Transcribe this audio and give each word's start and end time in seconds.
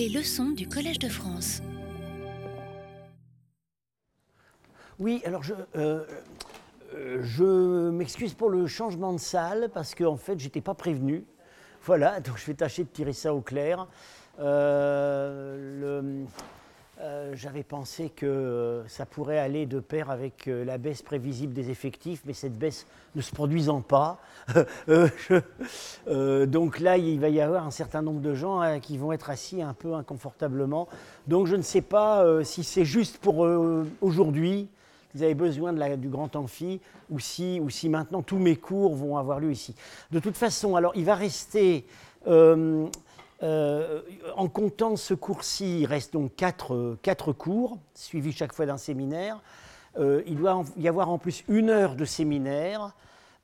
Les 0.00 0.08
leçons 0.08 0.52
du 0.52 0.66
Collège 0.66 0.98
de 0.98 1.10
France. 1.10 1.60
Oui, 4.98 5.20
alors 5.26 5.42
je, 5.42 5.52
euh, 5.76 6.06
euh, 6.94 7.90
m'excuse 7.92 8.32
pour 8.32 8.48
le 8.48 8.66
changement 8.66 9.12
de 9.12 9.18
salle 9.18 9.68
parce 9.74 9.94
qu'en 9.94 10.12
en 10.12 10.16
fait, 10.16 10.38
je 10.38 10.44
n'étais 10.44 10.62
pas 10.62 10.72
prévenu. 10.72 11.26
Voilà, 11.82 12.18
donc 12.20 12.38
je 12.38 12.46
vais 12.46 12.54
tâcher 12.54 12.84
de 12.84 12.88
tirer 12.88 13.12
ça 13.12 13.34
au 13.34 13.42
clair. 13.42 13.88
Euh, 14.38 16.24
j'avais 17.34 17.62
pensé 17.62 18.10
que 18.10 18.82
ça 18.88 19.06
pourrait 19.06 19.38
aller 19.38 19.66
de 19.66 19.80
pair 19.80 20.10
avec 20.10 20.46
la 20.46 20.78
baisse 20.78 21.02
prévisible 21.02 21.52
des 21.52 21.70
effectifs, 21.70 22.22
mais 22.26 22.32
cette 22.32 22.58
baisse 22.58 22.86
ne 23.14 23.22
se 23.22 23.32
produisant 23.32 23.80
pas. 23.80 24.18
donc 26.46 26.78
là, 26.80 26.98
il 26.98 27.20
va 27.20 27.28
y 27.28 27.40
avoir 27.40 27.66
un 27.66 27.70
certain 27.70 28.02
nombre 28.02 28.20
de 28.20 28.34
gens 28.34 28.60
hein, 28.60 28.80
qui 28.80 28.98
vont 28.98 29.12
être 29.12 29.30
assis 29.30 29.62
un 29.62 29.74
peu 29.74 29.94
inconfortablement. 29.94 30.88
Donc 31.26 31.46
je 31.46 31.56
ne 31.56 31.62
sais 31.62 31.82
pas 31.82 32.44
si 32.44 32.64
c'est 32.64 32.84
juste 32.84 33.18
pour 33.18 33.46
aujourd'hui 34.00 34.68
vous 35.14 35.22
avez 35.22 35.34
besoin 35.34 35.72
du 35.96 36.08
grand 36.08 36.36
amphi 36.36 36.80
ou 37.10 37.18
si, 37.18 37.60
ou 37.60 37.70
si 37.70 37.88
maintenant 37.88 38.22
tous 38.22 38.38
mes 38.38 38.56
cours 38.56 38.94
vont 38.94 39.16
avoir 39.16 39.40
lieu 39.40 39.50
ici. 39.50 39.74
De 40.10 40.20
toute 40.20 40.36
façon, 40.36 40.76
alors 40.76 40.92
il 40.94 41.04
va 41.04 41.14
rester, 41.14 41.84
euh, 43.42 44.02
euh, 44.26 44.32
en 44.36 44.48
comptant 44.48 44.96
ce 44.96 45.14
cours-ci, 45.14 45.80
il 45.80 45.86
reste 45.86 46.12
donc 46.12 46.36
quatre, 46.36 46.96
quatre, 47.02 47.32
cours, 47.32 47.78
suivis 47.94 48.32
chaque 48.32 48.52
fois 48.52 48.66
d'un 48.66 48.76
séminaire. 48.76 49.40
Euh, 49.98 50.22
il 50.26 50.36
doit 50.36 50.62
y 50.76 50.88
avoir 50.88 51.10
en 51.10 51.18
plus 51.18 51.44
une 51.48 51.70
heure 51.70 51.96
de 51.96 52.04
séminaire. 52.04 52.94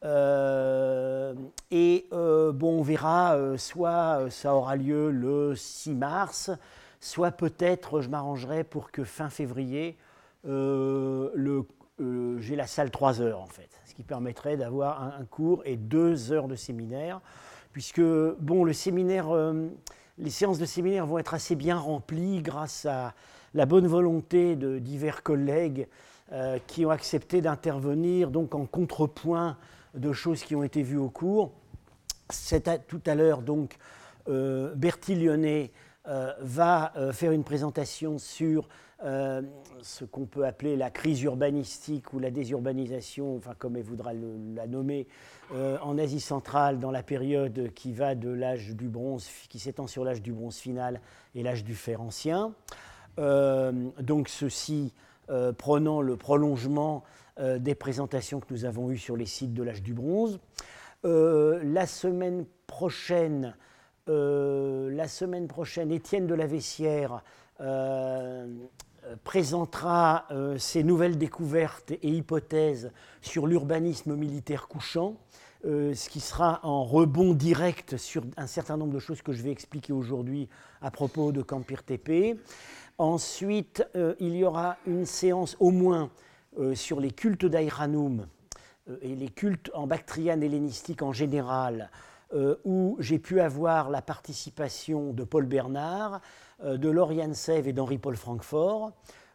et 0.04 2.06
bon, 2.10 2.78
on 2.78 2.82
verra, 2.82 3.36
soit 3.56 4.30
ça 4.30 4.54
aura 4.54 4.76
lieu 4.76 5.10
le 5.10 5.56
6 5.56 5.94
mars, 5.94 6.50
soit 7.00 7.32
peut-être 7.32 8.00
je 8.00 8.08
m'arrangerai 8.08 8.64
pour 8.64 8.90
que 8.90 9.04
fin 9.04 9.30
février, 9.30 9.96
euh, 10.46 11.62
euh, 12.00 12.38
j'ai 12.40 12.56
la 12.56 12.66
salle 12.66 12.90
3 12.90 13.20
heures 13.20 13.40
en 13.40 13.46
fait, 13.46 13.68
ce 13.84 13.94
qui 13.94 14.02
permettrait 14.02 14.56
d'avoir 14.56 15.02
un, 15.02 15.24
cours 15.24 15.62
et 15.64 15.76
2 15.76 16.32
heures 16.32 16.48
de 16.48 16.56
séminaire, 16.56 17.20
puisque 17.76 18.00
bon, 18.00 18.66
euh, 18.66 19.68
les 20.16 20.30
séances 20.30 20.58
de 20.58 20.64
séminaire 20.64 21.04
vont 21.04 21.18
être 21.18 21.34
assez 21.34 21.54
bien 21.54 21.76
remplies 21.76 22.40
grâce 22.40 22.86
à 22.86 23.12
la 23.52 23.66
bonne 23.66 23.86
volonté 23.86 24.56
de 24.56 24.78
divers 24.78 25.22
collègues 25.22 25.86
qui 26.66 26.86
ont 26.86 26.90
accepté 26.90 27.42
d'intervenir 27.42 28.30
donc 28.30 28.54
en 28.54 28.64
contrepoint 28.64 29.58
de 29.92 30.10
choses 30.14 30.42
qui 30.42 30.56
ont 30.56 30.62
été 30.62 30.82
vues 30.82 30.96
au 30.96 31.10
cours. 31.10 31.52
Tout 32.88 33.02
à 33.04 33.14
l'heure 33.14 33.42
donc 33.42 33.76
Bertie 34.26 35.14
Lyonnais 35.14 35.70
va 36.40 36.92
faire 37.12 37.32
une 37.32 37.44
présentation 37.44 38.18
sur 38.18 38.68
euh, 39.04 39.42
ce 39.82 40.06
qu'on 40.06 40.24
peut 40.24 40.46
appeler 40.46 40.74
la 40.74 40.88
crise 40.90 41.22
urbanistique 41.22 42.14
ou 42.14 42.18
la 42.18 42.30
désurbanisation, 42.30 43.36
enfin 43.36 43.52
comme 43.58 43.76
elle 43.76 43.82
voudra 43.82 44.12
la 44.14 44.66
nommer, 44.66 45.06
euh, 45.54 45.78
en 45.82 45.98
Asie 45.98 46.20
centrale 46.20 46.78
dans 46.78 46.90
la 46.90 47.02
période 47.02 47.72
qui 47.74 47.92
va 47.92 48.14
de 48.14 48.28
l'âge 48.28 48.74
du 48.74 48.88
bronze, 48.88 49.28
qui 49.48 49.58
s'étend 49.58 49.86
sur 49.86 50.04
l'âge 50.04 50.22
du 50.22 50.32
bronze 50.32 50.56
final 50.56 51.00
et 51.34 51.42
l'âge 51.42 51.64
du 51.64 51.74
fer 51.74 52.00
ancien. 52.00 52.52
Euh, 53.18 53.72
donc 54.00 54.28
ceci 54.28 54.92
prenant 55.58 56.02
le 56.02 56.16
prolongement 56.16 57.02
des 57.40 57.74
présentations 57.74 58.38
que 58.38 58.46
nous 58.50 58.64
avons 58.64 58.92
eues 58.92 58.96
sur 58.96 59.16
les 59.16 59.26
sites 59.26 59.52
de 59.52 59.64
l'âge 59.64 59.82
du 59.82 59.92
bronze. 59.92 60.38
la 61.02 61.86
semaine 61.88 62.46
prochaine, 62.68 63.56
la 64.06 65.08
semaine 65.08 65.48
prochaine, 65.48 65.90
Étienne 65.90 66.28
de 66.28 66.34
la 66.34 66.46
Vessière 66.46 67.24
euh, 67.60 68.46
présentera 69.24 70.26
euh, 70.30 70.58
ses 70.58 70.82
nouvelles 70.82 71.18
découvertes 71.18 71.92
et 71.92 72.08
hypothèses 72.08 72.92
sur 73.20 73.46
l'urbanisme 73.46 74.16
militaire 74.16 74.68
couchant, 74.68 75.16
euh, 75.64 75.94
ce 75.94 76.08
qui 76.08 76.20
sera 76.20 76.60
en 76.62 76.84
rebond 76.84 77.34
direct 77.34 77.96
sur 77.96 78.24
un 78.36 78.46
certain 78.46 78.76
nombre 78.76 78.92
de 78.92 78.98
choses 78.98 79.22
que 79.22 79.32
je 79.32 79.42
vais 79.42 79.50
expliquer 79.50 79.92
aujourd'hui 79.92 80.48
à 80.80 80.90
propos 80.90 81.32
de 81.32 81.42
Campir 81.42 81.82
TP. 81.82 82.38
Ensuite, 82.98 83.86
il 84.20 84.34
y 84.36 84.44
aura 84.44 84.78
une 84.86 85.04
séance 85.04 85.54
au 85.60 85.70
moins 85.70 86.10
sur 86.72 86.98
les 86.98 87.10
cultes 87.10 87.44
d'Aïranoum 87.44 88.26
et 89.02 89.14
les 89.14 89.28
cultes 89.28 89.70
en 89.74 89.86
bactriane 89.86 90.42
hellénistique 90.42 91.02
en 91.02 91.12
général, 91.12 91.90
où 92.64 92.96
j'ai 92.98 93.18
pu 93.18 93.40
avoir 93.40 93.90
la 93.90 94.00
participation 94.00 95.12
de 95.12 95.24
Paul 95.24 95.44
Bernard, 95.44 96.14
euh, 96.14 96.18
de 96.64 96.88
Lauriane 96.88 97.34
Sève 97.34 97.68
et 97.68 97.72
d'Henri-Paul 97.72 98.16
Francfort. 98.16 98.92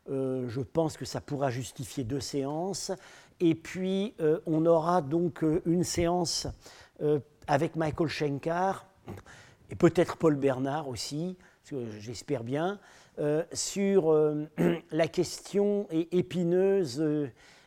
Euh, 0.09 0.48
je 0.50 0.62
pense 0.62 0.98
que 0.98 1.06
ça 1.06 1.22
pourra 1.22 1.50
justifier 1.50 2.04
deux 2.04 2.20
séances. 2.20 2.92
Et 3.40 3.56
puis, 3.56 4.14
euh, 4.20 4.40
on 4.46 4.66
aura 4.66 5.02
donc 5.02 5.44
une 5.66 5.84
séance 5.84 6.48
avec 7.48 7.76
Michael 7.76 8.08
Schenkar 8.08 8.86
et 9.72 9.76
peut-être 9.76 10.18
Paul 10.18 10.36
Bernard 10.36 10.88
aussi, 10.88 11.36
j'espère 11.98 12.44
bien, 12.44 12.80
sur 13.53 14.16
la 14.92 15.08
question 15.08 15.88
épineuse 15.90 17.03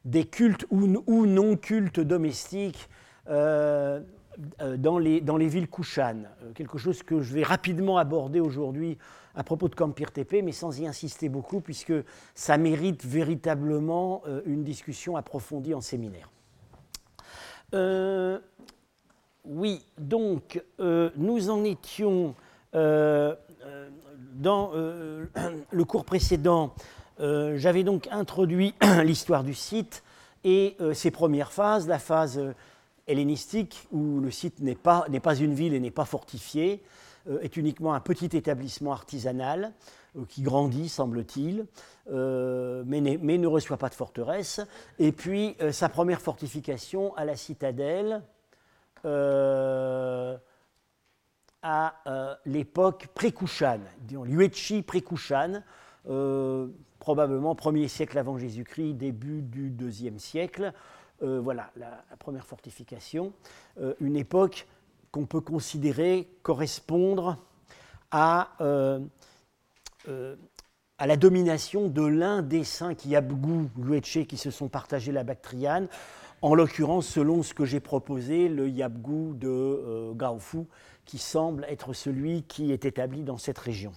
des 0.04 0.24
cultes 0.24 0.66
ou, 0.70 1.26
non 1.26 1.56
cultes 1.56 1.98
domestiques 1.98 2.88
dans 3.26 4.04
les, 5.00 5.20
dans 5.20 5.36
les 5.36 5.48
villes 5.48 5.68
kouchanes. 5.68 6.28
quelque 6.54 6.78
chose 6.78 7.02
que 7.02 7.20
je 7.20 7.34
vais 7.34 7.42
rapidement 7.42 7.98
aborder 7.98 8.38
aujourd'hui 8.38 8.98
à 9.34 9.44
propos 9.44 9.68
de 9.68 9.74
Campir 9.74 10.12
TP, 10.12 10.42
mais 10.42 10.52
sans 10.52 10.80
y 10.80 10.86
insister 10.86 11.28
beaucoup, 11.28 11.60
puisque 11.60 11.92
ça 12.34 12.56
mérite 12.56 13.04
véritablement 13.04 14.22
euh, 14.26 14.40
une 14.46 14.64
discussion 14.64 15.16
approfondie 15.16 15.74
en 15.74 15.80
séminaire. 15.80 16.30
Euh, 17.74 18.38
oui, 19.44 19.84
donc 19.98 20.62
euh, 20.80 21.10
nous 21.16 21.50
en 21.50 21.64
étions 21.64 22.34
dans 22.72 24.72
le 24.72 25.84
cours 25.84 26.04
précédent. 26.04 26.74
J'avais 27.20 27.84
donc 27.84 28.08
introduit 28.10 28.74
l'histoire 29.04 29.44
du 29.44 29.54
site 29.54 30.02
et 30.42 30.76
ses 30.92 31.12
premières 31.12 31.52
phases, 31.52 31.86
la 31.86 32.00
phase 32.00 32.40
hellénistique 33.06 33.86
où 33.92 34.18
le 34.18 34.32
site 34.32 34.60
n'est 34.60 34.74
pas, 34.74 35.06
pas 35.22 35.36
une 35.36 35.54
ville 35.54 35.72
et 35.72 35.78
n'est 35.78 35.92
pas 35.92 36.04
fortifié, 36.04 36.82
est 37.40 37.56
uniquement 37.56 37.94
un 37.94 38.00
petit 38.00 38.36
établissement 38.36 38.92
artisanal 38.92 39.72
euh, 40.16 40.24
qui 40.28 40.42
grandit, 40.42 40.88
semble-t-il, 40.88 41.66
euh, 42.10 42.82
mais, 42.86 43.00
ne 43.00 43.46
reçoit 43.46 43.76
pas 43.78 43.88
de 43.88 43.94
forteresse. 43.94 44.60
Et 44.98 45.12
puis 45.12 45.56
sa 45.72 45.88
première 45.88 46.20
fortification 46.20 47.14
à 47.16 47.24
la 47.24 47.36
citadelle 47.36 48.22
à 51.62 52.38
l'époque 52.46 53.08
pré-Kouchan, 53.14 53.80
disons 54.00 54.24
Yuechi 54.24 54.82
pré-Kouchan, 54.82 55.62
probablement 56.98 57.54
1er 57.54 57.88
siècle 57.88 58.18
avant 58.18 58.38
Jésus-Christ, 58.38 58.94
début 58.94 59.42
du 59.42 59.70
2e 59.70 60.18
siècle. 60.18 60.72
voilà 61.20 61.70
la, 61.76 62.04
première 62.18 62.46
fortification. 62.46 63.32
une 64.00 64.16
époque 64.16 64.66
qu'on 65.14 65.26
peut 65.26 65.40
considérer 65.40 66.28
correspondre 66.42 67.38
à, 68.10 68.50
euh, 68.60 68.98
euh, 70.08 70.34
à 70.98 71.06
la 71.06 71.16
domination 71.16 71.88
de 71.88 72.02
l'un 72.02 72.42
des 72.42 72.64
cinq 72.64 73.04
Yabgou 73.04 73.70
Lueche 73.78 74.26
qui 74.26 74.36
se 74.36 74.50
sont 74.50 74.68
partagés 74.68 75.12
la 75.12 75.22
Bactriane, 75.22 75.86
en 76.42 76.56
l'occurrence, 76.56 77.06
selon 77.06 77.44
ce 77.44 77.54
que 77.54 77.64
j'ai 77.64 77.78
proposé, 77.78 78.48
le 78.48 78.68
Yabgou 78.68 79.34
de 79.34 79.48
euh, 79.48 80.14
Gaofu, 80.14 80.64
qui 81.04 81.18
semble 81.18 81.64
être 81.68 81.92
celui 81.92 82.42
qui 82.42 82.72
est 82.72 82.84
établi 82.84 83.22
dans 83.22 83.38
cette 83.38 83.58
région, 83.58 83.92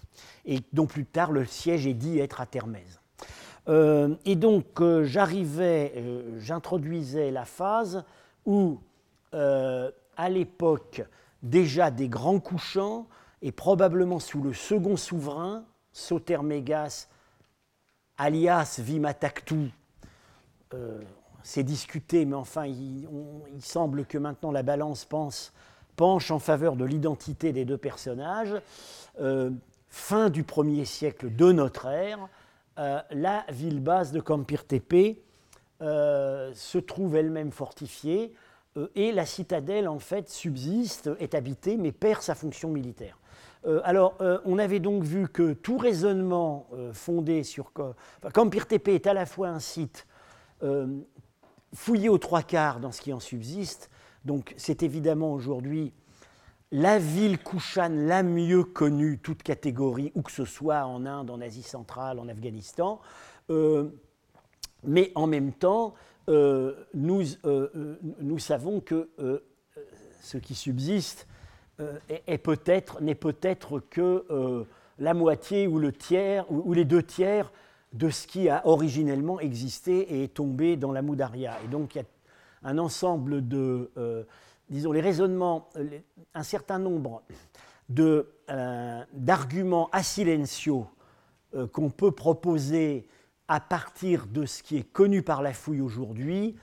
et 0.45 0.59
dont 0.71 0.85
plus 0.85 1.05
tard 1.05 1.31
le 1.31 1.45
siège 1.45 1.87
est 1.87 1.95
dit 1.95 2.19
être 2.19 2.41
à 2.41 2.45
Termèse. 2.45 3.01
et 3.67 4.35
donc, 4.35 4.83
j'arrivais, 5.03 5.93
j'introduisais 6.37 7.31
la 7.31 7.45
phase 7.45 8.03
où 8.45 8.79
à 10.17 10.29
l'époque 10.29 11.03
déjà 11.43 11.91
des 11.91 12.09
grands 12.09 12.39
couchants 12.39 13.07
et 13.41 13.51
probablement 13.51 14.19
sous 14.19 14.41
le 14.41 14.53
second 14.53 14.97
souverain, 14.97 15.63
Sotermégas, 15.93 17.07
alias 18.17 18.79
Vimataktu. 18.79 19.71
Euh, 20.73 21.01
c'est 21.43 21.63
discuté, 21.63 22.25
mais 22.25 22.35
enfin, 22.35 22.65
il, 22.65 23.07
semble 23.61 24.05
que 24.05 24.17
maintenant 24.17 24.51
la 24.51 24.63
balance 24.63 25.07
penche 25.95 26.31
en 26.31 26.39
faveur 26.39 26.75
de 26.75 26.83
l'identité 26.83 27.53
des 27.53 27.63
deux 27.63 27.77
personnages. 27.77 28.55
Euh, 29.21 29.51
fin 29.87 30.29
du 30.29 30.43
1er 30.43 30.85
siècle 30.85 31.33
de 31.33 31.51
notre 31.51 31.85
ère, 31.85 32.27
euh, 32.79 32.99
la 33.11 33.45
ville 33.49 33.79
base 33.79 34.11
de 34.11 34.19
Campir 34.19 34.65
Tepe 34.65 35.19
se 35.79 36.77
trouve 36.79 37.15
elle-même 37.15 37.51
fortifiée 37.51 38.33
euh, 38.33 38.46
et 38.95 39.11
la 39.11 39.25
citadelle 39.25 39.87
en 39.87 39.99
fait 39.99 40.29
subsiste, 40.29 41.09
est 41.19 41.35
habitée, 41.35 41.77
mais 41.77 41.91
perd 41.91 42.21
sa 42.21 42.35
fonction 42.35 42.69
militaire. 42.69 43.17
Euh, 43.65 43.81
alors, 43.83 44.15
euh, 44.21 44.39
on 44.45 44.57
avait 44.57 44.79
donc 44.79 45.03
vu 45.03 45.27
que 45.27 45.53
tout 45.53 45.77
raisonnement 45.77 46.67
euh, 46.73 46.93
fondé 46.93 47.43
sur. 47.43 47.71
Enfin, 47.75 48.29
Campir-TP 48.33 48.89
est 48.89 49.07
à 49.07 49.13
la 49.13 49.25
fois 49.25 49.49
un 49.49 49.59
site 49.59 50.05
fouillé 51.75 52.09
aux 52.09 52.17
trois 52.17 52.41
quarts 52.41 52.79
dans 52.79 52.91
ce 52.91 52.99
qui 52.99 53.13
en 53.13 53.19
subsiste, 53.19 53.91
donc 54.25 54.55
c'est 54.57 54.81
évidemment 54.81 55.31
aujourd'hui 55.33 55.93
la 56.71 56.97
ville 56.97 57.37
Kushan 57.37 57.89
la 57.91 58.23
mieux 58.23 58.63
connue, 58.63 59.19
toute 59.19 59.43
catégorie, 59.43 60.11
où 60.15 60.23
que 60.23 60.31
ce 60.31 60.45
soit 60.45 60.83
en 60.87 61.05
Inde, 61.05 61.29
en 61.29 61.41
Asie 61.41 61.61
centrale, 61.61 62.17
en 62.17 62.27
Afghanistan. 62.27 62.99
mais 64.83 65.11
en 65.13 65.27
même 65.27 65.53
temps, 65.53 65.93
nous, 66.27 67.23
nous, 68.21 68.39
savons 68.39 68.81
que 68.81 69.09
ce 70.21 70.37
qui 70.37 70.55
subsiste 70.55 71.27
euh, 71.79 71.97
n'est 73.01 73.15
peut-être 73.15 73.79
que 73.79 74.25
euh, 74.29 74.63
la 74.97 75.13
moitié 75.13 75.67
ou 75.67 75.77
le 75.77 75.91
tiers 75.93 76.51
ou, 76.51 76.73
les 76.73 76.85
deux 76.85 77.03
tiers 77.03 77.51
de 77.93 78.09
ce 78.09 78.25
qui 78.25 78.49
a 78.49 78.65
originellement 78.65 79.39
existé 79.39 79.99
et 79.99 80.23
est 80.23 80.33
tombé 80.33 80.75
dans 80.75 80.91
la 80.91 81.03
Moudaria. 81.03 81.53
Et 81.63 81.67
donc 81.67 81.93
il 81.95 81.99
y 81.99 82.01
a 82.01 82.05
un 82.63 82.79
ensemble 82.79 83.47
de, 83.47 83.91
euh, 83.97 84.23
disons, 84.69 84.91
les 84.91 85.01
raisonnements, 85.01 85.69
un 86.33 86.43
certain 86.43 86.79
nombre 86.79 87.21
d'arguments 89.13 89.87
a 89.91 90.03
silencio 90.03 90.87
qu'on 91.71 91.89
peut 91.89 92.11
proposer 92.11 93.07
à 93.47 93.59
partir 93.59 94.27
de 94.27 94.45
ce 94.45 94.63
qui 94.63 94.77
est 94.77 94.91
connu 94.91 95.21
par 95.21 95.41
la 95.41 95.53
fouille 95.53 95.81
aujourd'hui, 95.81 96.55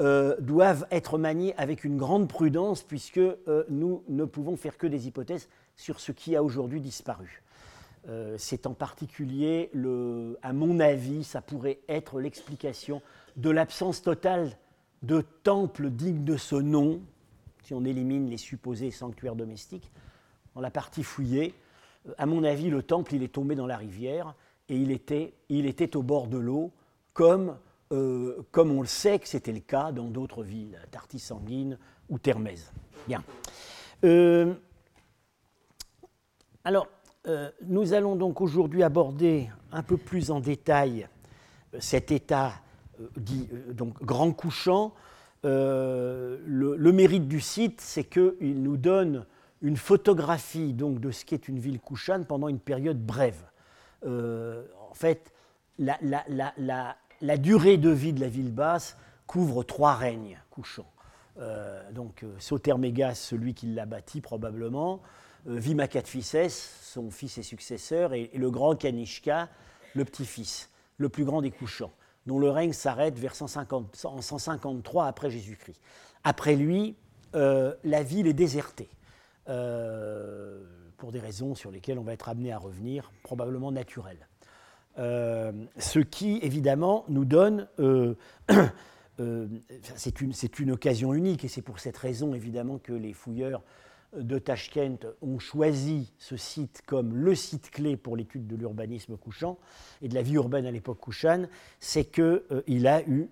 euh, 0.00 0.36
doivent 0.40 0.86
être 0.90 1.18
maniés 1.18 1.54
avec 1.58 1.84
une 1.84 1.96
grande 1.96 2.26
prudence 2.28 2.82
puisque 2.82 3.18
euh, 3.18 3.64
nous 3.68 4.02
ne 4.08 4.24
pouvons 4.24 4.56
faire 4.56 4.78
que 4.78 4.86
des 4.86 5.06
hypothèses 5.06 5.48
sur 5.76 6.00
ce 6.00 6.12
qui 6.12 6.34
a 6.34 6.42
aujourd'hui 6.42 6.80
disparu. 6.80 7.42
Euh, 8.08 8.34
c'est 8.38 8.66
en 8.66 8.74
particulier, 8.74 9.70
le, 9.74 10.38
à 10.42 10.52
mon 10.52 10.80
avis, 10.80 11.24
ça 11.24 11.40
pourrait 11.40 11.78
être 11.88 12.18
l'explication 12.18 13.02
de 13.36 13.50
l'absence 13.50 14.02
totale 14.02 14.56
de 15.02 15.20
temples 15.42 15.90
dignes 15.90 16.24
de 16.24 16.36
ce 16.36 16.56
nom, 16.56 17.00
si 17.62 17.74
on 17.74 17.84
élimine 17.84 18.28
les 18.28 18.38
supposés 18.38 18.90
sanctuaires 18.90 19.36
domestiques. 19.36 19.92
Dans 20.54 20.60
la 20.60 20.70
partie 20.70 21.04
fouillée, 21.04 21.54
à 22.18 22.26
mon 22.26 22.44
avis, 22.44 22.70
le 22.70 22.82
temple, 22.82 23.14
il 23.14 23.22
est 23.22 23.32
tombé 23.32 23.54
dans 23.54 23.66
la 23.66 23.76
rivière 23.76 24.34
et 24.68 24.76
il 24.76 24.90
était, 24.90 25.34
il 25.48 25.66
était 25.66 25.96
au 25.96 26.02
bord 26.02 26.28
de 26.28 26.38
l'eau, 26.38 26.72
comme 27.12 27.56
euh, 27.92 28.42
comme 28.52 28.70
on 28.70 28.80
le 28.80 28.86
sait 28.86 29.18
que 29.18 29.28
c'était 29.28 29.52
le 29.52 29.60
cas 29.60 29.92
dans 29.92 30.08
d'autres 30.08 30.42
villes, 30.42 30.78
Tartis-Sanguine 30.90 31.76
ou 32.08 32.18
Termèse. 32.18 32.72
Bien. 33.06 33.22
Euh, 34.04 34.54
alors, 36.64 36.88
euh, 37.26 37.50
nous 37.66 37.92
allons 37.92 38.16
donc 38.16 38.40
aujourd'hui 38.40 38.82
aborder 38.82 39.50
un 39.72 39.82
peu 39.82 39.98
plus 39.98 40.30
en 40.30 40.40
détail 40.40 41.06
cet 41.78 42.10
état 42.10 42.54
dit 43.16 43.48
donc 43.72 44.02
grand 44.02 44.32
couchant. 44.32 44.94
Le, 45.44 46.38
le, 46.46 46.92
mérite 46.92 47.26
du 47.28 47.40
site, 47.40 47.80
c'est 47.80 48.04
qu'il 48.04 48.62
nous 48.62 48.76
donne 48.76 49.26
une 49.60 49.76
photographie 49.76 50.72
donc 50.72 51.00
de 51.00 51.10
ce 51.10 51.24
qu'est 51.24 51.48
une 51.48 51.58
ville 51.58 51.80
couchane 51.80 52.24
pendant 52.26 52.48
une 52.48 52.60
période 52.60 53.04
brève. 53.04 53.42
En 54.04 54.94
fait, 54.94 55.32
la, 55.78 57.36
durée 57.38 57.76
de 57.76 57.90
vie 57.90 58.12
de 58.12 58.20
la 58.20 58.28
ville 58.28 58.52
basse 58.52 58.96
couvre 59.26 59.62
trois 59.62 59.94
règnes 59.94 60.38
couchants. 60.50 60.90
Euh, 61.38 61.90
donc 61.92 62.24
euh, 62.24 62.34
Sotermégas, 62.38 63.14
celui 63.14 63.54
qui 63.54 63.66
l'a 63.66 63.86
bâti 63.86 64.20
probablement, 64.20 65.00
euh, 65.48 65.60
son 66.58 67.10
fils 67.10 67.38
et 67.38 67.42
successeur, 67.42 68.12
et, 68.12 68.30
le 68.34 68.50
grand 68.50 68.76
Kanishka, 68.76 69.48
le 69.94 70.04
petit-fils, 70.04 70.70
le 70.98 71.08
plus 71.08 71.24
grand 71.24 71.40
des 71.40 71.50
couchants, 71.50 71.92
dont 72.26 72.38
le 72.38 72.50
règne 72.50 72.72
s'arrête 72.72 73.18
vers 73.18 73.34
150, 73.34 74.04
en 74.04 74.20
153 74.20 75.06
après 75.06 75.30
Jésus-Christ. 75.30 75.80
Après 76.22 76.54
lui, 76.54 76.96
euh, 77.34 77.74
la 77.82 78.02
ville 78.02 78.26
est 78.26 78.34
désertée, 78.34 78.90
pour 81.02 81.10
des 81.10 81.18
raisons 81.18 81.56
sur 81.56 81.72
lesquelles 81.72 81.98
on 81.98 82.04
va 82.04 82.12
être 82.12 82.28
amené 82.28 82.52
à 82.52 82.58
revenir, 82.58 83.10
probablement 83.24 83.72
naturelles. 83.72 84.28
Euh, 84.98 85.50
ce 85.76 85.98
qui, 85.98 86.38
évidemment, 86.42 87.04
nous 87.08 87.24
donne... 87.24 87.66
Euh, 87.80 88.14
euh, 89.18 89.48
c'est 89.96 90.20
une, 90.20 90.70
occasion 90.70 91.12
unique 91.12 91.44
et 91.44 91.48
c'est 91.48 91.60
pour 91.60 91.80
cette 91.80 91.96
raison, 91.96 92.34
évidemment, 92.34 92.78
que 92.78 92.92
les 92.92 93.14
fouilleurs 93.14 93.64
de 94.16 94.38
Tashkent 94.38 95.08
ont 95.22 95.40
choisi 95.40 96.12
ce 96.18 96.36
site 96.36 96.82
comme 96.86 97.16
le 97.16 97.34
site 97.34 97.72
clé 97.72 97.96
pour 97.96 98.16
l'étude 98.16 98.46
de 98.46 98.54
l'urbanisme 98.54 99.16
couchant 99.16 99.58
et 100.02 100.08
de 100.08 100.14
la 100.14 100.22
vie 100.22 100.34
urbaine 100.34 100.66
à 100.66 100.70
l'époque 100.70 101.00
couchane, 101.00 101.48
c'est 101.80 102.04
que 102.04 102.46
il 102.68 102.86
a 102.86 103.02
eu, 103.08 103.28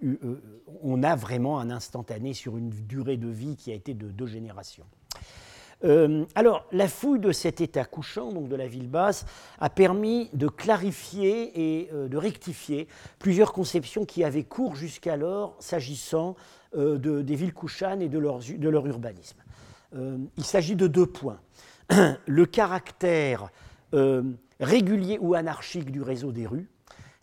on 0.82 1.05
a 1.05 1.14
vraiment 1.14 1.61
un 1.61 1.70
instantané 1.70 2.34
sur 2.34 2.56
une 2.56 2.70
durée 2.70 3.17
de 3.17 3.28
vie 3.28 3.55
qui 3.55 3.70
a 3.70 3.75
été 3.75 3.94
de 3.94 4.08
deux 4.08 4.26
générations. 4.26 4.87
Euh, 5.85 6.25
alors, 6.35 6.67
la 6.73 6.88
fouille 6.88 7.21
de 7.21 7.32
cet 7.32 7.61
état 7.61 7.85
couchant, 7.85 8.32
donc 8.32 8.49
de 8.49 8.56
la 8.56 8.67
ville 8.67 8.88
basse, 8.88 9.25
a 9.59 9.71
permis 9.71 10.29
de 10.35 10.49
clarifier 10.49 11.81
et 11.81 11.91
euh, 11.93 12.09
de 12.09 12.17
rectifier 12.17 12.87
plusieurs 13.19 13.53
conceptions 13.53 14.05
qui 14.05 14.25
avaient 14.25 14.44
cours 14.44 14.77
jusqu'alors 14.77 15.56
s'agissant 15.59 16.37
euh, 16.77 16.99
des 17.23 17.35
villes 17.35 17.55
couchanes 17.55 18.03
et 18.03 18.09
de 18.09 18.19
leur, 18.19 18.41
de 18.41 18.69
leur 18.69 18.87
urbanisme. 18.87 19.38
il 20.37 20.44
s'agit 20.44 20.77
de 20.77 20.87
deux 20.87 21.06
points. 21.06 21.41
Le 22.27 22.47
caractère 22.47 23.50
régulier 24.61 25.19
ou 25.21 25.35
anarchique 25.35 25.91
du 25.91 26.00
réseau 26.00 26.31
des 26.31 26.47
rues, 26.47 26.69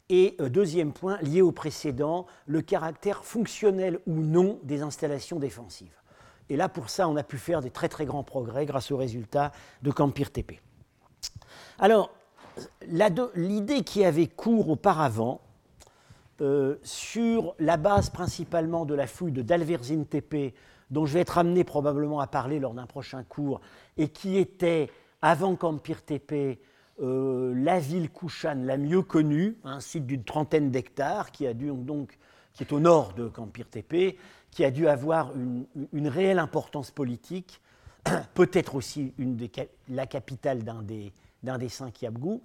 et 0.09 0.35
deuxième 0.49 0.91
point, 0.91 1.17
lié 1.21 1.41
au 1.41 1.53
précédent, 1.53 2.25
le 2.45 2.61
caractère 2.61 3.23
fonctionnel 3.23 3.99
ou 4.05 4.15
non 4.15 4.59
des 4.63 4.81
installations 4.81 5.39
défensives. 5.39 5.97
Et 6.49 6.55
là, 6.55 6.69
pour 6.69 6.89
ça, 6.89 7.07
on 7.07 7.15
a 7.15 7.23
pu 7.23 7.37
faire 7.37 7.61
des 7.61 7.71
très 7.71 7.89
très 7.89 8.05
grands 8.05 8.23
progrès 8.23 8.65
grâce 8.65 8.91
aux 8.91 8.97
résultats 8.97 9.51
de 9.81 9.91
Campir 9.91 10.31
TP. 10.31 10.59
Alors, 11.79 12.11
l'idée 13.35 13.83
qui 13.83 14.03
avait 14.03 14.27
cours 14.27 14.69
auparavant, 14.69 15.41
euh, 16.39 16.75
sur 16.83 17.55
la 17.57 17.77
base 17.77 18.11
principalement 18.11 18.85
de 18.85 18.93
la 18.93 19.07
fouille 19.07 19.31
de 19.31 19.41
Dalverzin 19.41 20.03
TP, 20.03 20.53
dont 20.91 21.07
je 21.07 21.13
vais 21.13 21.21
être 21.21 21.39
amené 21.39 21.63
probablement 21.63 22.19
à 22.19 22.27
parler 22.27 22.59
lors 22.59 22.75
d'un 22.75 22.85
prochain 22.85 23.23
cours, 23.23 23.59
et 23.97 24.09
qui 24.09 24.37
était, 24.37 24.91
avant 25.23 25.55
Campir 25.55 26.03
TP, 26.03 26.59
euh, 27.01 27.53
la 27.55 27.79
ville 27.79 28.11
Kushan 28.11 28.63
la 28.63 28.77
mieux 28.77 29.01
connue, 29.01 29.57
un 29.63 29.79
site 29.79 30.05
d'une 30.05 30.23
trentaine 30.23 30.69
d'hectares 30.69 31.31
qui 31.31 31.47
a 31.47 31.53
dû 31.55 31.71
donc 31.71 32.17
qui 32.53 32.63
est 32.63 32.73
au 32.73 32.79
nord 32.79 33.13
de 33.13 33.27
Campir 33.27 33.67
TP, 33.69 34.17
qui 34.57 34.65
a 34.65 34.71
dû 34.71 34.87
avoir 34.87 35.33
une, 35.93 36.07
réelle 36.07 36.39
importance 36.39 36.89
politique, 36.89 37.61
peut-être 38.33 38.73
aussi 38.73 39.13
la 39.87 40.07
capitale 40.07 40.63
d'un 40.63 40.81
des, 40.81 41.13
des 41.43 41.69
cinq 41.69 42.01
Yabgou. 42.01 42.41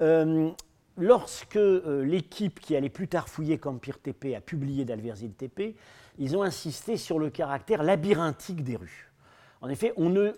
Euh, 0.00 0.50
lorsque 0.96 1.54
euh, 1.54 2.04
l'équipe 2.04 2.58
qui 2.58 2.74
allait 2.74 2.88
plus 2.88 3.06
tard 3.06 3.28
fouiller 3.28 3.58
Campir 3.58 4.00
TP 4.00 4.34
a 4.34 4.40
publié 4.40 4.84
Dalverzil 4.84 5.34
TP, 5.34 5.76
ils 6.18 6.36
ont 6.36 6.42
insisté 6.42 6.96
sur 6.96 7.20
le 7.20 7.30
caractère 7.30 7.84
labyrinthique 7.84 8.64
des 8.64 8.74
rues. 8.74 9.12
En 9.60 9.68
effet, 9.68 9.94
euh, 9.96 10.32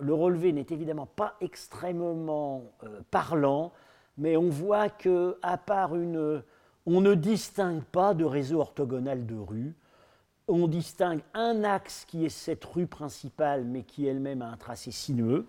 le 0.00 0.14
relevé 0.14 0.52
n'est 0.52 0.66
évidemment 0.70 1.06
pas 1.06 1.36
extrêmement 1.40 2.64
parlant, 3.12 3.72
mais 4.18 4.36
on 4.36 4.48
voit 4.48 4.88
que, 4.88 5.38
à 5.42 5.58
part 5.58 5.94
une, 5.94 6.42
on 6.86 7.00
ne 7.00 7.14
distingue 7.14 7.84
pas 7.84 8.14
de 8.14 8.24
réseau 8.24 8.58
orthogonal 8.58 9.26
de 9.26 9.36
rues 9.36 9.76
on 10.50 10.68
distingue 10.68 11.20
un 11.34 11.64
axe 11.64 12.04
qui 12.06 12.24
est 12.24 12.30
cette 12.30 12.64
rue 12.64 12.86
principale, 12.86 13.64
mais 13.64 13.82
qui 13.82 14.06
elle-même 14.06 14.42
a 14.42 14.46
un 14.46 14.56
tracé 14.56 14.90
sinueux. 14.90 15.46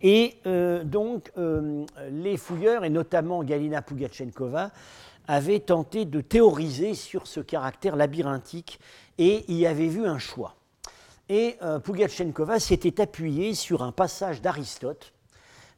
Et 0.00 0.36
euh, 0.46 0.84
donc, 0.84 1.32
euh, 1.36 1.84
les 2.10 2.36
fouilleurs, 2.36 2.84
et 2.84 2.90
notamment 2.90 3.42
Galina 3.42 3.82
Pugachenkova, 3.82 4.70
avaient 5.26 5.60
tenté 5.60 6.04
de 6.04 6.20
théoriser 6.20 6.94
sur 6.94 7.26
ce 7.26 7.40
caractère 7.40 7.96
labyrinthique 7.96 8.80
et 9.18 9.44
y 9.52 9.66
avaient 9.66 9.88
vu 9.88 10.06
un 10.06 10.18
choix. 10.18 10.54
Et 11.28 11.56
euh, 11.62 11.78
s'était 12.58 13.00
appuyée 13.02 13.54
sur 13.54 13.82
un 13.82 13.92
passage 13.92 14.40
d'Aristote, 14.40 15.12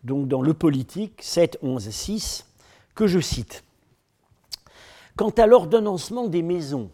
donc 0.05 0.29
dans 0.29 0.43
Le 0.43 0.55
Politique 0.55 1.21
7, 1.21 1.59
11, 1.63 1.91
6, 1.91 2.47
que 2.95 3.09
je 3.09 3.19
cite. 3.19 3.65
Quant 5.17 5.31
à 5.31 5.47
l'ordonnancement 5.47 6.29
des 6.29 6.43
maisons, 6.43 6.91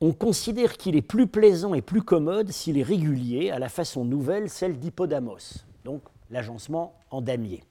on 0.00 0.12
considère 0.12 0.76
qu'il 0.76 0.96
est 0.96 1.02
plus 1.02 1.26
plaisant 1.26 1.74
et 1.74 1.82
plus 1.82 2.02
commode 2.02 2.50
s'il 2.50 2.78
est 2.78 2.82
régulier, 2.82 3.50
à 3.50 3.58
la 3.58 3.68
façon 3.68 4.04
nouvelle, 4.04 4.50
celle 4.50 4.78
d'Hippodamos, 4.78 5.64
donc 5.84 6.02
l'agencement 6.30 6.94
en 7.10 7.22
damier. 7.22 7.62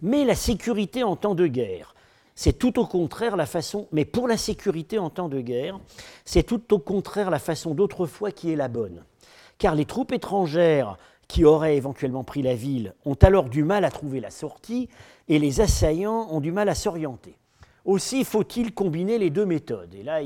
Mais 0.00 0.24
la 0.24 0.34
sécurité 0.34 1.02
en 1.02 1.16
temps 1.16 1.34
de 1.34 1.46
guerre, 1.46 1.94
c'est 2.34 2.58
tout 2.58 2.78
au 2.78 2.86
contraire 2.86 3.36
la 3.36 3.46
façon, 3.46 3.88
mais 3.92 4.06
pour 4.06 4.26
la 4.26 4.38
sécurité 4.38 4.98
en 4.98 5.10
temps 5.10 5.28
de 5.28 5.40
guerre, 5.40 5.78
c'est 6.24 6.42
tout 6.42 6.72
au 6.72 6.78
contraire 6.78 7.30
la 7.30 7.38
façon 7.38 7.74
d'autrefois 7.74 8.32
qui 8.32 8.50
est 8.50 8.56
la 8.56 8.68
bonne. 8.68 9.04
Car 9.58 9.74
les 9.74 9.84
troupes 9.84 10.12
étrangères 10.12 10.96
qui 11.28 11.44
auraient 11.44 11.76
éventuellement 11.76 12.24
pris 12.24 12.42
la 12.42 12.54
ville 12.54 12.94
ont 13.04 13.16
alors 13.20 13.48
du 13.48 13.64
mal 13.64 13.84
à 13.84 13.90
trouver 13.90 14.20
la 14.20 14.30
sortie 14.30 14.88
et 15.28 15.38
les 15.38 15.60
assaillants 15.60 16.28
ont 16.30 16.40
du 16.40 16.52
mal 16.52 16.68
à 16.68 16.74
s'orienter. 16.74 17.36
Aussi 17.84 18.24
faut-il 18.24 18.74
combiner 18.74 19.18
les 19.18 19.30
deux 19.30 19.46
méthodes. 19.46 19.94
Et 19.94 20.02
là, 20.02 20.20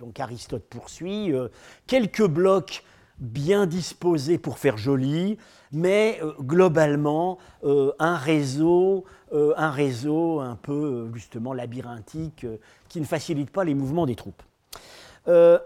donc 0.00 0.18
Aristote 0.18 0.64
poursuit, 0.68 1.32
euh, 1.32 1.48
quelques 1.86 2.26
blocs 2.26 2.82
bien 3.18 3.66
disposés 3.66 4.38
pour 4.38 4.58
faire 4.58 4.78
joli, 4.78 5.36
mais 5.72 6.18
euh, 6.22 6.32
globalement 6.40 7.38
euh, 7.64 7.92
un 7.98 8.16
réseau, 8.16 9.04
un 9.32 9.70
réseau 9.70 10.40
un 10.40 10.56
peu 10.56 11.08
justement 11.14 11.52
labyrinthique 11.52 12.46
qui 12.88 13.00
ne 13.00 13.04
facilite 13.04 13.50
pas 13.50 13.62
les 13.62 13.74
mouvements 13.74 14.06
des 14.06 14.16
troupes. 14.16 14.42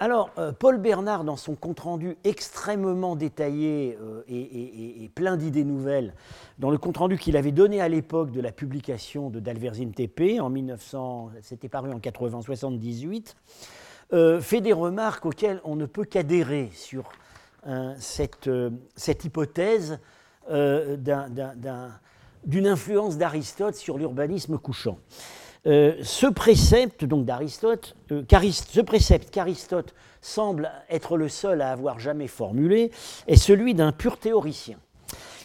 alors, 0.01 0.29
Paul 0.59 0.77
Bernard, 0.77 1.25
dans 1.25 1.39
son 1.39 1.55
compte-rendu 1.55 2.19
extrêmement 2.25 3.17
détaillé 3.17 3.97
et, 4.29 5.11
plein 5.15 5.39
d'idées 5.39 5.65
nouvelles, 5.65 6.13
dans 6.59 6.71
le 6.71 6.77
compte-rendu 6.77 7.17
qu'il 7.17 7.39
avait 7.39 7.53
donné 7.53 7.81
à 7.81 7.89
l'époque 7.89 8.33
de 8.33 8.43
la 8.43 8.53
publication 8.53 9.31
de 9.31 9.41
Dalverzine 9.41 9.93
TP, 9.93 10.41
en 10.41 10.51
1900, 10.51 11.31
c'était 11.41 11.71
paru 11.71 11.91
en 11.91 12.01
80-78, 12.01 13.35
euh, 14.15 14.41
fait 14.41 14.61
des 14.61 14.73
remarques 14.73 15.27
auxquelles 15.27 15.61
on 15.65 15.75
ne 15.75 15.87
peut 15.87 16.05
qu'adhérer 16.05 16.71
sur 16.73 17.11
euh, 17.67 17.93
cette, 17.99 18.47
euh, 18.47 18.71
cette, 18.95 19.25
hypothèse 19.25 19.99
d'une 22.47 22.67
influence 22.67 23.17
d'Aristote 23.17 23.75
sur 23.75 23.99
l'urbanisme 23.99 24.59
couchant. 24.59 24.99
ce 25.65 26.31
précepte 26.31 27.05
donc 27.07 27.25
d'Aristote, 27.25 27.97
ce 28.11 28.81
précepte 28.83 29.31
qu'Aristote 29.31 29.95
semble 30.21 30.71
être 30.91 31.17
le 31.17 31.31
seul 31.31 31.63
à 31.63 31.73
avoir 31.73 31.99
jamais 31.99 32.29
formulé, 32.29 32.91
est 33.27 33.37
celui 33.37 33.75
d'un 33.75 33.91
pur 33.91 34.19
théoricien. 34.19 34.77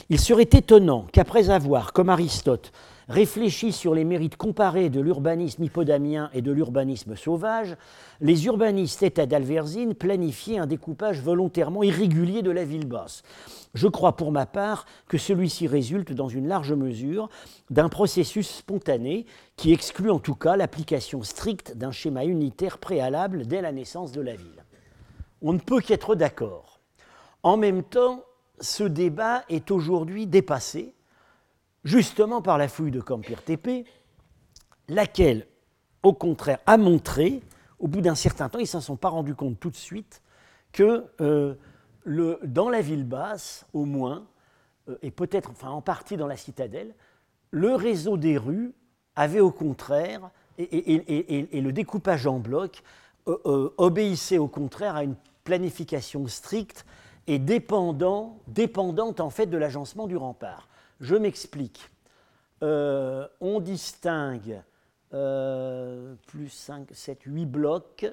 Il 0.09 0.19
serait 0.19 0.43
étonnant 0.43 1.07
qu'après 1.13 1.49
avoir, 1.49 1.93
comme 1.93 2.09
Aristote, 2.09 2.73
réfléchi 3.09 3.71
sur 3.71 3.95
les 3.95 4.05
mérites 4.05 4.37
comparés 4.37 4.89
de 4.89 5.01
l'urbanisme 5.01 5.63
hippodamien 5.63 6.29
et 6.33 6.43
de 6.43 6.51
l'urbanisme 6.51 7.15
sauvage, 7.15 7.75
les 8.21 8.45
urbanistes 8.45 9.01
étaient 9.01 9.25
d'Alverzine 9.25 9.95
planifié 9.95 10.59
un 10.59 10.67
découpage 10.67 11.19
volontairement 11.21 11.81
irrégulier 11.81 12.43
de 12.43 12.51
la 12.51 12.63
ville 12.63 12.85
basse. 12.85 13.23
Je 13.73 13.87
crois 13.87 14.15
pour 14.15 14.31
ma 14.31 14.45
part 14.45 14.85
que 15.07 15.17
celui-ci 15.17 15.67
résulte 15.67 16.13
dans 16.13 16.29
une 16.29 16.47
large 16.47 16.73
mesure 16.73 17.29
d'un 17.71 17.89
processus 17.89 18.47
spontané 18.47 19.25
qui 19.55 19.73
exclut 19.73 20.11
en 20.11 20.19
tout 20.19 20.35
cas 20.35 20.55
l'application 20.55 21.23
stricte 21.23 21.75
d'un 21.75 21.91
schéma 21.91 22.25
unitaire 22.25 22.77
préalable 22.77 23.47
dès 23.47 23.61
la 23.61 23.71
naissance 23.71 24.11
de 24.11 24.21
la 24.21 24.35
ville. 24.35 24.65
On 25.41 25.53
ne 25.53 25.59
peut 25.59 25.81
qu'être 25.81 26.13
d'accord. 26.13 26.79
En 27.41 27.57
même 27.57 27.83
temps, 27.83 28.23
ce 28.59 28.83
débat 28.83 29.43
est 29.49 29.71
aujourd'hui 29.71 30.27
dépassé, 30.27 30.93
justement 31.83 32.41
par 32.41 32.57
la 32.57 32.67
fouille 32.67 32.91
de 32.91 33.01
Campir 33.01 33.43
TP, 33.43 33.85
laquelle, 34.87 35.47
au 36.03 36.13
contraire, 36.13 36.59
a 36.65 36.77
montré, 36.77 37.41
au 37.79 37.87
bout 37.87 38.01
d'un 38.01 38.15
certain 38.15 38.49
temps, 38.49 38.59
ils 38.59 38.63
ne 38.63 38.67
s'en 38.67 38.81
sont 38.81 38.97
pas 38.97 39.09
rendus 39.09 39.35
compte 39.35 39.59
tout 39.59 39.69
de 39.69 39.75
suite, 39.75 40.21
que 40.71 41.05
euh, 41.21 41.55
dans 42.43 42.69
la 42.69 42.81
ville 42.81 43.05
basse, 43.05 43.65
au 43.73 43.85
moins, 43.85 44.27
euh, 44.89 44.97
et 45.01 45.11
peut-être 45.11 45.51
enfin, 45.51 45.69
en 45.69 45.81
partie 45.81 46.17
dans 46.17 46.27
la 46.27 46.37
citadelle, 46.37 46.93
le 47.51 47.75
réseau 47.75 48.17
des 48.17 48.37
rues 48.37 48.73
avait 49.15 49.39
au 49.39 49.51
contraire, 49.51 50.29
et, 50.57 51.61
le 51.61 51.71
découpage 51.71 52.27
en 52.27 52.39
bloc 52.39 52.83
euh, 53.27 53.73
obéissait 53.77 54.37
au 54.37 54.47
contraire 54.47 54.95
à 54.95 55.03
une 55.03 55.15
planification 55.45 56.27
stricte 56.27 56.85
et 57.27 57.39
dépendant, 57.39 58.39
dépendante 58.47 59.19
en 59.19 59.29
fait 59.29 59.45
de 59.45 59.57
l'agencement 59.57 60.05
du 60.05 60.17
rempart. 60.17 60.67
Je 60.99 61.15
m'explique. 61.15 61.89
Euh, 62.61 63.27
on 63.39 63.59
distingue 63.59 64.61
euh, 65.13 66.13
plus 66.27 66.49
5, 66.49 66.89
7, 66.91 67.21
8 67.25 67.45
blocs 67.45 68.11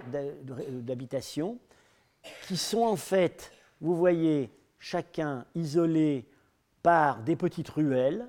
d'habitation 0.82 1.58
qui 2.46 2.56
sont 2.56 2.82
en 2.82 2.96
fait, 2.96 3.52
vous 3.80 3.96
voyez, 3.96 4.50
chacun 4.78 5.44
isolé 5.54 6.26
par 6.82 7.22
des 7.22 7.36
petites 7.36 7.68
ruelles. 7.68 8.26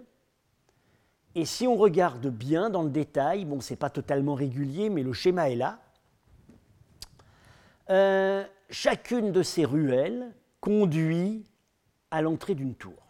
Et 1.36 1.46
si 1.46 1.68
on 1.68 1.76
regarde 1.76 2.28
bien 2.28 2.70
dans 2.70 2.84
le 2.84 2.90
détail, 2.90 3.46
bon, 3.46 3.62
c'est 3.62 3.76
pas 3.76 3.92
totalement 3.92 4.34
régulier, 4.34 4.90
mais 4.90 5.04
le 5.04 5.14
schéma 5.14 5.50
est 5.50 5.56
là. 5.56 5.80
Euh, 7.90 8.44
chacune 8.70 9.32
de 9.32 9.44
ces 9.44 9.66
ruelles 9.66 10.34
conduit 10.60 11.46
à 12.12 12.22
l'entrée 12.22 12.56
d'une 12.56 12.76
tour. 12.76 13.07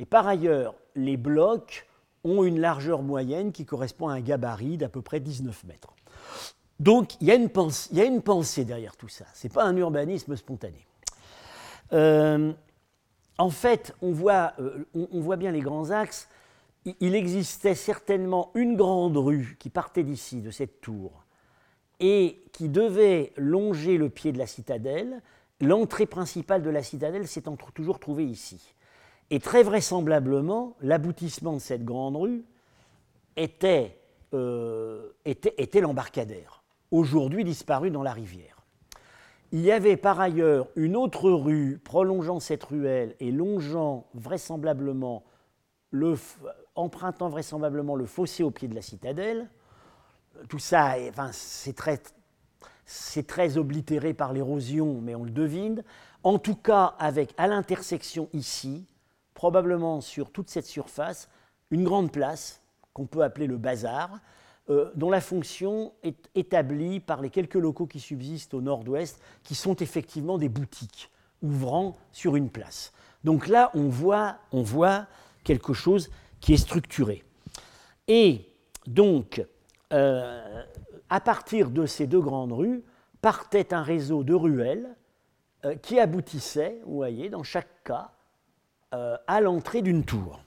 Et 0.00 0.06
par 0.06 0.26
ailleurs, 0.26 0.74
les 0.94 1.18
blocs 1.18 1.86
ont 2.24 2.42
une 2.42 2.58
largeur 2.58 3.02
moyenne 3.02 3.52
qui 3.52 3.66
correspond 3.66 4.08
à 4.08 4.14
un 4.14 4.20
gabarit 4.20 4.78
d'à 4.78 4.88
peu 4.88 5.02
près 5.02 5.20
19 5.20 5.64
mètres. 5.64 5.94
Donc 6.78 7.20
il 7.20 7.28
y, 7.28 7.30
a 7.30 7.34
une 7.34 7.50
pensée, 7.50 8.64
derrière 8.64 8.96
tout 8.96 9.08
ça. 9.08 9.26
Ce 9.34 9.46
n'est 9.46 9.52
pas 9.52 9.64
un 9.64 9.76
urbanisme 9.76 10.34
spontané. 10.36 10.86
Euh, 11.92 12.50
en 13.36 13.50
fait, 13.50 13.94
euh, 14.02 14.84
on 14.94 15.20
voit 15.20 15.36
bien 15.36 15.52
les 15.52 15.60
grands 15.60 15.90
axes. 15.90 16.30
Il 17.00 17.14
existait 17.14 17.74
certainement 17.74 18.52
une 18.54 18.76
grande 18.76 19.18
rue 19.18 19.58
qui 19.60 19.68
partait 19.68 20.02
d'ici, 20.02 20.40
de 20.40 20.50
cette 20.50 20.80
tour, 20.80 21.26
et 22.00 22.42
qui 22.54 22.70
devait 22.70 23.34
longer 23.36 23.98
le 23.98 24.08
pied 24.08 24.32
de 24.32 24.38
la 24.38 24.46
citadelle, 24.46 25.20
l'entrée 25.60 26.06
principale 26.06 26.62
de 26.62 26.70
la 26.70 26.82
citadelle 26.82 27.28
s'est 27.28 27.44
toujours 27.74 28.00
trouvée 28.00 28.24
ici. 28.24 28.74
Et 29.30 29.38
très 29.38 29.62
vraisemblablement, 29.62 30.76
l'aboutissement 30.80 31.52
de 31.52 31.58
cette 31.60 31.84
grande 31.84 32.16
rue 32.16 32.44
était, 33.36 33.96
euh, 34.34 35.10
était, 35.24 35.80
l'embarcadère, 35.80 36.64
aujourd'hui 36.90 37.44
disparu 37.44 37.92
dans 37.92 38.02
la 38.02 38.12
rivière. 38.12 38.56
Il 39.52 39.60
y 39.60 39.70
avait 39.72 39.96
par 39.96 40.20
ailleurs 40.20 40.68
une 40.74 40.96
autre 40.96 41.30
rue 41.30 41.80
prolongeant 41.82 42.40
cette 42.40 42.64
ruelle 42.64 43.14
et 43.20 43.30
longeant 43.30 44.06
vraisemblablement, 44.14 45.24
le, 45.92 46.16
empruntant 46.74 47.28
vraisemblablement 47.28 47.94
le 47.94 48.06
fossé 48.06 48.42
au 48.42 48.50
pied 48.50 48.68
de 48.68 48.74
la 48.74 48.82
citadelle. 48.82 49.48
Tout 50.48 50.58
ça, 50.58 50.96
enfin, 51.08 51.30
c'est 51.32 51.74
très, 51.74 52.00
très 53.26 53.58
oblitéré 53.58 54.12
par 54.12 54.32
l'érosion, 54.32 55.00
mais 55.00 55.14
on 55.14 55.24
le 55.24 55.30
devine. 55.30 55.84
En 56.22 56.38
tout 56.38 56.56
cas, 56.56 56.94
avec 56.98 57.32
à 57.36 57.46
l'intersection 57.46 58.28
ici, 58.32 58.86
probablement 59.40 60.02
sur 60.02 60.30
toute 60.30 60.50
cette 60.50 60.66
surface, 60.66 61.30
une 61.70 61.82
grande 61.82 62.12
place 62.12 62.60
qu'on 62.92 63.06
peut 63.06 63.22
appeler 63.22 63.46
le 63.46 63.56
bazar, 63.56 64.18
euh, 64.68 64.90
dont 64.96 65.08
la 65.08 65.22
fonction 65.22 65.94
est 66.02 66.28
établie 66.34 67.00
par 67.00 67.22
les 67.22 67.30
quelques 67.30 67.54
locaux 67.54 67.86
qui 67.86 68.00
subsistent 68.00 68.52
au 68.52 68.60
nord-ouest, 68.60 69.18
qui 69.42 69.54
sont 69.54 69.76
effectivement 69.76 70.36
des 70.36 70.50
boutiques 70.50 71.10
ouvrant 71.40 71.96
sur 72.12 72.36
une 72.36 72.50
place. 72.50 72.92
Donc 73.24 73.48
là, 73.48 73.70
on 73.72 73.88
voit, 73.88 74.36
on 74.52 74.60
voit 74.60 75.06
quelque 75.42 75.72
chose 75.72 76.10
qui 76.40 76.52
est 76.52 76.58
structuré. 76.58 77.24
Et 78.08 78.46
donc, 78.86 79.42
euh, 79.94 80.62
à 81.08 81.20
partir 81.22 81.70
de 81.70 81.86
ces 81.86 82.06
deux 82.06 82.20
grandes 82.20 82.52
rues, 82.52 82.84
partait 83.22 83.72
un 83.72 83.82
réseau 83.82 84.22
de 84.22 84.34
ruelles 84.34 84.94
euh, 85.64 85.76
qui 85.76 85.98
aboutissait, 85.98 86.82
vous 86.84 86.96
voyez, 86.96 87.30
dans 87.30 87.42
chaque 87.42 87.84
cas, 87.84 88.12
euh, 88.94 89.16
à 89.26 89.40
l'entrée 89.40 89.82
d'une 89.82 90.04
tour. 90.04 90.40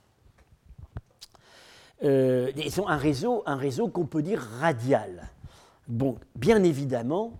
Euh, 2.03 2.51
un 2.88 2.97
réseau, 2.97 3.43
un 3.45 3.55
réseau 3.55 3.88
qu'on 3.88 4.05
peut 4.05 4.21
dire 4.21 4.41
radial. 4.59 5.29
Bien 6.35 6.63
évidemment, 6.63 7.38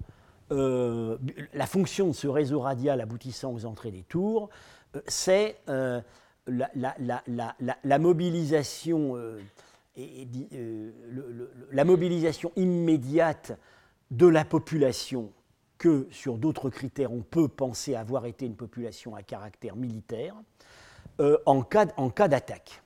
la 0.50 1.66
fonction 1.66 2.08
de 2.08 2.14
ce 2.14 2.28
réseau 2.28 2.60
radial 2.60 3.02
aboutissant 3.02 3.52
aux 3.52 3.66
entrées 3.66 3.92
des 3.92 4.04
tours, 4.04 4.50
c'est 5.08 5.58
euh, 5.70 6.02
la 6.48 7.98
mobilisation 7.98 9.32
immédiate 12.56 13.58
de 14.12 14.28
la 14.28 14.46
population 14.46 15.32
que 15.78 16.08
sur 16.12 16.38
d'autres 16.38 16.70
critères 16.70 17.12
on 17.12 17.22
peut 17.22 17.48
penser 17.48 17.96
avoir 17.96 18.26
été 18.26 18.46
une 18.46 18.56
population 18.56 19.16
à 19.16 19.24
caractère 19.24 19.76
militaire 19.76 20.36
euh, 21.20 21.38
en 21.46 21.62
cas, 21.62 21.86
d'attaque. 22.28 22.82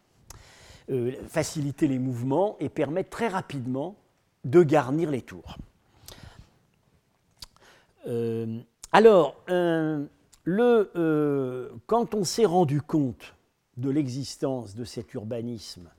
Euh, 0.89 1.11
faciliter 1.27 1.87
les 1.87 1.99
mouvements 1.99 2.55
et 2.59 2.69
permettre 2.69 3.09
très 3.09 3.27
rapidement 3.27 3.95
de 4.45 4.63
garnir 4.63 5.11
les 5.11 5.21
tours. 5.21 5.57
alors, 8.93 9.35
le, 10.45 11.71
quand 11.87 12.15
on 12.15 12.23
s'est 12.23 12.45
rendu 12.45 12.81
compte 12.81 13.35
de 13.75 13.89
l'existence 13.89 14.75
de 14.75 14.85
cet 14.85 15.13
urbanisme 15.13 15.89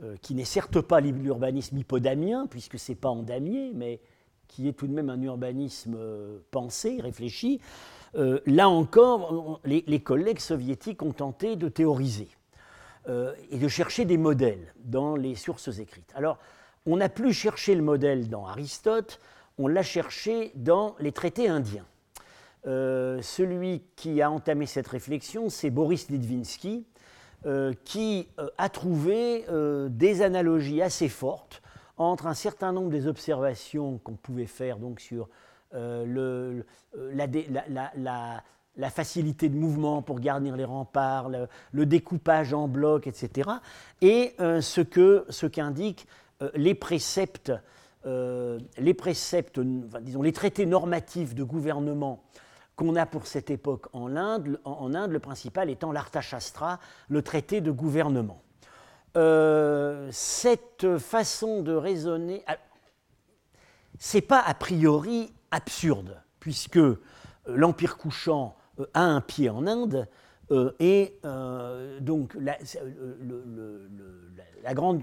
euh, 0.00 0.16
qui 0.22 0.34
n'est 0.34 0.44
certes 0.44 0.80
pas 0.80 1.00
l'urbanisme 1.00 1.76
hippodamien, 1.76 2.46
puisque 2.46 2.78
ce 2.78 2.92
n'est 2.92 2.96
pas 2.96 3.08
en 3.08 3.24
damier, 3.24 3.72
mais 3.74 3.98
qui 4.46 4.68
est 4.68 4.72
tout 4.72 4.86
de 4.86 4.92
même 4.92 5.10
un 5.10 5.20
urbanisme 5.20 5.96
euh, 5.98 6.38
pensé, 6.52 7.00
réfléchi, 7.00 7.60
là 8.14 8.68
encore, 8.68 9.60
les, 9.64 10.00
collègues 10.00 10.40
soviétiques 10.40 11.02
ont 11.02 11.12
tenté 11.12 11.56
de 11.56 11.68
théoriser 11.68 12.28
et 13.06 13.58
de 13.58 13.68
chercher 13.68 14.04
des 14.04 14.16
modèles 14.16 14.74
dans 14.84 15.16
les 15.16 15.34
sources 15.34 15.78
écrites. 15.78 16.12
Alors, 16.14 16.38
on 16.86 16.96
n'a 16.96 17.08
plus 17.08 17.32
cherché 17.32 17.74
le 17.74 17.82
modèle 17.82 18.28
dans 18.28 18.46
Aristote, 18.46 19.20
on 19.58 19.68
l'a 19.68 19.82
cherché 19.82 20.52
dans 20.54 20.94
les 20.98 21.12
traités 21.12 21.48
indiens. 21.48 21.86
celui 22.64 23.82
qui 23.96 24.20
a 24.22 24.30
entamé 24.30 24.66
cette 24.66 24.88
réflexion, 24.88 25.48
c'est 25.48 25.70
Boris 25.70 26.08
Litvinsky, 26.08 26.84
euh, 27.46 27.72
qui 27.84 28.26
euh, 28.40 28.48
a 28.58 28.68
trouvé 28.68 29.44
euh, 29.48 29.88
des 29.88 30.22
analogies 30.22 30.82
assez 30.82 31.08
fortes 31.08 31.62
entre 31.96 32.26
un 32.26 32.34
certain 32.34 32.72
nombre 32.72 32.90
des 32.90 33.06
observations 33.06 33.98
qu'on 33.98 34.16
pouvait 34.16 34.46
faire 34.46 34.78
donc 34.78 34.98
sur 34.98 35.28
le, 35.72 36.64
la, 36.92 38.90
facilité 38.90 39.48
de 39.48 39.56
mouvement 39.56 40.02
pour 40.02 40.20
garnir 40.20 40.56
les 40.56 40.64
remparts, 40.64 41.28
le, 41.72 41.86
découpage 41.86 42.52
en 42.54 42.68
blocs, 42.68 43.06
etc., 43.06 43.50
et 44.00 44.34
ce 44.38 44.80
que 44.80 45.24
ce 45.28 45.46
qu'indiquent 45.46 46.06
les 46.54 46.74
préceptes, 46.74 47.52
les 48.04 48.94
préceptes, 48.94 49.60
disons 49.60 50.22
les 50.22 50.32
traités 50.32 50.66
normatifs 50.66 51.34
de 51.34 51.42
gouvernement 51.42 52.22
qu'on 52.78 52.94
a 52.94 53.06
pour 53.06 53.26
cette 53.26 53.50
époque 53.50 53.88
en 53.92 54.16
Inde, 54.16 54.60
en 54.64 54.94
Inde 54.94 55.10
le 55.10 55.18
principal 55.18 55.68
étant 55.68 55.90
l'Arthashastra, 55.90 56.78
le 57.08 57.22
traité 57.22 57.60
de 57.60 57.72
gouvernement. 57.72 58.40
Euh, 59.16 60.08
cette 60.12 60.98
façon 60.98 61.62
de 61.62 61.74
raisonner, 61.74 62.44
ah, 62.46 62.56
c'est 63.98 64.20
pas 64.20 64.40
a 64.40 64.54
priori 64.54 65.32
absurde, 65.50 66.20
puisque 66.40 66.76
euh, 66.76 67.00
l'Empire 67.46 67.96
couchant 67.96 68.56
euh, 68.80 68.86
a 68.94 69.02
un 69.02 69.20
pied 69.20 69.50
en 69.50 69.66
Inde, 69.66 70.08
et 70.80 71.14
donc 72.00 72.34
la, 72.40 72.56
grande, 74.72 75.02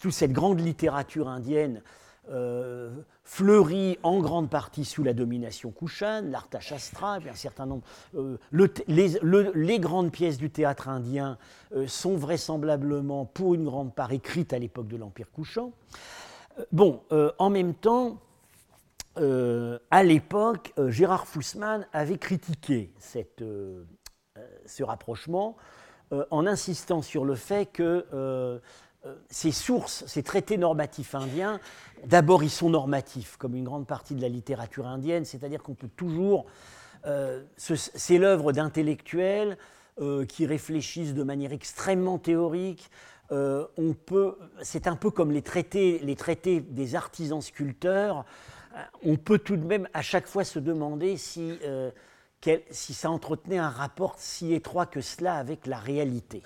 toute 0.00 0.10
cette 0.10 0.32
grande 0.32 0.58
littérature 0.58 1.28
indienne 1.28 1.82
euh, 2.30 2.90
fleuri 3.24 3.98
en 4.02 4.20
grande 4.20 4.48
partie 4.48 4.84
sous 4.84 5.02
la 5.02 5.12
domination 5.12 5.70
kushane, 5.70 6.30
l'Arthashastra, 6.30 7.16
un 7.16 7.34
certain 7.34 7.66
nombre. 7.66 7.82
Euh, 8.14 8.38
les, 8.86 9.78
grandes 9.78 10.10
pièces 10.10 10.38
du 10.38 10.50
théâtre 10.50 10.88
indien 10.88 11.36
euh, 11.74 11.86
sont 11.86 12.16
vraisemblablement, 12.16 13.26
pour 13.26 13.54
une 13.54 13.64
grande 13.64 13.94
part, 13.94 14.12
écrites 14.12 14.52
à 14.54 14.58
l'époque 14.58 14.88
de 14.88 14.96
l'Empire 14.96 15.30
couchant. 15.32 15.72
bon, 16.72 17.02
en 17.38 17.50
même 17.50 17.74
temps, 17.74 18.18
à 19.16 20.02
l'époque, 20.02 20.72
Gérard 20.88 21.26
Fussman 21.26 21.86
avait 21.92 22.18
critiqué 22.18 22.92
cette, 22.98 23.44
ce 24.66 24.82
rapprochement 24.82 25.56
en 26.30 26.46
insistant 26.46 27.02
sur 27.02 27.24
le 27.24 27.34
fait 27.34 27.66
que 27.66 28.06
euh, 29.06 29.14
ces 29.28 29.52
sources, 29.52 30.04
ces 30.06 30.22
traités 30.22 30.56
normatifs 30.56 31.14
indiens, 31.14 31.60
d'abord 32.06 32.42
ils 32.42 32.50
sont 32.50 32.70
normatifs, 32.70 33.36
comme 33.36 33.54
une 33.54 33.64
grande 33.64 33.86
partie 33.86 34.14
de 34.14 34.22
la 34.22 34.28
littérature 34.28 34.86
indienne, 34.86 35.24
c'est-à-dire 35.24 35.62
qu'on 35.62 35.74
peut 35.74 35.90
toujours... 35.94 36.46
Euh, 37.06 37.42
c'est 37.58 38.16
l'œuvre 38.16 38.52
d'intellectuels 38.52 39.58
euh, 40.00 40.24
qui 40.24 40.46
réfléchissent 40.46 41.12
de 41.12 41.22
manière 41.22 41.52
extrêmement 41.52 42.18
théorique. 42.18 42.90
on 43.30 43.94
c'est 44.62 44.86
un 44.86 44.96
peu 44.96 45.10
comme 45.10 45.30
les 45.30 45.42
traités, 45.42 45.98
les 45.98 46.16
traités 46.16 46.60
des 46.60 46.94
artisans 46.94 47.42
sculpteurs. 47.42 48.24
On 49.04 49.16
peut 49.16 49.38
tout 49.38 49.56
de 49.56 49.64
même 49.64 49.88
à 49.94 50.02
chaque 50.02 50.26
fois 50.26 50.44
se 50.44 50.58
demander 50.58 51.16
si, 51.16 51.58
si 52.70 52.94
ça 52.94 53.10
entretenait 53.10 53.58
un 53.58 53.70
rapport 53.70 54.14
si 54.18 54.52
étroit 54.52 54.86
que 54.86 55.00
cela 55.00 55.34
avec 55.34 55.66
la 55.66 55.78
réalité. 55.78 56.42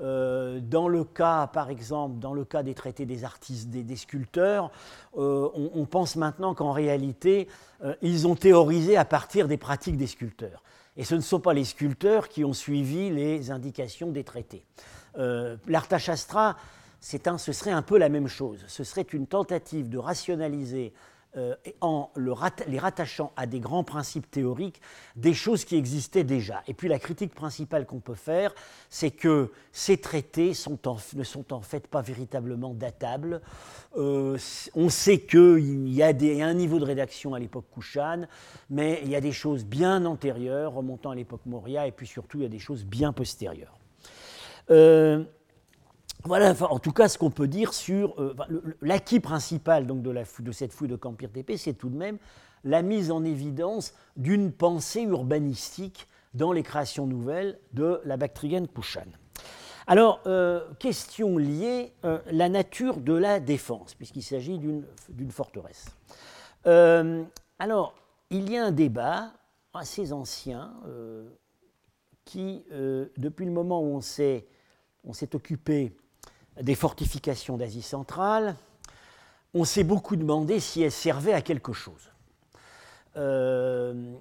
Euh, 0.00 0.60
dans 0.60 0.88
le 0.88 1.04
cas, 1.04 1.48
par 1.48 1.70
exemple, 1.70 2.18
dans 2.18 2.34
le 2.34 2.44
cas 2.44 2.62
des 2.62 2.74
traités 2.74 3.06
des 3.06 3.24
artistes, 3.24 3.68
des, 3.70 3.96
sculpteurs, 3.96 4.70
euh, 5.16 5.48
on, 5.54 5.86
pense 5.86 6.16
maintenant 6.16 6.54
qu'en 6.54 6.72
réalité, 6.72 7.48
euh, 7.82 7.94
ils 8.02 8.26
ont 8.26 8.36
théorisé 8.36 8.96
à 8.96 9.04
partir 9.04 9.48
des 9.48 9.56
pratiques 9.56 9.96
des 9.96 10.06
sculpteurs. 10.06 10.62
Et 10.96 11.04
ce 11.04 11.14
ne 11.14 11.20
sont 11.20 11.40
pas 11.40 11.54
les 11.54 11.64
sculpteurs 11.64 12.28
qui 12.28 12.44
ont 12.44 12.52
suivi 12.52 13.10
les 13.10 13.50
indications 13.50 14.10
des 14.10 14.24
traités. 14.24 14.64
L'Arthashastra, 15.66 16.56
ce 17.00 17.52
serait 17.52 17.72
un 17.72 17.82
peu 17.82 17.98
la 17.98 18.08
même 18.08 18.28
chose. 18.28 18.64
Ce 18.68 18.84
serait 18.84 19.02
une 19.02 19.26
tentative 19.26 19.88
de 19.88 19.98
rationaliser 19.98 20.92
euh, 21.36 21.54
en 21.82 22.10
les 22.16 22.78
rattachant 22.78 23.32
à 23.36 23.46
des 23.46 23.60
grands 23.60 23.84
principes 23.84 24.30
théoriques, 24.30 24.80
des 25.14 25.34
choses 25.34 25.66
qui 25.66 25.76
existaient 25.76 26.24
déjà. 26.24 26.62
Et 26.66 26.72
puis 26.72 26.88
la 26.88 26.98
critique 26.98 27.34
principale 27.34 27.84
qu'on 27.84 28.00
peut 28.00 28.14
faire, 28.14 28.54
c'est 28.88 29.10
que 29.10 29.52
ces 29.70 29.98
traités 29.98 30.48
ne 30.48 31.24
sont 31.24 31.52
en 31.52 31.60
fait 31.60 31.86
pas 31.86 32.00
véritablement 32.00 32.72
datables. 32.72 33.42
Euh, 33.96 34.38
on 34.74 34.88
sait 34.88 35.20
qu'il 35.20 35.88
y 35.90 36.02
a 36.02 36.08
un 36.08 36.54
niveau 36.54 36.78
de 36.78 36.84
rédaction 36.84 37.34
à 37.34 37.38
l'époque 37.38 37.66
Kushan, 37.74 38.22
mais 38.70 39.00
il 39.04 39.10
y 39.10 39.16
a 39.16 39.20
des 39.20 39.32
choses 39.32 39.66
bien 39.66 40.06
antérieures, 40.06 40.72
remontant 40.72 41.10
à 41.10 41.14
l'époque 41.14 41.42
Moria, 41.44 41.86
et 41.86 41.92
puis 41.92 42.06
surtout 42.06 42.38
il 42.38 42.44
y 42.44 42.46
a 42.46 42.50
des 42.50 42.58
choses 42.58 42.84
bien 42.84 43.12
postérieures. 43.12 43.78
Euh, 44.70 45.24
voilà, 46.24 46.52
en 46.68 46.78
tout 46.78 46.92
cas, 46.92 47.08
ce 47.08 47.16
qu'on 47.16 47.30
peut 47.30 47.46
dire 47.46 47.72
sur 47.72 48.20
euh, 48.20 48.34
l'acquis 48.82 49.20
principal 49.20 49.86
de, 49.86 50.52
cette 50.52 50.72
fouille 50.72 50.88
de 50.88 50.96
Campire 50.96 51.30
TP, 51.30 51.56
c'est 51.56 51.74
tout 51.74 51.88
de 51.88 51.96
même 51.96 52.18
la 52.64 52.82
mise 52.82 53.10
en 53.10 53.24
évidence 53.24 53.94
d'une 54.16 54.50
pensée 54.50 55.02
urbanistique 55.02 56.08
dans 56.34 56.52
les 56.52 56.62
créations 56.62 57.06
nouvelles 57.06 57.58
de 57.72 58.00
la 58.04 58.16
Bactrienne 58.16 58.66
Kushan. 58.66 59.06
Alors, 59.86 60.20
euh, 60.26 60.60
question 60.78 61.38
liée, 61.38 61.94
euh, 62.04 62.18
la 62.30 62.48
nature 62.48 62.98
de 62.98 63.14
la 63.14 63.38
défense, 63.40 63.94
puisqu'il 63.94 64.22
s'agit 64.22 64.58
d'une 64.58 65.30
forteresse. 65.30 65.86
alors, 66.64 67.94
il 68.30 68.50
y 68.50 68.58
a 68.58 68.64
un 68.64 68.72
débat 68.72 69.32
assez 69.72 70.12
ancien 70.12 70.74
qui, 72.24 72.64
depuis 73.16 73.46
le 73.46 73.52
moment 73.52 73.80
où 73.80 73.94
on 73.94 74.00
s'est 74.00 74.44
occupé 75.34 75.96
des 76.60 76.74
fortifications 76.74 77.56
d'Asie 77.56 77.82
centrale, 77.82 78.54
on 79.54 79.64
s'est 79.64 79.84
beaucoup 79.84 80.16
demandé 80.16 80.60
si 80.60 80.82
elles 80.82 80.92
servaient 80.92 81.32
à 81.32 81.42
quelque 81.42 81.72
chose. 81.72 82.10
Euh, 83.16 84.14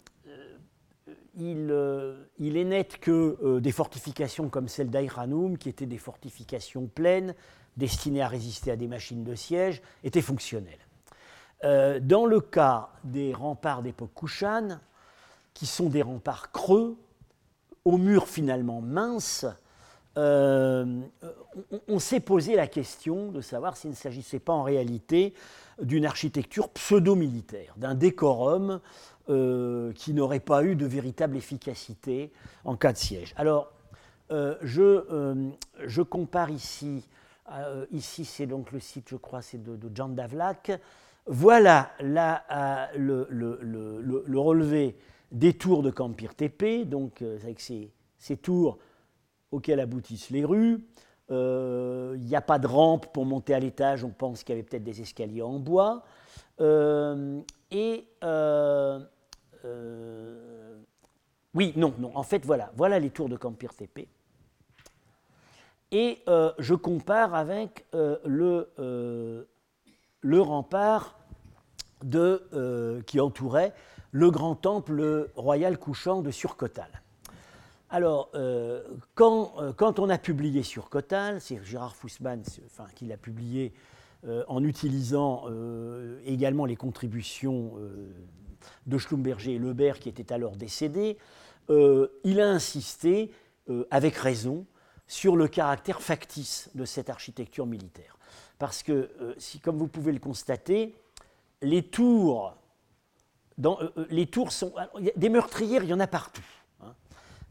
euh, 1.38 2.24
il, 2.40 2.58
est 2.58 2.64
net 2.64 2.98
que 3.00 3.38
euh, 3.44 3.60
des 3.60 3.72
fortifications 3.72 4.50
comme 4.50 4.68
celle 4.68 4.90
d'Aïranoum, 4.90 5.58
qui 5.58 5.70
étaient 5.70 5.86
des 5.86 5.98
fortifications 5.98 6.88
pleines, 6.88 7.36
destinées 7.76 8.24
à 8.24 8.28
résister 8.28 8.72
à 8.72 8.76
des 8.76 8.88
machines 8.88 9.24
de 9.24 9.36
siège, 9.36 9.82
étaient 10.04 10.22
fonctionnelles. 10.22 10.80
dans 12.02 12.26
le 12.26 12.40
cas 12.40 12.90
des 13.04 13.34
remparts 13.34 13.84
d'époque 13.84 14.14
Kushan, 14.16 14.80
qui 15.54 15.68
sont 15.68 15.90
des 15.90 16.02
remparts 16.02 16.52
creux, 16.52 16.98
aux 17.86 17.98
murs 17.98 18.28
finalement 18.28 18.82
minces, 18.82 19.46
on, 21.88 22.00
s'est 22.00 22.20
posé 22.20 22.56
la 22.56 22.68
question 22.68 23.32
de 23.32 23.42
savoir 23.42 23.78
s'il 23.78 23.92
ne 23.92 23.96
s'agissait 23.96 24.40
pas 24.40 24.54
en 24.54 24.64
réalité 24.64 25.34
d'une 25.82 26.06
architecture 26.06 26.70
pseudo-militaire, 26.70 27.74
d'un 27.78 27.96
décorum 27.96 28.80
euh, 29.30 29.94
qui 29.94 30.14
n'aurait 30.14 30.40
pas 30.40 30.64
eu 30.64 30.76
de 30.76 30.86
véritable 30.86 31.38
efficacité 31.38 32.32
en 32.66 32.76
cas 32.76 32.94
de 32.94 32.98
siège. 32.98 33.34
Alors, 33.38 33.72
euh, 34.32 34.56
je, 34.62 36.02
compare 36.02 36.50
ici, 36.50 37.08
ici 37.92 38.26
c'est 38.26 38.48
donc 38.48 38.72
le 38.72 38.80
site, 38.80 39.10
je 39.10 39.16
crois, 39.16 39.42
c'est 39.42 39.62
de, 39.62 39.78
Jean 39.94 40.10
Davlak. 40.10 40.72
Voilà 41.26 41.92
le, 42.00 43.20
relevé 44.40 44.98
des 45.32 45.54
tours 45.54 45.84
de 45.84 45.92
Campire 45.92 46.36
TP, 46.36 46.86
donc 46.86 47.22
avec 47.22 47.60
ces, 47.60 47.92
ces 48.18 48.38
tours 48.38 48.78
auxquelles 49.52 49.80
aboutissent 49.80 50.30
les 50.30 50.46
rues. 50.46 50.84
Euh, 51.30 52.16
il 52.18 52.26
n'y 52.26 52.36
a 52.36 52.42
pas 52.42 52.58
de 52.58 52.68
rampe 52.68 53.08
pour 53.08 53.26
monter 53.26 53.54
à 53.54 53.60
l'étage, 53.60 54.04
on 54.04 54.10
pense 54.10 54.44
qu'il 54.44 54.56
y 54.56 54.58
avait 54.58 54.68
peut-être 54.68 54.84
des 54.84 55.02
escaliers 55.02 55.42
en 55.42 55.60
bois. 55.60 56.04
Euh, 56.62 57.42
et 57.70 58.08
euh, 58.24 59.00
oui, 61.54 61.74
non, 61.76 61.94
non, 62.00 62.12
en 62.16 62.24
fait, 62.24 62.46
voilà, 62.46 62.72
voilà 62.76 63.00
les 63.00 63.10
tours 63.10 63.28
de 63.30 63.36
Campire 63.36 63.74
TP. 63.74 64.08
Et 65.92 66.20
je 66.60 66.74
compare 66.74 67.34
avec 67.34 67.86
le, 67.94 68.70
le 70.22 70.42
rempart 70.42 71.18
de, 72.04 73.02
qui 73.08 73.20
entourait 73.20 73.74
le 74.12 74.30
grand 74.30 74.56
temple 74.56 75.30
royal 75.36 75.78
couchant 75.78 76.22
de 76.22 76.32
Surcotal. 76.32 77.02
Alors, 77.90 78.30
euh, 78.36 78.82
euh, 79.20 79.74
quand, 79.74 80.00
on 80.00 80.10
a 80.10 80.18
publié 80.18 80.62
sur 80.64 80.90
Cotal, 80.90 81.40
c'est 81.40 81.64
Gérard 81.64 81.96
Fussman 81.96 82.44
qui 82.96 83.06
l'a 83.06 83.16
publié 83.18 83.74
euh, 84.26 84.44
en 84.48 84.64
utilisant 84.64 85.46
également 86.26 86.66
les 86.66 86.76
contributions 86.76 87.74
de 88.86 88.98
Schlumberger 88.98 89.56
et 89.56 89.60
Lebert, 89.60 90.00
qui 90.00 90.10
était 90.10 90.34
alors 90.34 90.58
décédé, 90.58 91.18
euh, 91.70 92.08
il 92.24 92.42
a 92.42 92.50
insisté, 92.50 93.32
avec 93.92 94.16
raison, 94.16 94.66
sur 95.08 95.36
le 95.36 95.48
caractère 95.48 96.02
factice 96.02 96.70
de 96.74 96.86
cette 96.86 97.10
architecture 97.10 97.66
militaire. 97.66 98.18
Parce 98.60 98.82
que, 98.82 99.10
comme 99.62 99.78
vous 99.78 99.88
pouvez 99.88 100.12
le 100.12 100.20
constater, 100.20 100.96
les 101.62 101.84
tours, 101.84 102.56
dans, 103.58 103.80
les 104.10 104.26
tours 104.26 104.52
sont. 104.52 104.74
Des 105.16 105.30
meurtrières, 105.30 105.84
il 105.84 105.90
y 105.90 105.94
en 105.94 106.00
a 106.00 106.08
partout. 106.08 106.44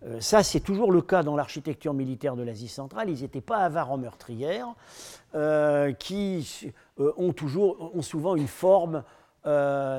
Euh, 0.05 0.21
ça, 0.21 0.43
c'est 0.43 0.61
toujours 0.61 0.93
le 0.93 1.03
cas 1.03 1.23
dans 1.23 1.37
l'architecture 1.37 1.95
militaire 1.95 2.37
de 2.37 2.43
l'Asie 2.43 2.69
centrale. 2.69 3.11
Ils 3.11 3.23
n'étaient 3.23 3.41
pas 3.41 3.59
avares 3.59 3.91
en 3.91 3.99
meurtrières, 3.99 4.75
euh, 5.35 5.93
qui 5.93 6.73
euh, 7.01 7.13
ont, 7.17 8.03
souvent 8.03 8.37
une 8.37 8.49
forme 8.49 9.03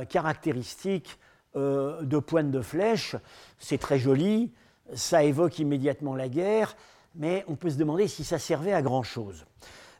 caractéristique 0.09 1.17
de 1.55 2.19
pointe 2.19 2.51
de 2.51 2.59
flèche. 2.59 3.15
C'est 3.59 3.77
très 3.77 3.97
joli, 3.97 4.51
ça 4.93 5.23
évoque 5.23 5.59
immédiatement 5.59 6.17
la 6.17 6.27
guerre, 6.27 6.75
mais 7.15 7.45
on 7.47 7.55
peut 7.55 7.69
se 7.69 7.77
demander 7.77 8.09
si 8.09 8.25
ça 8.25 8.39
servait 8.39 8.73
à 8.73 8.81
grand-chose. 8.81 9.45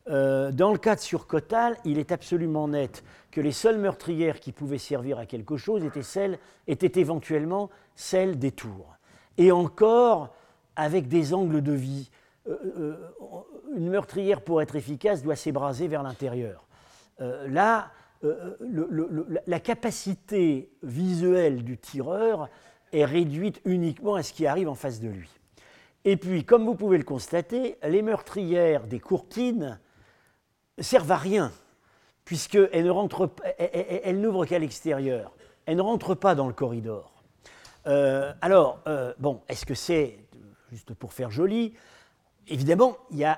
dans 0.06 0.72
le 0.74 0.78
cas 0.78 0.96
de 0.96 1.00
Surcotal, 1.00 1.78
il 1.86 1.98
est 1.98 2.12
absolument 2.12 2.68
net 2.68 3.06
que 3.32 3.40
les 3.40 3.54
seules 3.54 3.78
meurtrières 3.78 4.42
qui 4.42 4.52
pouvaient 4.52 4.78
servir 4.78 5.18
à 5.18 5.26
quelque 5.26 5.56
chose 5.56 5.86
étaient, 5.86 6.04
celles, 6.04 6.40
étaient 6.68 7.00
éventuellement 7.00 7.70
celles 7.96 8.38
des 8.38 8.52
tours 8.52 8.97
et 9.38 9.52
encore 9.52 10.34
avec 10.76 11.08
des 11.08 11.34
angles 11.34 11.62
de 11.62 11.74
vie. 11.74 12.10
Euh, 12.48 12.56
euh, 12.78 12.96
une 13.76 13.90
meurtrière, 13.90 14.42
pour 14.42 14.62
être 14.62 14.76
efficace, 14.76 15.22
doit 15.22 15.36
s'ébraser 15.36 15.88
vers 15.88 16.04
l'intérieur. 16.04 16.66
Euh, 17.20 17.48
là, 17.48 17.92
la 19.46 19.60
capacité 19.60 20.72
visuelle 20.82 21.64
du 21.64 21.78
tireur 21.78 22.50
est 22.92 23.06
réduite 23.06 23.62
uniquement 23.66 24.16
à 24.16 24.24
ce 24.24 24.34
qui 24.34 24.48
arrive 24.48 24.70
en 24.70 24.76
face 24.76 25.00
de 25.00 25.10
lui. 25.10 25.30
Et 26.06 26.18
puis, 26.18 26.44
comme 26.44 26.66
vous 26.66 26.76
pouvez 26.76 26.98
le 26.98 27.04
constater, 27.04 27.78
les 27.84 28.02
meurtrières 28.02 28.88
des 28.88 29.00
courtines 29.00 29.80
servent 30.80 31.12
à 31.12 31.18
rien, 31.18 31.52
puisqu'elles 32.24 32.86
n'ouvrent 32.86 34.46
qu'à 34.46 34.58
l'extérieur. 34.58 35.36
Elles 35.66 35.78
ne 35.78 35.82
rentrent 35.82 36.16
pas 36.16 36.34
dans 36.34 36.48
le 36.48 36.54
corridor. 36.54 37.17
Euh, 37.88 38.34
alors, 38.42 38.82
euh, 38.88 39.14
bon, 39.18 39.42
est-ce 39.48 39.66
que 39.66 39.76
c'est, 39.76 40.18
juste 40.72 40.94
pour 40.94 41.14
faire 41.14 41.32
joli, 41.32 41.74
évidemment, 42.48 42.98
il 43.12 43.18
y, 43.18 43.26
a, 43.26 43.38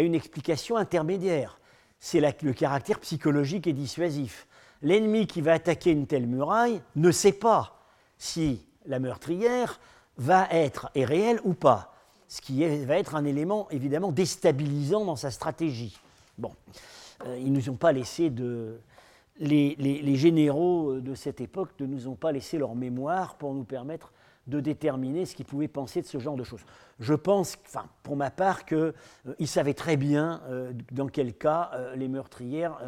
une, 0.00 0.14
explication 0.14 0.76
intermédiaire. 0.76 1.60
C'est 1.98 2.20
le 2.20 2.52
caractère 2.52 2.98
psychologique 3.00 3.66
et 3.66 3.72
dissuasif. 3.72 4.46
L'ennemi 4.82 5.26
qui 5.26 5.42
va 5.42 5.52
attaquer 5.52 5.90
une 5.90 6.06
telle 6.06 6.26
muraille 6.26 6.80
ne 6.96 7.10
sait 7.10 7.32
pas 7.32 7.84
si 8.16 8.64
la 8.86 8.98
meurtrière 8.98 9.78
va 10.16 10.48
être 10.50 10.90
est 10.94 11.04
réelle 11.04 11.40
ou 11.44 11.52
pas, 11.52 11.92
ce 12.28 12.40
qui 12.40 12.66
va 12.84 12.98
être 12.98 13.14
un 13.14 13.26
élément 13.26 13.68
évidemment 13.70 14.12
déstabilisant 14.12 15.04
dans 15.04 15.16
sa 15.16 15.30
stratégie. 15.30 15.98
Bon, 16.38 16.52
euh, 17.26 17.36
ils 17.38 17.52
ne 17.52 17.58
nous 17.58 17.68
ont 17.68 17.76
pas 17.76 17.92
laissé 17.92 18.30
de, 18.30 18.80
les, 19.40 20.16
généraux 20.16 20.92
euh, 20.92 21.00
de 21.00 21.14
cette 21.14 21.40
époque 21.40 21.70
ne 21.80 21.86
nous 21.86 22.08
ont 22.08 22.14
pas 22.14 22.32
laissé 22.32 22.58
leur 22.58 22.74
mémoire 22.74 23.36
pour 23.36 23.54
nous 23.54 23.64
permettre 23.64 24.12
de 24.46 24.60
déterminer 24.60 25.26
ce 25.26 25.34
qu'ils 25.34 25.46
pouvaient 25.46 25.68
penser 25.68 26.02
de 26.02 26.06
ce 26.06 26.18
genre 26.18 26.36
de 26.36 26.44
choses. 26.44 26.64
Je 26.98 27.14
pense, 27.14 27.56
enfin, 27.66 27.86
pour 28.02 28.16
ma 28.16 28.30
part, 28.30 28.64
qu'ils 28.64 28.94
euh, 29.26 29.46
savaient 29.46 29.74
très 29.74 29.96
bien 29.96 30.42
euh, 30.48 30.72
dans 30.92 31.08
quel 31.08 31.34
cas 31.34 31.70
les 31.94 32.08
meurtrières 32.08 32.78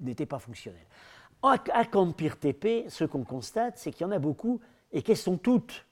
n'étaient 0.00 0.26
pas 0.26 0.38
fonctionnelles. 0.38 0.86
À, 1.42 1.56
à 1.72 1.84
Campir 1.84 2.38
TP, 2.38 2.86
ce 2.88 3.04
qu'on 3.04 3.24
constate, 3.24 3.78
c'est 3.78 3.92
qu'il 3.92 4.06
y 4.06 4.08
en 4.08 4.12
a 4.12 4.18
beaucoup 4.18 4.60
et 4.92 5.02
qu'elles 5.02 5.16
sont 5.16 5.38
toutes, 5.38 5.86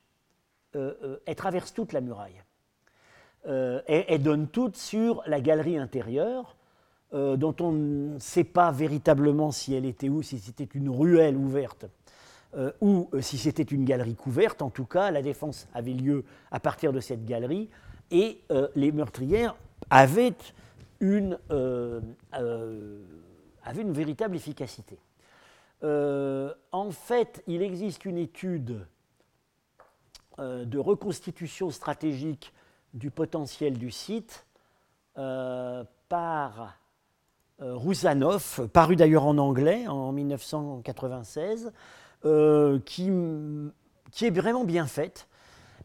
elles 0.75 1.37
traversent 1.37 1.73
toute 1.73 1.93
la 1.93 2.01
muraille. 2.01 2.43
elles 3.45 4.23
donnent 4.23 4.49
toutes 4.49 4.77
sur 4.77 5.23
la 5.27 5.41
galerie 5.41 5.79
intérieure, 5.79 6.58
euh, 7.15 7.39
dont 7.39 7.57
on 7.61 7.73
ne 7.73 8.19
sait 8.19 8.45
pas 8.45 8.71
véritablement 8.71 9.51
si 9.51 9.73
elle 9.73 9.87
était 9.87 10.11
où, 10.11 10.21
si 10.21 10.39
c'était 10.39 10.69
une 10.75 10.91
ruelle 10.91 11.39
ouverte 11.39 11.87
euh, 12.55 12.71
ou 12.83 13.09
euh, 13.15 13.23
si 13.23 13.39
c'était 13.39 13.63
une 13.63 13.87
galerie 13.87 14.15
couverte. 14.15 14.61
En 14.61 14.69
tout 14.69 14.85
cas, 14.85 15.11
la 15.11 15.23
défense 15.23 15.69
avait 15.73 15.95
lieu 15.95 16.27
à 16.51 16.61
partir 16.61 16.93
de 16.93 17.01
cette 17.01 17.25
galerie 17.25 17.71
et 18.11 18.43
les 18.75 18.93
meurtrières 18.93 19.57
avaient 19.89 20.35
une, 21.01 21.39
avaient 21.51 22.03
une 23.83 23.93
véritable 23.93 24.37
efficacité. 24.37 24.99
en 25.83 26.91
fait, 26.91 27.43
il 27.47 27.61
existe 27.61 28.07
une 28.07 28.17
étude 28.17 28.87
de 30.39 30.79
reconstitution 30.79 31.69
stratégique 31.69 32.55
du 32.95 33.11
potentiel 33.11 33.77
du 33.77 33.91
site 33.91 34.47
par 35.15 36.79
euh, 37.61 37.75
Rouzanov, 37.75 38.69
paru 38.73 38.95
d'ailleurs 38.95 39.27
en 39.27 39.37
anglais 39.37 39.89
en 39.89 40.13
1996, 40.13 41.73
euh, 42.25 42.79
qui, 42.85 43.11
qui, 44.13 44.27
est 44.27 44.31
vraiment 44.31 44.65
bien 44.65 44.87
faite. 44.87 45.27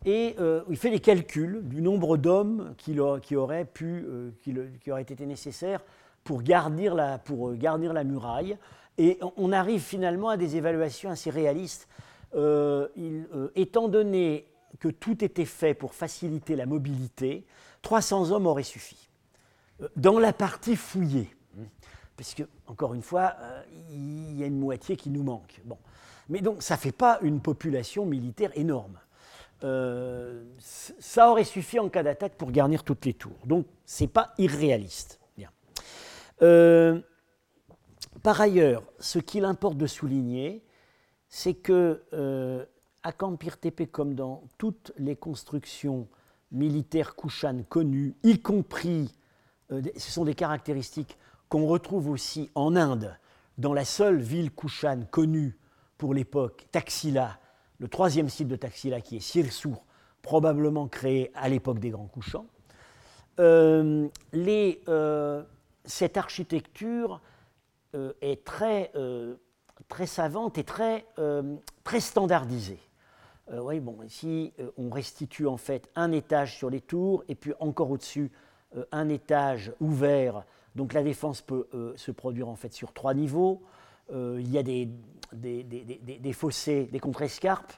Et 0.05 0.35
euh, 0.39 0.61
il 0.69 0.77
fait 0.77 0.91
les 0.91 0.99
calculs 0.99 1.61
du 1.63 1.81
nombre 1.81 2.17
d'hommes 2.17 2.75
qui, 2.77 2.99
qui, 3.23 3.35
auraient 3.35 3.65
pu, 3.65 4.05
qui, 4.43 4.53
été 4.99 5.25
nécessaires 5.25 5.81
pour 6.23 6.43
garnir 6.43 6.93
la, 6.93 7.17
pour 7.17 7.53
garnir 7.55 7.91
la 7.91 8.03
muraille. 8.03 8.55
Et 8.99 9.17
on 9.37 9.51
arrive 9.51 9.81
finalement 9.81 10.29
à 10.29 10.37
des 10.37 10.55
évaluations 10.55 11.09
assez 11.09 11.31
réalistes. 11.31 11.87
Étant 13.55 13.87
donné 13.87 14.45
que 14.79 14.89
tout 14.89 15.23
était 15.23 15.45
fait 15.45 15.73
pour 15.73 15.95
faciliter 15.95 16.55
la 16.55 16.67
mobilité, 16.67 17.45
300 17.81 18.31
hommes 18.31 18.45
auraient 18.45 18.61
suffi. 18.61 19.09
Dans 19.95 20.19
la 20.19 20.33
partie 20.33 20.75
fouillée, 20.75 21.29
puisque, 22.15 22.45
encore 22.67 22.93
une 22.93 23.01
fois, 23.01 23.35
euh, 23.39 23.63
il 23.89 24.37
y 24.37 24.43
a 24.43 24.47
une 24.47 24.59
moitié 24.59 24.95
qui 24.95 25.09
nous 25.09 25.23
manque. 25.23 25.61
Bon. 25.65 25.77
Mais 26.29 26.41
donc, 26.41 26.61
ça 26.61 26.75
ne 26.75 26.79
fait 26.79 26.91
pas 26.91 27.19
une 27.21 27.41
population 27.41 28.05
militaire 28.05 28.51
énorme. 28.55 28.99
Euh, 29.63 30.43
ça 30.59 31.29
aurait 31.29 31.43
suffi 31.43 31.79
en 31.79 31.89
cas 31.89 32.03
d'attaque 32.03 32.35
pour 32.35 32.51
garnir 32.51 32.83
toutes 32.83 33.05
les 33.05 33.13
tours. 33.13 33.37
Donc, 33.45 33.65
ce 33.85 34.03
n'est 34.03 34.09
pas 34.09 34.33
irréaliste. 34.37 35.19
Euh, 36.41 36.99
par 38.21 38.41
ailleurs, 38.41 38.83
ce 38.99 39.19
qu'il 39.19 39.45
importe 39.45 39.77
de 39.77 39.87
souligner, 39.87 40.65
c'est 41.29 41.53
que 41.53 42.01
à 43.03 43.11
Campir 43.11 43.57
Tepe, 43.59 43.89
comme 43.91 44.15
dans 44.15 44.43
toutes 44.57 44.91
les 44.97 45.15
constructions 45.15 46.07
militaires 46.51 47.15
Kushan 47.15 47.63
connues, 47.69 48.15
y 48.23 48.39
compris, 48.39 49.13
ce 49.69 50.11
sont 50.11 50.25
des 50.25 50.33
caractéristiques 50.35 51.17
qu'on 51.53 51.67
retrouve 51.67 52.09
aussi 52.09 52.49
en 52.55 52.75
Inde, 52.75 53.15
dans 53.59 53.75
la 53.75 53.85
seule 53.85 54.17
ville 54.19 54.49
Kushan 54.49 55.01
connue 55.11 55.55
pour 55.99 56.15
l'époque, 56.15 56.65
Taxila, 56.71 57.37
le 57.77 57.87
troisième 57.87 58.27
site 58.27 58.47
de 58.47 58.55
Taxila 58.55 59.01
qui 59.01 59.17
est 59.17 59.19
Sirsur, 59.19 59.83
probablement 60.23 60.87
créé 60.87 61.29
à 61.35 61.49
l'époque 61.49 61.77
des 61.77 61.91
Grands 61.91 62.07
Couchants. 62.07 62.47
Euh, 63.39 64.07
euh, 64.33 65.43
cette 65.85 66.17
architecture 66.17 67.21
euh, 67.93 68.13
est 68.21 68.43
très, 68.43 68.91
savante 70.07 70.57
et 70.57 70.63
très, 70.63 71.05
standardisée. 71.99 72.79
ici, 74.07 74.53
on 74.79 74.89
restitue 74.89 75.45
en 75.45 75.57
fait 75.57 75.87
un 75.95 76.13
étage 76.13 76.57
sur 76.57 76.71
les 76.71 76.81
tours 76.81 77.23
et 77.27 77.35
puis 77.35 77.53
encore 77.59 77.91
au-dessus, 77.91 78.31
un 78.91 79.07
étage 79.07 79.71
ouvert 79.79 80.43
donc 80.75 80.93
la 80.93 81.03
défense 81.03 81.41
peut 81.41 81.67
euh, 81.73 81.93
se 81.95 82.11
produire 82.11 82.49
en 82.49 82.55
fait 82.55 82.73
sur 82.73 82.93
trois 82.93 83.13
niveaux. 83.13 83.61
Euh, 84.11 84.37
il 84.39 84.49
y 84.51 84.57
a 84.57 84.63
des, 84.63 84.89
des, 85.33 86.33
fossés, 86.33 86.89
des 86.91 86.99
contre-escarpes 86.99 87.73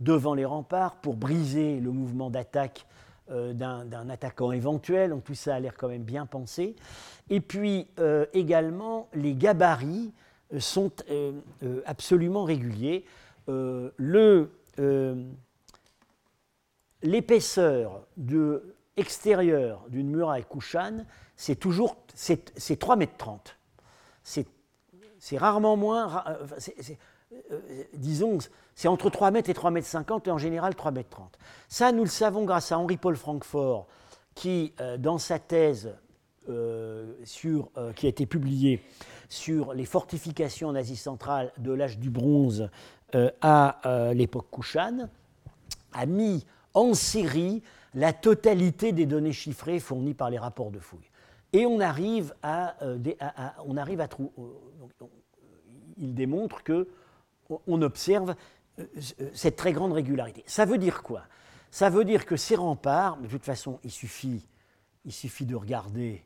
devant 0.00 0.34
les 0.34 0.44
remparts 0.44 0.96
pour 0.96 1.16
briser 1.16 1.80
le 1.80 1.90
mouvement 1.90 2.30
d'attaque 2.30 2.86
euh, 3.30 3.52
d'un 3.52 4.08
attaquant 4.08 4.52
éventuel. 4.52 5.10
Donc 5.10 5.24
tout 5.24 5.34
ça 5.34 5.56
a 5.56 5.60
l'air 5.60 5.74
quand 5.76 5.88
même 5.88 6.04
bien 6.04 6.26
pensé. 6.26 6.76
Et 7.30 7.40
puis 7.40 7.88
également, 8.32 9.08
les 9.12 9.34
gabarits 9.34 10.12
sont 10.60 10.92
absolument 11.86 12.44
réguliers. 12.44 13.04
L'épaisseur 17.02 18.06
extérieure 18.96 19.84
d'une 19.88 20.08
muraille 20.08 20.44
couchane 20.44 21.06
c'est 21.36 21.56
toujours 21.56 21.96
c'est 22.14 22.78
3 22.78 22.96
mètres 22.96 23.16
30. 23.18 23.56
C'est 24.22 25.38
rarement 25.38 25.76
moins, 25.76 26.24
euh, 26.28 26.46
euh, 27.50 27.60
disons, 27.94 28.38
c'est 28.74 28.88
entre 28.88 29.10
3 29.10 29.30
mètres 29.30 29.50
et 29.50 29.54
3 29.54 29.70
mètres 29.70 29.86
50 29.86 30.28
et 30.28 30.30
en 30.30 30.38
général 30.38 30.74
3 30.74 30.92
mètres 30.92 31.10
30. 31.10 31.38
Ça, 31.68 31.92
nous 31.92 32.04
le 32.04 32.10
savons 32.10 32.44
grâce 32.44 32.72
à 32.72 32.78
Henri-Paul 32.78 33.16
Francfort, 33.16 33.86
qui, 34.34 34.72
euh, 34.80 34.96
dans 34.96 35.18
sa 35.18 35.38
thèse 35.38 35.94
qui 37.96 38.06
a 38.06 38.08
été 38.08 38.24
publié 38.24 38.80
sur 39.28 39.74
les 39.74 39.84
fortifications 39.84 40.68
en 40.68 40.76
Asie 40.76 40.94
centrale 40.94 41.50
de 41.58 41.72
l'âge 41.72 41.98
du 41.98 42.08
bronze 42.08 42.70
à 43.40 44.12
l'époque 44.14 44.46
Kushan, 44.52 45.08
a 45.92 46.06
mis 46.06 46.46
en 46.72 46.94
série 46.94 47.64
la 47.96 48.12
totalité 48.12 48.92
des 48.92 49.06
données 49.06 49.32
chiffrées 49.32 49.80
fournies 49.80 50.14
par 50.14 50.30
les 50.30 50.38
rapports 50.38 50.70
de 50.70 50.78
fouilles. 50.78 51.10
Et 51.52 51.66
on 51.66 51.80
arrive 51.80 52.34
à, 52.42 52.76
on 53.64 53.76
arrive 53.76 54.00
à 54.00 54.06
trouver. 54.06 54.30
Il 55.96 56.14
démontre 56.14 56.62
que 56.62 56.86
on 57.66 57.82
observe 57.82 58.34
euh, 58.78 58.84
euh, 59.20 59.30
cette 59.32 59.56
très 59.56 59.72
grande 59.72 59.92
régularité. 59.92 60.44
Ça 60.46 60.64
veut 60.64 60.78
dire 60.78 61.02
quoi? 61.02 61.22
Ça 61.70 61.90
veut 61.90 62.04
dire 62.04 62.26
que 62.26 62.36
ces 62.36 62.56
remparts, 62.56 63.16
de 63.18 63.28
toute 63.28 63.44
façon, 63.44 63.78
il 63.84 63.90
suffit, 63.90 64.46
il 65.04 65.12
suffit 65.12 65.46
de 65.46 65.54
regarder 65.54 66.22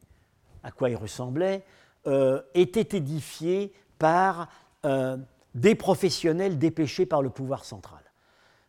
à 0.62 0.70
quoi 0.70 0.90
ils 0.90 0.96
ressemblaient, 0.96 1.64
euh, 2.06 2.42
étaient 2.54 2.96
édifiés 2.96 3.72
par 3.98 4.48
des 5.54 5.74
professionnels 5.74 6.58
dépêchés 6.58 7.04
par 7.04 7.20
le 7.20 7.28
pouvoir 7.28 7.66
central. 7.66 8.00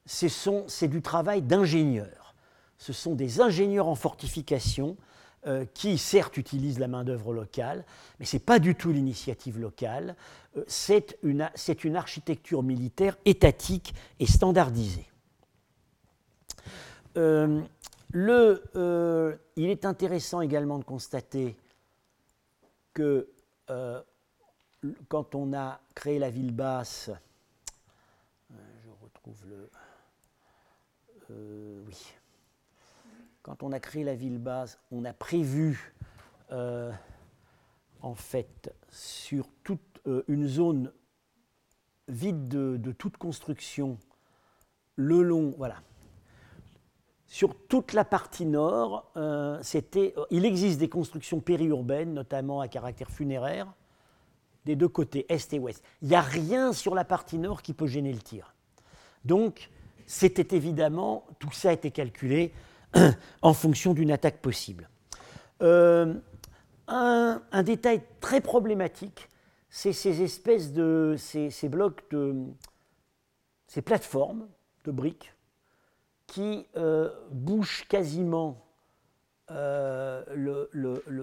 C'est 0.06 0.90
du 0.90 1.02
travail 1.02 1.42
d'ingénieurs. 1.42 2.21
Ce 2.82 2.94
sont 2.94 3.14
des 3.14 3.42
ingénieurs 3.42 3.88
en 3.88 3.94
fortification 3.94 4.98
qui 5.74 5.98
certes 5.98 6.38
utilisent 6.38 6.78
la 6.78 6.88
main-d'œuvre 6.88 7.34
locale, 7.34 7.84
mais 8.20 8.26
ce 8.26 8.36
n'est 8.36 8.42
pas 8.42 8.60
du 8.60 8.76
tout 8.76 8.92
l'initiative 8.92 9.60
locale. 9.60 10.16
Euh, 10.58 10.64
c'est 10.68 11.18
une, 11.24 11.96
architecture 11.96 12.64
militaire 12.64 13.18
étatique 13.26 13.94
et 14.20 14.26
standardisée. 14.26 15.10
Euh, 17.18 17.62
euh, 18.16 19.36
il 19.56 19.70
est 19.70 19.86
intéressant 19.86 20.42
également 20.42 20.80
de 20.80 20.84
constater 20.84 21.56
que 22.94 23.30
quand 25.08 25.34
on 25.34 25.54
a 25.54 25.80
créé 25.96 26.20
la 26.20 26.30
ville 26.30 26.54
basse, 26.54 27.10
je 28.50 28.90
retrouve 29.02 29.42
le. 29.48 29.70
oui. 31.88 32.14
Quand 33.52 33.64
on 33.64 33.74
a 33.74 33.82
créé 33.82 34.06
la 34.06 34.16
ville 34.16 34.38
basse, 34.38 34.80
on 34.92 35.04
a 35.04 35.12
prévu 35.12 35.94
en 38.02 38.16
fait 38.16 38.74
sur 38.88 39.46
toute 39.66 40.00
euh, 40.08 40.24
une 40.30 40.48
zone 40.48 40.94
vide 42.08 42.48
de, 42.48 42.92
toute 42.94 43.18
construction 43.18 43.98
le 44.96 45.22
long, 45.22 45.54
voilà. 45.58 45.82
Sur 47.28 47.54
toute 47.68 47.92
la 47.92 48.06
partie 48.06 48.46
nord, 48.46 49.12
euh, 49.18 49.62
euh, 49.96 50.26
il 50.30 50.46
existe 50.46 50.80
des 50.80 50.88
constructions 50.88 51.42
périurbaines, 51.42 52.14
notamment 52.14 52.62
à 52.62 52.70
caractère 52.70 53.12
funéraire, 53.12 53.68
des 54.64 54.78
deux 54.78 54.88
côtés, 54.88 55.26
est 55.28 55.52
et 55.52 55.60
ouest. 55.60 55.84
Il 56.02 56.08
n'y 56.08 56.16
a 56.16 56.22
rien 56.22 56.72
sur 56.72 56.96
la 56.96 57.04
partie 57.04 57.38
nord 57.38 57.64
qui 57.64 57.74
peut 57.74 57.88
gêner 57.88 58.14
le 58.14 58.22
tir. 58.22 58.56
Donc, 59.26 59.70
c'était 60.06 60.56
évidemment, 60.56 61.26
tout 61.38 61.52
ça 61.52 61.72
a 61.72 61.74
été 61.74 61.92
calculé 61.92 62.54
en 63.42 63.54
fonction 63.54 63.94
d'une 63.94 64.12
attaque 64.12 64.42
possible. 64.42 64.90
un, 65.60 66.22
détail 67.64 68.02
très 68.20 68.42
problématique, 68.42 69.30
c'est 69.70 69.94
ces 69.94 70.22
espèces 70.22 70.74
de. 70.74 71.16
ces, 71.18 71.70
blocs 71.70 72.04
de. 72.12 72.36
ces 73.68 73.82
plateformes 73.82 74.48
de 74.84 74.92
briques 74.92 75.34
qui 76.32 76.66
euh, 76.78 77.10
bouchent 77.32 77.86
quasiment 77.90 78.66
euh, 79.50 80.24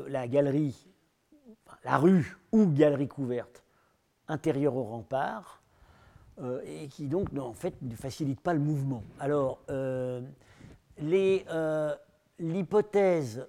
la 0.06 0.28
galerie, 0.28 0.86
la 1.82 1.96
rue 1.96 2.36
ou 2.52 2.66
galerie 2.66 3.08
couverte 3.08 3.64
intérieure 4.28 4.76
au 4.76 4.84
rempart, 4.84 5.62
euh, 6.42 6.60
et 6.66 6.88
qui 6.88 7.08
donc 7.08 7.28
en 7.38 7.54
fait 7.54 7.80
ne 7.80 7.96
facilitent 7.96 8.42
pas 8.42 8.52
le 8.52 8.60
mouvement. 8.60 9.02
Alors, 9.18 9.60
l'hypothèse, 12.38 13.46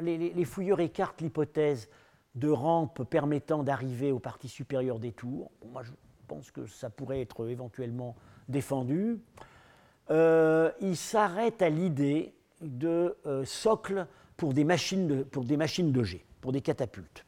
les, 0.00 0.18
les, 0.18 0.44
fouilleurs 0.44 0.80
écartent 0.80 1.20
l'hypothèse 1.20 1.88
de 2.34 2.48
rampes 2.48 3.04
permettant 3.04 3.62
d'arriver 3.62 4.12
aux 4.12 4.18
parties 4.18 4.48
supérieures 4.48 4.98
des 4.98 5.12
tours. 5.12 5.50
moi, 5.70 5.82
je 5.82 5.92
pense 6.26 6.50
que 6.50 6.66
ça 6.66 6.88
pourrait 6.90 7.20
être 7.20 7.48
éventuellement 7.48 8.16
défendu. 8.48 9.20
Euh, 10.10 10.70
il 10.80 10.96
s'arrête 10.96 11.62
à 11.62 11.68
l'idée 11.68 12.34
de 12.60 13.16
euh, 13.26 13.44
socles 13.44 14.06
pour 14.36 14.52
des, 14.52 14.64
machines 14.64 15.06
de, 15.06 15.22
pour 15.22 15.44
des 15.44 15.56
machines 15.56 15.92
de 15.92 16.02
jet, 16.02 16.24
pour 16.40 16.52
des 16.52 16.60
catapultes. 16.60 17.24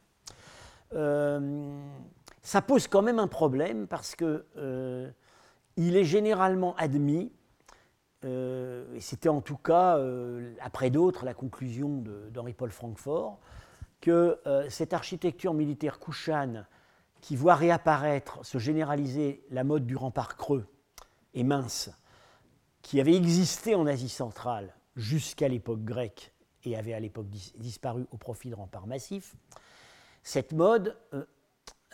Euh, 0.93 1.79
ça 2.41 2.61
pose 2.61 2.87
quand 2.87 3.01
même 3.01 3.19
un 3.19 3.27
problème 3.27 3.87
parce 3.87 4.15
que 4.15 4.45
il 5.77 5.97
est 5.97 6.05
généralement 6.05 6.73
admis, 6.77 7.33
et 8.25 8.99
c'était 8.99 9.29
en 9.29 9.41
tout 9.41 9.57
cas, 9.57 9.99
après 10.59 10.89
d'autres, 10.89 11.25
la 11.25 11.33
conclusion 11.33 12.03
d'Henri-Paul 12.31 12.71
Francfort, 12.71 13.39
que 14.05 14.39
euh, 14.45 14.69
cette 14.69 14.93
architecture 14.93 15.55
militaire 15.55 15.99
Kushan, 15.99 16.65
qui 17.21 17.35
voit 17.35 17.55
réapparaître, 17.55 18.45
se 18.45 18.59
généraliser 18.59 19.43
la 19.49 19.63
mode 19.63 19.87
du 19.87 19.95
rempart 19.95 20.37
creux 20.37 20.67
et 21.33 21.43
mince, 21.43 21.89
qui 22.83 23.01
avait 23.01 23.15
existé 23.15 23.73
en 23.73 23.87
Asie 23.87 24.09
centrale 24.09 24.75
jusqu'à 24.95 25.47
l'époque 25.47 25.83
grecque 25.83 26.31
et 26.65 26.77
avait 26.77 26.93
à 26.93 26.99
l'époque 26.99 27.29
disparu 27.57 28.05
au 28.11 28.17
profit 28.17 28.51
de 28.51 28.55
remparts 28.55 28.85
massifs, 28.85 29.35
cette 30.21 30.53
mode 30.53 30.95
euh, 31.13 31.25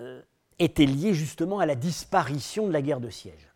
euh, 0.02 0.22
était 0.60 0.86
liée 0.86 1.14
justement 1.14 1.60
à 1.60 1.66
la 1.66 1.76
disparition 1.76 2.68
de 2.68 2.74
la 2.74 2.82
guerre 2.82 3.00
de 3.00 3.10
siège. 3.10 3.48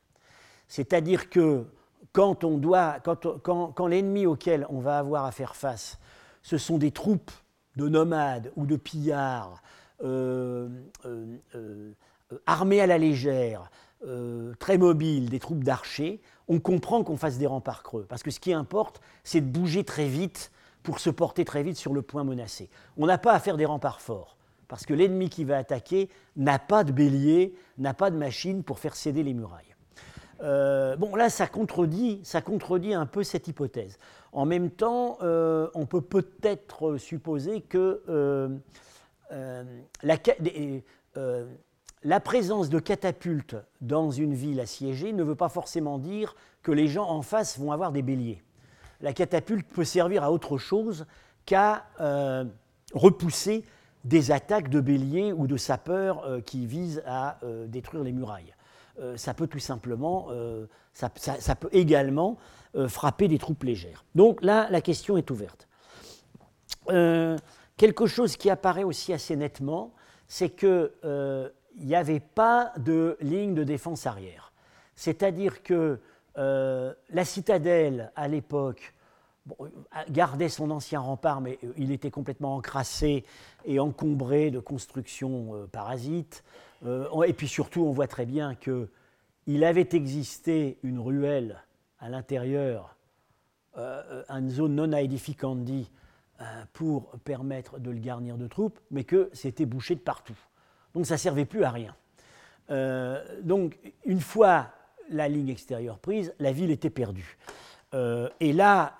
C'est-à-dire 0.69 1.29
que 1.29 1.65
quand, 2.13 3.87
l'ennemi 3.87 4.25
auquel 4.25 4.65
on 4.69 4.79
va 4.79 4.97
avoir 4.97 5.25
à 5.25 5.31
faire 5.31 5.55
face, 5.55 5.99
ce 6.41 6.57
sont 6.57 6.77
des 6.77 6.91
troupes 6.91 7.31
de 7.75 7.89
nomades 7.89 8.51
ou 8.55 8.65
de 8.65 8.75
pillards 8.75 9.61
euh, 10.03 10.69
euh, 11.05 11.37
euh, 11.55 11.91
armés 12.45 12.81
à 12.81 12.87
la 12.87 12.97
légère, 12.97 13.69
très 14.59 14.77
mobiles, 14.77 15.29
des 15.29 15.39
troupes 15.39 15.63
d'archers, 15.63 16.21
on 16.47 16.59
comprend 16.59 17.03
qu'on 17.03 17.17
fasse 17.17 17.39
des 17.39 17.47
remparts 17.47 17.81
creux. 17.81 18.05
Parce 18.07 18.21
que 18.21 18.29
ce 18.29 18.39
qui 18.39 18.53
importe, 18.53 19.01
c'est 19.23 19.41
de 19.41 19.47
bouger 19.47 19.83
très 19.83 20.07
vite 20.07 20.51
pour 20.83 20.99
se 20.99 21.09
porter 21.09 21.43
très 21.43 21.63
vite 21.63 21.77
sur 21.77 21.91
le 21.91 22.03
point 22.03 22.23
menacé. 22.23 22.69
On 22.97 23.07
n'a 23.07 23.17
pas 23.17 23.33
à 23.33 23.39
faire 23.39 23.57
des 23.57 23.65
remparts 23.65 24.01
forts, 24.01 24.37
parce 24.67 24.85
que 24.85 24.93
l'ennemi 24.93 25.29
qui 25.29 25.43
va 25.43 25.57
attaquer 25.57 26.09
n'a 26.35 26.59
pas 26.59 26.83
de 26.83 26.91
bélier, 26.91 27.55
n'a 27.79 27.95
pas 27.95 28.11
de 28.11 28.17
machine 28.17 28.63
pour 28.63 28.77
faire 28.77 28.95
céder 28.95 29.23
les 29.23 29.33
murailles. 29.33 29.74
Bon, 30.39 31.15
là, 31.15 31.29
ça 31.29 31.47
contredit, 31.47 32.19
ça 32.23 32.41
contredit 32.41 32.93
un 32.93 33.05
peu 33.05 33.23
cette 33.23 33.47
hypothèse. 33.47 33.97
En 34.35 34.45
même 34.45 34.69
temps, 34.69 35.17
euh, 35.21 35.69
on 35.75 35.85
peut 35.85 36.01
peut-être 36.01 36.97
supposer 36.97 37.61
que 37.61 38.03
euh, 38.09 38.49
euh, 39.31 39.63
la, 42.03 42.19
présence 42.19 42.69
de 42.69 42.79
catapultes 42.79 43.55
dans 43.79 44.11
une 44.11 44.33
ville 44.33 44.59
assiégée 44.59 45.13
ne 45.13 45.23
veut 45.23 45.35
pas 45.35 45.47
forcément 45.47 45.99
dire 45.99 46.35
que 46.63 46.73
les 46.73 46.89
gens 46.89 47.09
en 47.09 47.21
face 47.21 47.57
vont 47.57 47.71
avoir 47.71 47.93
des 47.93 48.01
béliers. 48.01 48.43
La 48.99 49.13
catapulte 49.13 49.69
peut 49.69 49.85
servir 49.85 50.21
à 50.21 50.33
autre 50.33 50.57
chose 50.57 51.05
qu'à 51.45 51.85
repousser 52.93 53.63
des 54.03 54.31
attaques 54.31 54.69
de 54.69 54.81
béliers 54.81 55.31
ou 55.31 55.47
de 55.47 55.55
sapeurs 55.55 56.41
qui 56.45 56.65
visent 56.65 57.01
à 57.05 57.39
détruire 57.67 58.03
les 58.03 58.11
murailles. 58.11 58.53
Ça 59.15 59.33
peut 59.33 59.47
tout 59.47 59.59
simplement, 59.59 60.29
ça, 60.93 61.55
peut 61.55 61.69
également 61.71 62.37
euh, 62.75 62.89
frapper 62.89 63.27
des 63.27 63.37
troupes 63.37 63.63
légères. 63.63 64.03
Donc 64.15 64.43
là, 64.43 64.67
la 64.69 64.81
question 64.81 65.15
est 65.15 65.31
ouverte. 65.31 65.67
Euh, 66.89 67.37
quelque 67.77 68.05
chose 68.05 68.35
qui 68.35 68.49
apparaît 68.49 68.83
aussi 68.83 69.13
assez 69.13 69.37
nettement, 69.37 69.93
c'est 70.27 70.49
qu'il 70.49 70.91
euh, 71.05 71.49
n'y 71.77 71.95
avait 71.95 72.19
pas 72.19 72.73
de 72.77 73.17
ligne 73.21 73.53
de 73.53 73.63
défense 73.63 74.05
arrière. 74.05 74.51
C'est-à-dire 74.95 75.63
que 75.63 75.99
la 76.37 77.23
citadelle, 77.23 78.11
à 78.17 78.27
l'époque, 78.27 78.93
gardait 80.09 80.49
son 80.49 80.69
ancien 80.69 80.99
rempart, 80.99 81.39
mais 81.39 81.59
il 81.77 81.93
était 81.93 82.11
complètement 82.11 82.57
encrassé 82.57 83.23
et 83.63 83.79
encombré 83.79 84.51
de 84.51 84.59
constructions 84.59 85.65
parasites. 85.71 86.43
Et 87.25 87.33
puis 87.33 87.47
surtout, 87.47 87.81
on 87.81 87.91
voit 87.91 88.07
très 88.07 88.25
bien 88.25 88.55
qu'il 88.55 89.63
avait 89.63 89.89
existé 89.93 90.77
une 90.83 90.99
ruelle 90.99 91.63
à 91.99 92.09
l'intérieur 92.09 92.95
euh, 93.77 94.23
une 94.29 94.49
zone 94.49 94.75
non 94.75 94.93
aedificandi 94.93 95.91
euh, 96.39 96.43
pour 96.71 97.09
permettre 97.25 97.77
de 97.77 97.91
le 97.91 97.99
garnir 97.99 98.37
de 98.37 98.47
troupes, 98.47 98.79
mais 98.89 99.03
que 99.03 99.29
c'était 99.33 99.65
bouché 99.65 99.95
de 99.95 99.99
partout. 99.99 100.37
Donc 100.93 101.05
ça 101.05 101.15
ne 101.15 101.19
servait 101.19 101.43
plus 101.43 101.65
à 101.65 101.71
rien. 101.71 101.93
Euh, 102.69 103.21
donc 103.41 103.77
une 104.05 104.21
fois 104.21 104.69
la 105.09 105.27
ligne 105.27 105.49
extérieure 105.49 105.99
prise, 105.99 106.33
la 106.39 106.53
ville 106.53 106.71
était 106.71 106.89
perdue. 106.89 107.37
et 108.39 108.53
là, 108.53 108.97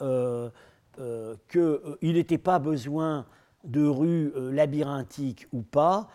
qu'il 1.49 2.13
n'était 2.13 2.37
pas 2.37 2.59
besoin 2.59 3.25
de 3.63 3.87
rues 3.87 4.31
labyrinthiques 4.51 5.47
ou 5.51 5.61
pas, 5.61 6.09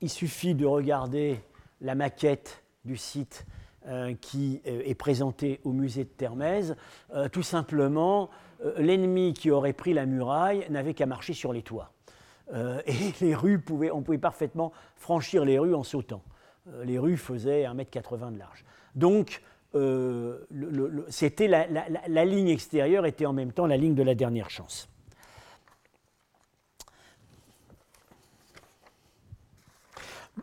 il 0.00 0.10
suffit 0.10 0.54
de 0.54 0.66
regarder 0.66 1.40
la 1.80 1.94
maquette 1.94 2.62
du 2.84 2.96
site 2.96 3.46
qui 4.20 4.60
est 4.64 4.96
présentée 4.96 5.60
au 5.62 5.70
musée 5.70 6.02
de 6.02 6.08
Termèse. 6.08 6.74
tout 7.30 7.44
simplement, 7.44 8.30
l'ennemi 8.78 9.32
qui 9.32 9.52
aurait 9.52 9.72
pris 9.72 9.94
la 9.94 10.06
muraille 10.06 10.66
n'avait 10.70 10.92
qu'à 10.92 11.06
marcher 11.06 11.34
sur 11.34 11.52
les 11.52 11.62
toits. 11.62 11.92
et 12.52 13.12
les 13.20 13.34
rues 13.36 13.60
pouvaient, 13.60 13.92
on 13.92 14.02
pouvait 14.02 14.18
parfaitement 14.18 14.72
franchir 14.96 15.44
les 15.44 15.58
rues 15.60 15.74
en 15.74 15.84
sautant. 15.84 16.22
les 16.82 16.98
rues 16.98 17.16
faisaient 17.16 17.62
1m80 17.62 18.32
de 18.32 18.38
large. 18.38 18.64
Donc, 18.96 19.40
euh, 19.76 20.38
c'était 21.08 21.48
la, 21.48 22.24
ligne 22.24 22.48
extérieure 22.48 23.06
était 23.06 23.26
en 23.26 23.32
même 23.32 23.52
temps 23.52 23.66
la 23.66 23.76
ligne 23.76 23.94
de 23.94 24.02
la 24.02 24.14
dernière 24.14 24.50
chance. 24.50 24.88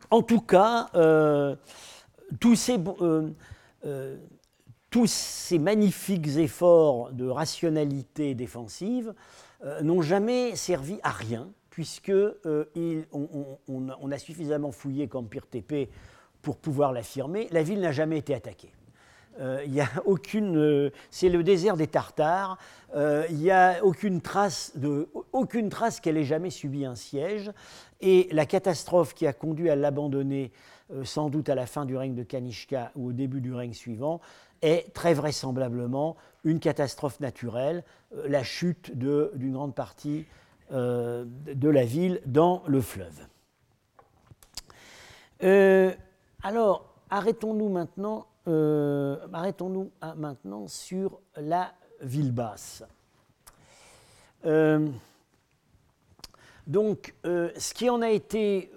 En 0.09 0.21
tout 0.21 0.41
cas, 0.41 0.89
euh, 0.95 1.55
tous, 2.39 2.55
ces, 2.55 2.77
euh, 3.01 4.17
tous, 4.89 5.11
ces, 5.11 5.59
magnifiques 5.59 6.37
efforts 6.37 7.11
de 7.11 7.27
rationalité 7.27 8.35
défensive 8.35 9.13
n'ont 9.81 10.01
jamais 10.01 10.57
servi 10.57 10.99
à 11.03 11.11
rien, 11.11 11.49
puisque 11.69 12.11
on, 13.13 14.11
a 14.11 14.17
suffisamment 14.17 14.71
fouillé 14.71 15.07
comme 15.07 15.29
Pire 15.29 15.47
TP 15.47 15.89
pour 16.41 16.57
pouvoir 16.57 16.91
l'affirmer. 16.91 17.47
La 17.51 17.63
ville 17.63 17.79
n'a 17.79 17.93
jamais 17.93 18.17
été 18.17 18.35
attaquée. 18.35 18.73
Euh, 19.39 19.63
il 19.65 19.79
a 19.81 19.87
aucune. 20.05 20.57
Euh, 20.57 20.89
c'est 21.09 21.29
le 21.29 21.43
désert 21.43 21.77
des 21.77 21.87
Tartares. 21.87 22.57
Euh, 22.95 23.25
il 23.29 23.37
n'y 23.37 23.51
a 23.51 23.83
aucune 23.83 24.21
trace, 24.21 24.71
de, 24.75 25.09
aucune 25.31 25.69
trace 25.69 25.99
qu'elle 25.99 26.17
ait 26.17 26.23
jamais 26.23 26.49
subi 26.49 26.85
un 26.85 26.95
siège. 26.95 27.51
Et 28.01 28.27
la 28.31 28.45
catastrophe 28.45 29.13
qui 29.13 29.25
a 29.25 29.33
conduit 29.33 29.69
à 29.69 29.75
l'abandonner, 29.75 30.51
sans 31.05 31.29
doute 31.29 31.47
à 31.49 31.55
la 31.55 31.65
fin 31.65 31.85
du 31.85 31.95
règne 31.95 32.15
de 32.15 32.23
Kanishka 32.23 32.91
ou 32.95 33.09
au 33.09 33.13
début 33.13 33.39
du 33.39 33.53
règne 33.53 33.73
suivant, 33.73 34.19
est 34.61 34.93
très 34.93 35.13
vraisemblablement 35.13 36.17
une 36.43 36.59
catastrophe 36.59 37.21
naturelle, 37.21 37.83
la 38.27 38.43
chute 38.43 38.91
d'une 38.95 39.53
grande 39.53 39.73
partie 39.73 40.25
de 40.69 41.69
la 41.69 41.85
ville 41.85 42.21
dans 42.25 42.61
le 42.67 42.81
fleuve. 42.81 43.25
alors, 46.43 46.93
arrêtons-nous 47.09 47.69
maintenant 47.69 48.27
euh, 48.47 49.17
arrêtons-nous 49.31 49.91
maintenant 50.17 50.67
sur 50.67 51.19
la 51.37 51.73
ville 52.01 52.31
basse. 52.31 52.83
Euh, 54.45 54.89
donc, 56.67 57.13
euh, 57.25 57.51
ce 57.57 57.73
qui 57.73 57.89
en 57.89 58.01
a 58.01 58.09
été 58.09 58.71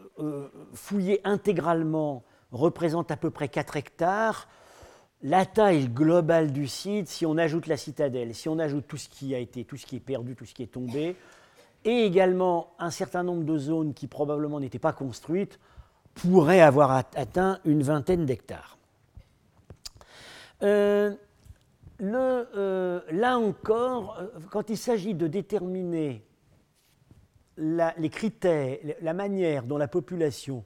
fouillé 0.72 1.20
intégralement 1.24 2.22
représente 2.50 3.10
à 3.10 3.16
peu 3.16 3.30
près 3.30 3.48
4 3.48 3.76
hectares. 3.76 4.48
La 5.22 5.44
taille 5.44 5.88
globale 5.88 6.52
du 6.52 6.68
site, 6.68 7.08
si 7.08 7.26
on 7.26 7.36
ajoute 7.36 7.66
la 7.66 7.76
citadelle, 7.76 8.34
si 8.34 8.48
on 8.48 8.58
ajoute 8.58 8.86
tout 8.86 8.96
ce 8.96 9.10
qui 9.10 9.34
a 9.34 9.38
été, 9.38 9.64
tout 9.64 9.76
ce 9.76 9.84
qui 9.84 9.96
est 9.96 10.00
perdu, 10.00 10.34
tout 10.34 10.46
ce 10.46 10.54
qui 10.54 10.62
est 10.62 10.72
tombé, 10.72 11.16
et 11.84 12.04
également 12.04 12.72
un 12.78 12.90
certain 12.90 13.22
nombre 13.22 13.44
de 13.44 13.58
zones 13.58 13.92
qui 13.92 14.06
probablement 14.06 14.58
n'étaient 14.58 14.78
pas 14.78 14.92
construites, 14.92 15.58
pourrait 16.14 16.62
avoir 16.62 16.90
atteint 16.92 17.60
une 17.64 17.82
vingtaine 17.82 18.24
d'hectares. 18.24 18.78
Euh, 20.62 21.14
euh, 22.02 23.00
là 23.10 23.38
encore, 23.38 24.18
euh, 24.18 24.28
quand 24.50 24.70
il 24.70 24.76
s'agit 24.76 25.14
de 25.14 25.26
déterminer 25.26 26.22
les 27.58 28.10
critères, 28.10 28.78
la 29.00 29.14
manière 29.14 29.62
dont 29.62 29.78
la 29.78 29.88
population 29.88 30.62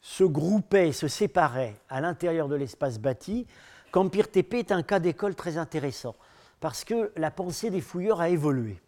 se 0.00 0.24
groupait, 0.24 0.92
se 0.92 1.08
séparait 1.08 1.76
à 1.88 2.02
l'intérieur 2.02 2.48
de 2.48 2.56
l'espace 2.56 2.98
bâti, 2.98 3.46
Campire 3.90 4.30
TP 4.30 4.54
est 4.54 4.72
un 4.72 4.82
cas 4.82 4.98
d'école 4.98 5.34
très 5.34 5.56
intéressant, 5.56 6.14
parce 6.60 6.84
que 6.84 7.10
la 7.16 7.30
pensée 7.30 7.70
des 7.70 7.80
fouilleurs 7.80 8.20
a 8.20 8.28
évolué. 8.28 8.78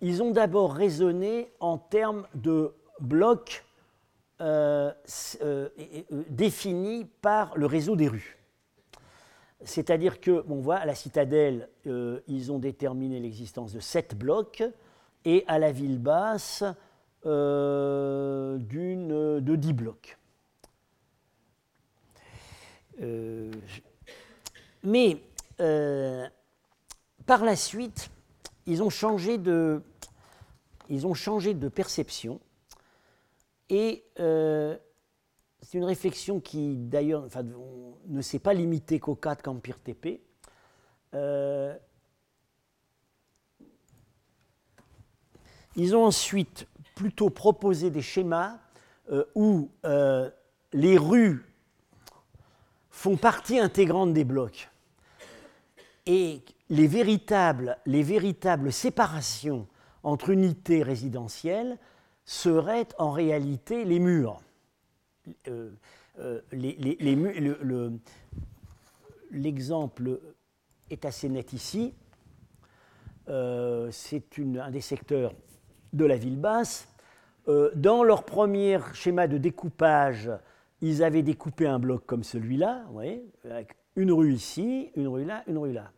ils 0.00 0.22
ont 0.22 0.30
d'abord 0.30 0.72
raisonné 0.72 1.52
en 1.60 1.76
termes 1.76 2.26
de 2.34 2.72
bloc 3.00 3.64
euh, 4.40 4.92
euh, 5.42 5.68
euh, 5.80 6.24
défini 6.30 7.06
par 7.20 7.58
le 7.58 7.66
réseau 7.66 7.96
des 7.96 8.06
rues. 8.06 8.38
C'est-à-dire 9.64 10.20
que, 10.20 10.42
bon, 10.42 10.60
voit, 10.60 10.76
à 10.76 10.86
la 10.86 10.94
citadelle, 10.94 11.68
ils 11.84 12.52
ont 12.52 12.60
déterminé 12.60 13.18
l'existence 13.18 13.72
de 13.72 13.80
sept 13.80 14.14
blocs, 14.14 14.62
et 15.24 15.42
à 15.48 15.58
la 15.58 15.72
ville 15.72 15.98
basse, 15.98 16.62
d'une, 17.24 18.60
de 19.40 19.56
dix 19.56 19.72
blocs. 19.72 20.16
mais 24.84 25.20
par 27.26 27.44
la 27.44 27.56
suite, 27.56 28.10
ils 28.66 28.84
ont 28.84 28.90
changé 28.90 29.38
de, 29.38 29.82
ils 30.88 31.08
ont 31.08 31.14
changé 31.14 31.54
de 31.54 31.66
perception 31.68 32.40
et 33.70 34.04
euh, 34.20 34.76
c'est 35.60 35.78
une 35.78 35.84
réflexion 35.84 36.40
qui, 36.40 36.76
d'ailleurs, 36.76 37.28
ne 38.06 38.22
s'est 38.22 38.38
pas 38.38 38.54
limitée 38.54 38.98
qu'au 38.98 39.14
cas 39.14 39.34
de 39.34 39.42
Campire 39.42 39.78
TP. 39.78 40.20
Euh, 41.14 41.76
ils 45.76 45.94
ont 45.96 46.04
ensuite 46.04 46.66
plutôt 46.94 47.30
proposé 47.30 47.90
des 47.90 48.02
schémas 48.02 48.58
euh, 49.10 49.24
où 49.34 49.70
les 50.72 50.98
rues 50.98 51.44
font 52.90 53.16
partie 53.16 53.58
intégrante 53.58 54.12
des 54.12 54.24
blocs. 54.24 54.70
Et 56.06 56.42
les 56.70 56.86
véritables 56.86 58.72
séparations 58.72 59.66
entre 60.02 60.30
unités 60.30 60.82
résidentielles 60.82 61.78
seraient 62.28 62.88
en 62.98 63.10
réalité 63.10 63.84
les 63.86 63.98
murs. 63.98 64.42
L'exemple 69.30 70.20
est 70.90 71.04
assez 71.06 71.28
net 71.30 71.54
ici. 71.54 71.94
Euh, 73.30 73.88
c'est 73.90 74.24
un 74.38 74.70
des 74.70 74.82
secteurs 74.82 75.32
de 75.94 76.04
la 76.04 76.16
ville 76.16 76.38
basse. 76.38 76.88
Euh, 77.48 77.70
dans 77.74 78.02
leur 78.02 78.24
premier 78.24 78.78
schéma 78.92 79.26
de 79.26 79.38
découpage, 79.38 80.30
ils 80.82 81.02
avaient 81.02 81.22
découpé 81.22 81.66
un 81.66 81.78
bloc 81.78 82.04
comme 82.04 82.24
celui-là, 82.24 82.84
avec 83.44 83.74
une 83.96 84.12
rue 84.12 84.34
ici, 84.34 84.90
une 84.96 85.08
rue 85.08 85.24
là, 85.24 85.44
une 85.46 85.56
rue 85.56 85.72
là. 85.72 85.92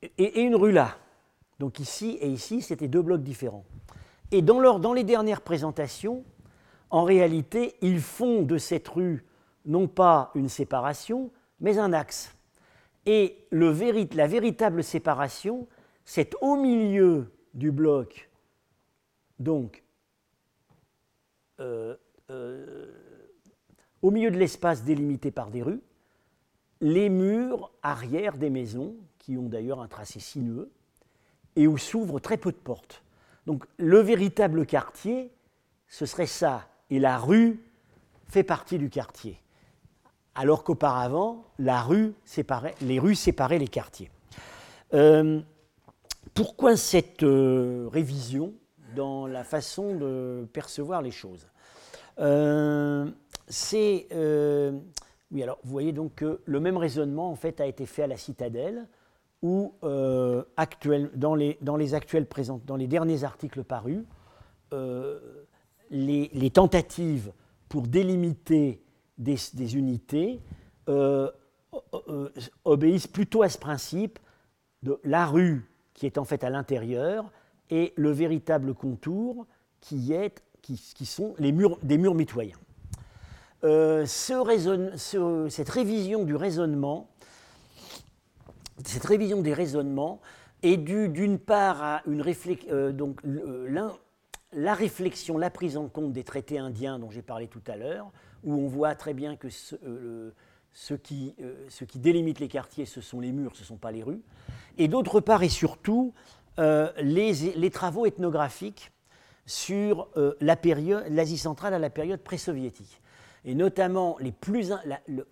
et 0.00 0.40
une 0.40 0.56
rue 0.56 0.72
là. 0.72 0.96
Donc 1.58 1.78
ici 1.78 2.16
et 2.22 2.28
ici, 2.28 2.62
c'était 2.62 2.88
deux 2.88 3.02
blocs 3.02 3.22
différents. 3.22 3.66
Et 4.32 4.42
dans, 4.42 4.92
les 4.92 5.04
dernières 5.04 5.42
présentations, 5.42 6.24
en 6.90 7.04
réalité, 7.04 7.76
ils 7.80 8.00
font 8.00 8.42
de 8.42 8.58
cette 8.58 8.88
rue 8.88 9.24
non 9.64 9.88
pas 9.88 10.30
une 10.34 10.48
séparation, 10.48 11.30
mais 11.60 11.78
un 11.78 11.92
axe. 11.92 12.34
Et 13.04 13.46
la 13.52 14.26
véritable 14.26 14.82
séparation, 14.82 15.68
c'est 16.04 16.34
au 16.40 16.56
milieu 16.56 17.32
du 17.54 17.70
bloc, 17.70 18.28
donc 19.38 19.82
euh, 21.60 21.96
euh, 22.30 22.92
au 24.02 24.10
milieu 24.10 24.30
de 24.30 24.36
l'espace 24.36 24.84
délimité 24.84 25.30
par 25.30 25.50
des 25.50 25.62
rues, 25.62 25.80
les 26.80 27.08
murs 27.08 27.72
arrière 27.82 28.36
des 28.36 28.50
maisons, 28.50 28.94
qui 29.18 29.36
ont 29.36 29.48
d'ailleurs 29.48 29.80
un 29.80 29.88
tracé 29.88 30.20
sinueux, 30.20 30.70
et 31.54 31.66
où 31.66 31.78
s'ouvrent 31.78 32.20
très 32.20 32.36
peu 32.36 32.52
de 32.52 32.56
portes. 32.56 33.02
Donc 33.46 33.64
le 33.78 34.00
véritable 34.00 34.66
quartier, 34.66 35.32
ce 35.88 36.04
serait 36.04 36.26
ça. 36.26 36.68
Et 36.90 36.98
la 36.98 37.18
rue 37.18 37.60
fait 38.28 38.42
partie 38.42 38.78
du 38.78 38.90
quartier. 38.90 39.40
Alors 40.34 40.64
qu'auparavant, 40.64 41.44
les 41.58 41.78
rues 41.78 42.14
séparaient 42.24 43.58
les 43.58 43.68
quartiers. 43.68 44.10
Euh, 44.94 45.40
pourquoi 46.34 46.76
cette 46.76 47.22
euh, 47.22 47.88
révision 47.90 48.52
dans 48.94 49.26
la 49.26 49.44
façon 49.44 49.94
de 49.94 50.46
percevoir 50.52 51.00
les 51.02 51.10
choses? 51.10 51.46
Euh, 52.18 53.10
C'est 53.48 54.06
oui, 55.32 55.42
alors 55.42 55.58
vous 55.64 55.72
voyez 55.72 55.92
donc 55.92 56.14
que 56.16 56.40
le 56.44 56.60
même 56.60 56.76
raisonnement 56.76 57.30
en 57.30 57.34
fait 57.34 57.60
a 57.60 57.66
été 57.66 57.84
fait 57.84 58.04
à 58.04 58.06
la 58.06 58.16
citadelle 58.16 58.86
où 59.42 59.74
euh, 59.84 60.42
dans, 61.14 61.34
les, 61.34 61.58
dans, 61.60 61.76
les, 61.76 61.94
actuels 61.94 62.26
présents, 62.26 62.60
dans 62.66 62.76
les 62.76 62.86
derniers 62.86 63.24
articles 63.24 63.64
parus, 63.64 64.04
euh, 64.72 65.20
les, 65.90 66.50
tentatives 66.50 67.32
pour 67.68 67.82
délimiter 67.82 68.82
des, 69.18 69.76
unités 69.76 70.40
euh, 70.88 71.30
obéissent 72.64 73.06
plutôt 73.06 73.42
à 73.42 73.48
ce 73.48 73.58
principe 73.58 74.18
de 74.82 74.98
la 75.04 75.26
rue 75.26 75.70
qui 75.94 76.06
est 76.06 76.18
en 76.18 76.24
fait 76.24 76.44
à 76.44 76.50
l'intérieur 76.50 77.30
et 77.70 77.92
le 77.96 78.10
véritable 78.10 78.74
contour 78.74 79.46
qui, 79.80 80.12
est, 80.12 80.42
qui, 80.62 81.06
sont 81.06 81.34
les 81.38 81.52
murs, 81.52 81.78
des 81.82 81.98
murs 81.98 82.14
mitoyens. 82.14 82.58
Ce 83.62 85.48
cette 85.48 85.68
révision 85.68 86.24
du 86.24 86.36
raisonnement, 86.36 87.08
cette 88.84 89.04
révision 89.04 89.42
des 89.42 89.54
raisonnements 89.54 90.20
est 90.62 90.76
due 90.76 91.08
d'une 91.08 91.38
part 91.38 91.82
à 91.82 92.02
réflexion, 92.06 92.92
donc 92.92 93.20
la 94.52 94.74
réflexion, 94.74 95.38
la 95.38 95.50
prise 95.50 95.76
en 95.76 95.88
compte 95.88 96.12
des 96.12 96.24
traités 96.24 96.58
indiens 96.58 96.98
dont 96.98 97.10
j'ai 97.10 97.22
parlé 97.22 97.46
tout 97.46 97.62
à 97.66 97.76
l'heure, 97.76 98.10
où 98.44 98.54
on 98.54 98.68
voit 98.68 98.94
très 98.94 99.14
bien 99.14 99.36
que 99.36 99.50
ce, 99.50 99.76
euh, 99.84 100.30
qui, 101.02 101.34
euh, 101.40 101.68
délimite 101.96 102.40
les 102.40 102.48
quartiers, 102.48 102.86
ce 102.86 103.00
sont 103.00 103.20
les 103.20 103.32
murs, 103.32 103.54
ce 103.54 103.62
ne 103.62 103.66
sont 103.66 103.76
pas 103.76 103.92
les 103.92 104.02
rues. 104.02 104.22
Et 104.78 104.88
d'autre 104.88 105.20
part 105.20 105.42
et 105.42 105.48
surtout, 105.48 106.14
euh, 106.58 106.90
les, 106.98 107.70
travaux 107.70 108.06
ethnographiques 108.06 108.92
sur 109.44 110.08
l'Asie 110.40 111.38
centrale 111.38 111.74
à 111.74 111.78
la 111.78 111.90
période 111.90 112.20
pré-soviétique. 112.20 113.00
Et 113.46 113.54
notamment 113.54 114.16
les 114.20 114.32
plus, 114.32 114.72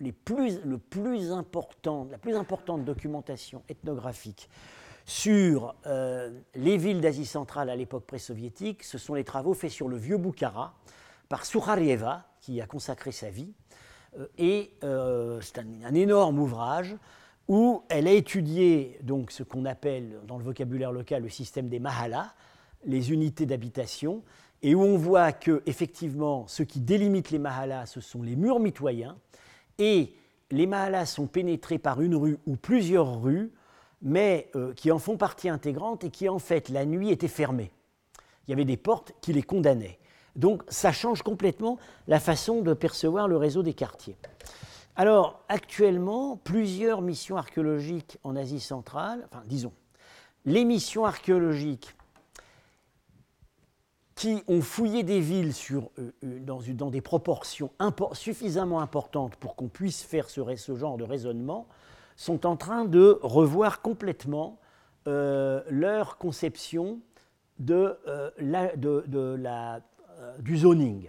les 0.00 0.12
plus, 0.12 0.60
le 0.64 0.78
plus 0.78 1.32
important, 1.32 2.06
la 2.10 2.18
plus 2.18 2.36
importante 2.36 2.84
documentation 2.84 3.62
ethnographique 3.68 4.48
sur 5.04 5.74
euh, 5.86 6.30
les 6.54 6.76
villes 6.76 7.00
d'Asie 7.00 7.26
centrale 7.26 7.68
à 7.68 7.76
l'époque 7.76 8.06
pré-soviétique, 8.06 8.82
ce 8.82 8.98
sont 8.98 9.14
les 9.14 9.24
travaux 9.24 9.54
faits 9.54 9.70
sur 9.70 9.88
le 9.88 9.96
vieux 9.96 10.16
Boukhara 10.16 10.74
par 11.28 11.44
Sourarieva, 11.44 12.26
qui 12.40 12.60
a 12.60 12.66
consacré 12.66 13.12
sa 13.12 13.30
vie. 13.30 13.52
Euh, 14.18 14.26
et 14.38 14.72
euh, 14.82 15.40
c'est 15.40 15.58
un, 15.58 15.94
énorme 15.94 16.38
ouvrage 16.38 16.96
où 17.48 17.82
elle 17.90 18.08
a 18.08 18.12
étudié 18.12 18.98
donc, 19.02 19.30
ce 19.30 19.42
qu'on 19.42 19.66
appelle 19.66 20.20
dans 20.26 20.38
le 20.38 20.44
vocabulaire 20.44 20.92
local 20.92 21.22
le 21.22 21.28
système 21.28 21.68
des 21.68 21.80
mahalas, 21.80 22.32
les 22.86 23.12
unités 23.12 23.44
d'habitation, 23.44 24.22
et 24.64 24.74
où 24.74 24.82
on 24.82 24.96
voit 24.96 25.32
que 25.32 25.62
effectivement 25.66 26.48
ce 26.48 26.62
qui 26.62 26.80
délimite 26.80 27.30
les 27.30 27.38
mahalas, 27.38 27.86
ce 27.86 28.00
sont 28.00 28.22
les 28.22 28.34
murs 28.34 28.58
mitoyens, 28.58 29.18
et 29.78 30.14
les 30.50 30.66
mahalas 30.66 31.06
sont 31.06 31.26
pénétrés 31.26 31.78
par 31.78 32.00
une 32.00 32.16
rue 32.16 32.38
ou 32.46 32.56
plusieurs 32.56 33.20
rues 33.22 33.52
mais 34.00 34.50
euh, 34.54 34.72
qui 34.74 34.90
en 34.90 34.98
font 34.98 35.16
partie 35.16 35.48
intégrante 35.48 36.04
et 36.04 36.10
qui 36.10 36.28
en 36.28 36.38
fait 36.38 36.68
la 36.70 36.84
nuit 36.84 37.10
étaient 37.10 37.28
fermées. 37.28 37.72
Il 38.46 38.50
y 38.50 38.52
avait 38.54 38.64
des 38.64 38.76
portes 38.76 39.12
qui 39.20 39.32
les 39.32 39.42
condamnaient. 39.42 39.98
Donc 40.34 40.62
ça 40.68 40.92
change 40.92 41.22
complètement 41.22 41.78
la 42.06 42.20
façon 42.20 42.60
de 42.60 42.74
percevoir 42.74 43.28
le 43.28 43.36
réseau 43.36 43.62
des 43.62 43.74
quartiers. 43.74 44.16
Alors 44.96 45.42
actuellement, 45.48 46.36
plusieurs 46.36 47.02
missions 47.02 47.36
archéologiques 47.36 48.18
en 48.24 48.34
Asie 48.34 48.60
centrale, 48.60 49.26
enfin 49.30 49.42
disons, 49.46 49.72
les 50.46 50.64
missions 50.64 51.04
archéologiques 51.04 51.94
qui 54.14 54.42
ont 54.46 54.60
fouillé 54.60 55.02
des 55.02 55.20
villes 55.20 55.52
euh, 55.72 55.80
euh, 56.24 56.40
dans, 56.72 56.90
des 56.90 57.00
proportions 57.00 57.70
suffisamment 58.12 58.80
importantes 58.80 59.36
pour 59.36 59.56
qu'on 59.56 59.68
puisse 59.68 60.02
faire 60.02 60.30
ce, 60.30 60.74
genre 60.76 60.96
de 60.96 61.04
raisonnement, 61.04 61.66
sont 62.16 62.46
en 62.46 62.56
train 62.56 62.84
de 62.84 63.18
revoir 63.22 63.82
complètement 63.82 64.58
euh, 65.08 65.62
leur 65.68 66.16
conception 66.18 67.00
du 67.58 67.86
zoning. 70.56 71.08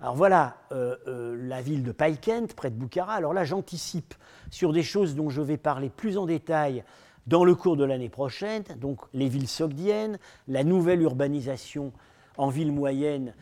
Alors 0.00 0.14
voilà 0.16 0.56
la 0.70 1.60
ville 1.60 1.82
de 1.82 1.92
Paikent, 1.92 2.54
près 2.54 2.70
de 2.70 2.76
Bukhara. 2.76 3.14
Alors 3.14 3.34
là, 3.34 3.44
j'anticipe 3.44 4.14
sur 4.50 4.72
des 4.72 4.82
choses 4.82 5.14
dont 5.14 5.28
je 5.28 5.42
vais 5.42 5.56
parler 5.56 5.90
plus 5.90 6.18
en 6.18 6.26
détail 6.26 6.84
dans 7.26 7.44
le 7.44 7.54
cours 7.54 7.76
de 7.76 7.84
l'année 7.84 8.08
prochaine, 8.08 8.64
donc 8.80 9.00
les 9.12 9.28
villes 9.28 9.48
sogdiennes, 9.48 10.18
la 10.48 10.64
nouvelle 10.64 11.02
urbanisation 11.02 11.92
en 12.36 12.48
ville 12.48 12.72
moyenne 12.72 13.34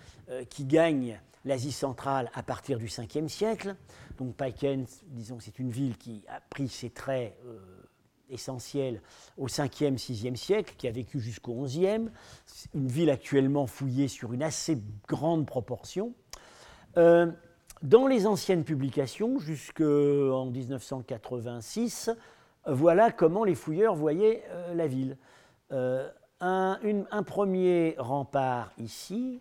qui 0.48 0.64
gagne 0.64 1.20
l'Asie 1.44 1.72
centrale 1.72 2.30
à 2.34 2.42
partir 2.42 2.78
du 2.78 2.86
5e 2.86 3.28
siècle. 3.28 3.74
Donc 4.18 4.34
Paiken, 4.36 4.86
disons, 5.06 5.38
c'est 5.40 5.58
une 5.58 5.70
ville 5.70 5.96
qui 5.96 6.24
a 6.28 6.40
pris 6.50 6.68
ses 6.68 6.90
traits 6.90 7.36
euh, 7.46 7.58
essentiels 8.28 9.00
au 9.38 9.46
5e, 9.46 9.96
6e 9.96 10.36
siècle, 10.36 10.74
qui 10.76 10.86
a 10.88 10.90
vécu 10.90 11.20
jusqu'au 11.20 11.54
11e. 11.66 12.08
Une 12.74 12.88
ville 12.88 13.10
actuellement 13.10 13.66
fouillée 13.66 14.08
sur 14.08 14.32
une 14.32 14.42
assez 14.42 14.78
grande 15.08 15.46
proportion. 15.46 16.12
Euh, 16.96 17.30
dans 17.82 18.06
les 18.06 18.26
anciennes 18.26 18.64
publications, 18.64 19.38
jusqu'en 19.38 20.46
1986, 20.46 22.10
voilà 22.66 23.10
comment 23.10 23.44
les 23.44 23.54
fouilleurs 23.54 23.94
voyaient 23.94 24.44
euh, 24.50 24.74
la 24.74 24.86
ville. 24.86 25.16
Un, 26.40 27.22
premier 27.22 27.94
rempart 27.98 28.72
ici, 28.78 29.40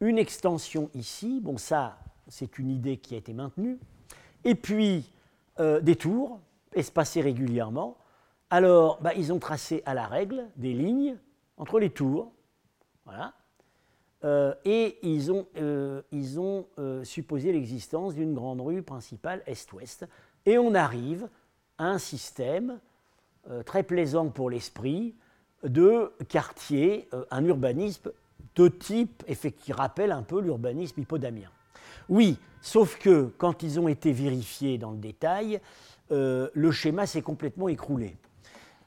une 0.00 0.18
extension 0.18 0.90
ici, 0.94 1.40
bon 1.40 1.58
ça 1.58 1.98
c'est 2.28 2.58
une 2.58 2.70
idée 2.70 2.96
qui 2.96 3.14
a 3.14 3.18
été 3.18 3.32
maintenue, 3.32 3.78
et 4.44 4.54
puis 4.54 5.12
euh, 5.60 5.80
des 5.80 5.96
tours 5.96 6.40
espacées 6.72 7.20
régulièrement. 7.20 7.96
Alors 8.50 9.00
bah, 9.00 9.14
ils 9.14 9.32
ont 9.32 9.38
tracé 9.38 9.82
à 9.86 9.94
la 9.94 10.06
règle 10.06 10.48
des 10.56 10.72
lignes 10.72 11.18
entre 11.56 11.78
les 11.78 11.90
tours, 11.90 12.32
voilà, 13.04 13.32
euh, 14.24 14.54
et 14.64 14.98
ils 15.02 15.30
ont, 15.30 15.46
euh, 15.56 16.02
ils 16.10 16.40
ont 16.40 16.66
supposé 17.04 17.52
l'existence 17.52 18.14
d'une 18.14 18.34
grande 18.34 18.60
rue 18.60 18.82
principale 18.82 19.42
est-ouest, 19.46 20.06
et 20.46 20.58
on 20.58 20.74
arrive 20.74 21.28
à 21.78 21.86
un 21.86 21.98
système 21.98 22.80
très 23.64 23.84
plaisant 23.84 24.28
pour 24.28 24.50
l'esprit 24.50 25.14
de 25.62 26.12
quartier, 26.28 27.08
un 27.30 27.44
urbanisme 27.44 28.10
de 28.54 28.68
type 28.68 29.24
qui 29.58 29.72
rappelle 29.72 30.12
un 30.12 30.22
peu 30.22 30.40
l'urbanisme 30.40 31.00
hippodamien. 31.00 31.50
Oui, 32.08 32.38
sauf 32.60 32.98
que 32.98 33.32
quand 33.38 33.62
ils 33.62 33.80
ont 33.80 33.88
été 33.88 34.12
vérifiés 34.12 34.78
dans 34.78 34.92
le 34.92 34.98
détail, 34.98 35.60
euh, 36.12 36.48
le 36.54 36.70
schéma 36.70 37.06
s'est 37.06 37.22
complètement 37.22 37.68
écroulé. 37.68 38.16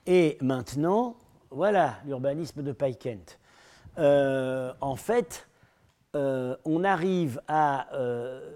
Et 0.05 0.37
maintenant, 0.41 1.17
voilà 1.49 1.97
l'urbanisme 2.05 2.63
de 2.63 2.71
Paikent. 2.71 3.37
Euh, 3.97 4.73
en 4.79 4.95
fait, 4.95 5.47
euh, 6.15 6.55
on 6.65 6.83
arrive 6.83 7.41
à 7.47 7.87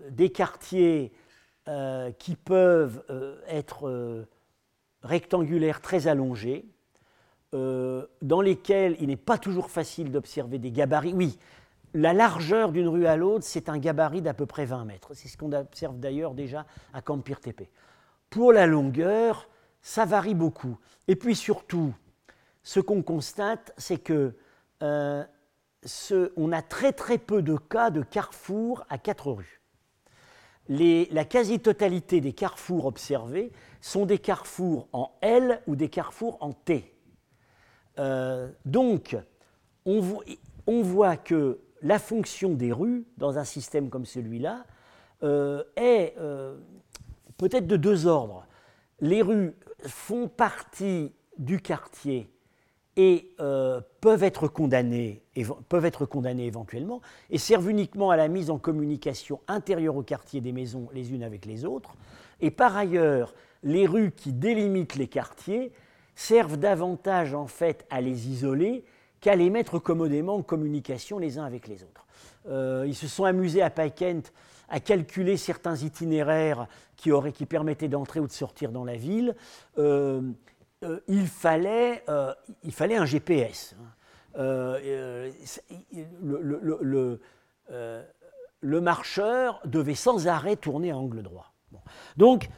des 0.10 0.30
quartiers 0.30 1.12
qui 2.20 2.36
peuvent 2.36 3.04
être 3.48 4.26
rectangulaires 5.02 5.82
très 5.82 6.08
allongés, 6.08 6.66
euh, 7.54 8.06
dans 8.22 8.42
lesquels 8.42 8.96
il 9.00 9.08
n'est 9.08 9.16
pas 9.16 9.38
toujours 9.38 9.70
facile 9.70 10.12
d'observer 10.12 10.58
des 10.58 10.72
gabarits. 10.72 11.14
Oui, 11.14 11.38
la 11.94 12.14
largeur 12.14 12.72
d'une 12.72 12.88
rue 12.88 13.06
à 13.06 13.16
l'autre, 13.16 13.46
c'est 13.46 13.70
un 13.70 13.78
gabarit 13.78 14.22
d'à 14.22 14.34
peu 14.34 14.46
près 14.46 14.66
20 14.66 14.86
mètres. 14.86 15.14
C'est 15.14 15.28
ce 15.28 15.38
qu'on 15.38 15.52
observe 15.52 16.00
d'ailleurs 16.00 16.34
déjà 16.34 16.66
à 16.94 17.02
Campir 17.02 17.40
Tepe. 17.40 17.68
Pour 18.30 18.54
la 18.54 18.66
longueur, 18.66 19.48
ça 19.82 20.06
varie 20.06 20.34
beaucoup. 20.34 20.78
Et 21.08 21.16
puis 21.16 21.36
surtout, 21.36 21.94
ce 22.64 22.80
qu'on 22.80 23.04
constate, 23.04 23.74
c'est 23.78 24.00
que 24.00 24.36
euh, 24.82 25.24
on 26.36 26.52
a 26.52 26.62
très 26.62 26.94
très 26.94 27.18
peu 27.18 27.42
de 27.42 27.58
cas 27.58 27.92
de 27.92 28.02
carrefour 28.02 28.86
à 28.90 28.98
quatre 28.98 29.32
rues. 29.32 29.62
la 30.70 31.26
quasi-totalité 31.26 32.22
des 32.22 32.34
carrefours 32.34 32.86
observés 32.86 33.52
sont 33.82 34.06
des 34.06 34.18
carrefours 34.18 34.88
en 34.94 35.12
L 35.22 35.62
ou 35.68 35.76
des 35.76 35.90
carrefours 35.90 36.38
en 36.42 36.54
T. 36.54 36.93
Euh, 38.00 38.50
donc, 38.66 39.16
on, 39.86 40.02
voit 40.82 41.18
que 41.18 41.60
la 41.82 42.00
fonction 42.00 42.54
des 42.54 42.72
rues 42.72 43.06
dans 43.18 43.38
un 43.38 43.44
système 43.44 43.90
comme 43.90 44.06
celui-là 44.06 44.66
euh, 45.24 45.64
est 45.76 46.16
euh, 46.20 46.58
peut-être 47.38 47.68
de 47.68 47.78
deux 47.78 48.08
ordres. 48.08 48.46
Les 49.00 49.22
rues 49.22 49.54
font 49.86 50.28
partie 50.28 51.12
du 51.38 51.60
quartier 51.60 52.30
et 52.96 53.36
peuvent, 54.02 54.24
être 54.24 54.48
condamnées, 54.48 55.24
peuvent 55.68 55.86
être 55.86 56.06
condamnées 56.06 56.46
éventuellement 56.46 57.02
et 57.32 57.40
servent 57.40 57.72
uniquement 57.72 58.12
à 58.12 58.18
la 58.18 58.28
mise 58.28 58.52
en 58.52 58.60
communication 58.60 59.42
intérieure 59.48 59.96
au 59.96 60.04
quartier 60.04 60.42
des 60.42 60.52
maisons 60.52 60.88
les 60.94 61.12
unes 61.12 61.24
avec 61.24 61.48
les 61.48 61.66
autres. 61.66 61.96
Et 62.40 62.52
par 62.52 62.78
ailleurs, 62.78 63.34
les 63.64 63.88
rues 63.88 64.12
qui 64.12 64.32
délimitent 64.32 64.96
les 64.96 65.08
quartiers 65.08 65.72
servent 66.16 66.58
davantage 66.58 67.34
en 67.34 67.48
fait 67.48 67.86
à 67.90 68.02
les 68.02 68.30
isoler 68.30 68.86
qu'à 69.20 69.36
les 69.36 69.50
mettre 69.50 69.80
commodément 69.80 70.36
en 70.36 70.42
communication 70.42 71.18
les 71.18 71.38
uns 71.38 71.46
avec 71.46 71.68
les 71.68 71.84
autres. 71.84 72.06
Euh, 72.50 72.84
ils 72.86 72.96
se 72.96 73.08
sont 73.08 73.24
amusés 73.24 73.62
à 73.62 73.70
Paikent 73.70 74.34
à 74.70 74.80
calculer 74.80 75.38
certains 75.38 75.76
itinéraires 75.76 76.68
qui, 76.96 77.12
auraient, 77.12 77.32
qui 77.32 77.46
permettaient 77.46 77.88
d'entrer 77.88 78.20
ou 78.20 78.28
de 78.28 78.32
sortir 78.32 78.72
dans 78.72 78.84
la 78.84 78.96
ville. 78.96 79.36
Euh, 79.78 80.22
euh, 80.84 81.00
il, 81.08 81.28
fallait, 81.28 82.04
il 82.64 82.74
fallait 82.74 82.98
un 82.98 83.06
GPS. 83.06 83.76
Le, 84.36 84.80
marcheur 88.62 89.62
devait 89.66 89.96
sans 89.96 90.28
arrêt 90.28 90.56
tourner 90.56 90.92
à 90.92 90.98
angle 90.98 91.22
droit. 91.22 91.54
Donc, 92.18 92.50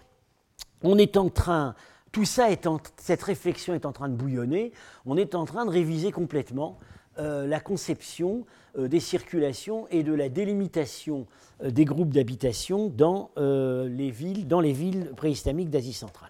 on 0.82 0.98
est 0.98 1.18
en 1.18 1.30
train, 1.30 1.76
tout 2.16 2.24
ça 2.24 2.50
est 2.50 2.66
cette 2.96 3.24
réflexion 3.24 3.74
est 3.74 3.86
en 3.86 3.92
train 3.92 4.08
de 4.08 4.16
bouillonner, 4.16 4.72
on 5.06 5.18
est 5.18 5.36
en 5.36 5.44
train 5.44 5.66
de 5.66 5.70
réviser 5.70 6.14
complètement 6.14 6.80
euh, 7.20 7.46
la 7.46 7.60
conception 7.60 8.46
euh, 8.78 8.88
des 8.88 9.02
circulations 9.02 9.86
et 9.90 10.02
de 10.02 10.14
la 10.14 10.30
délimitation 10.30 11.28
euh, 11.62 11.72
des 11.72 11.84
groupes 11.84 12.14
d'habitation 12.14 12.88
dans, 12.88 13.32
les 13.36 14.12
villes, 14.12 14.48
dans 14.48 14.62
les 14.62 14.72
villes 14.72 15.12
préislamiques 15.18 15.70
d'Asie 15.70 15.92
centrale. 15.92 16.30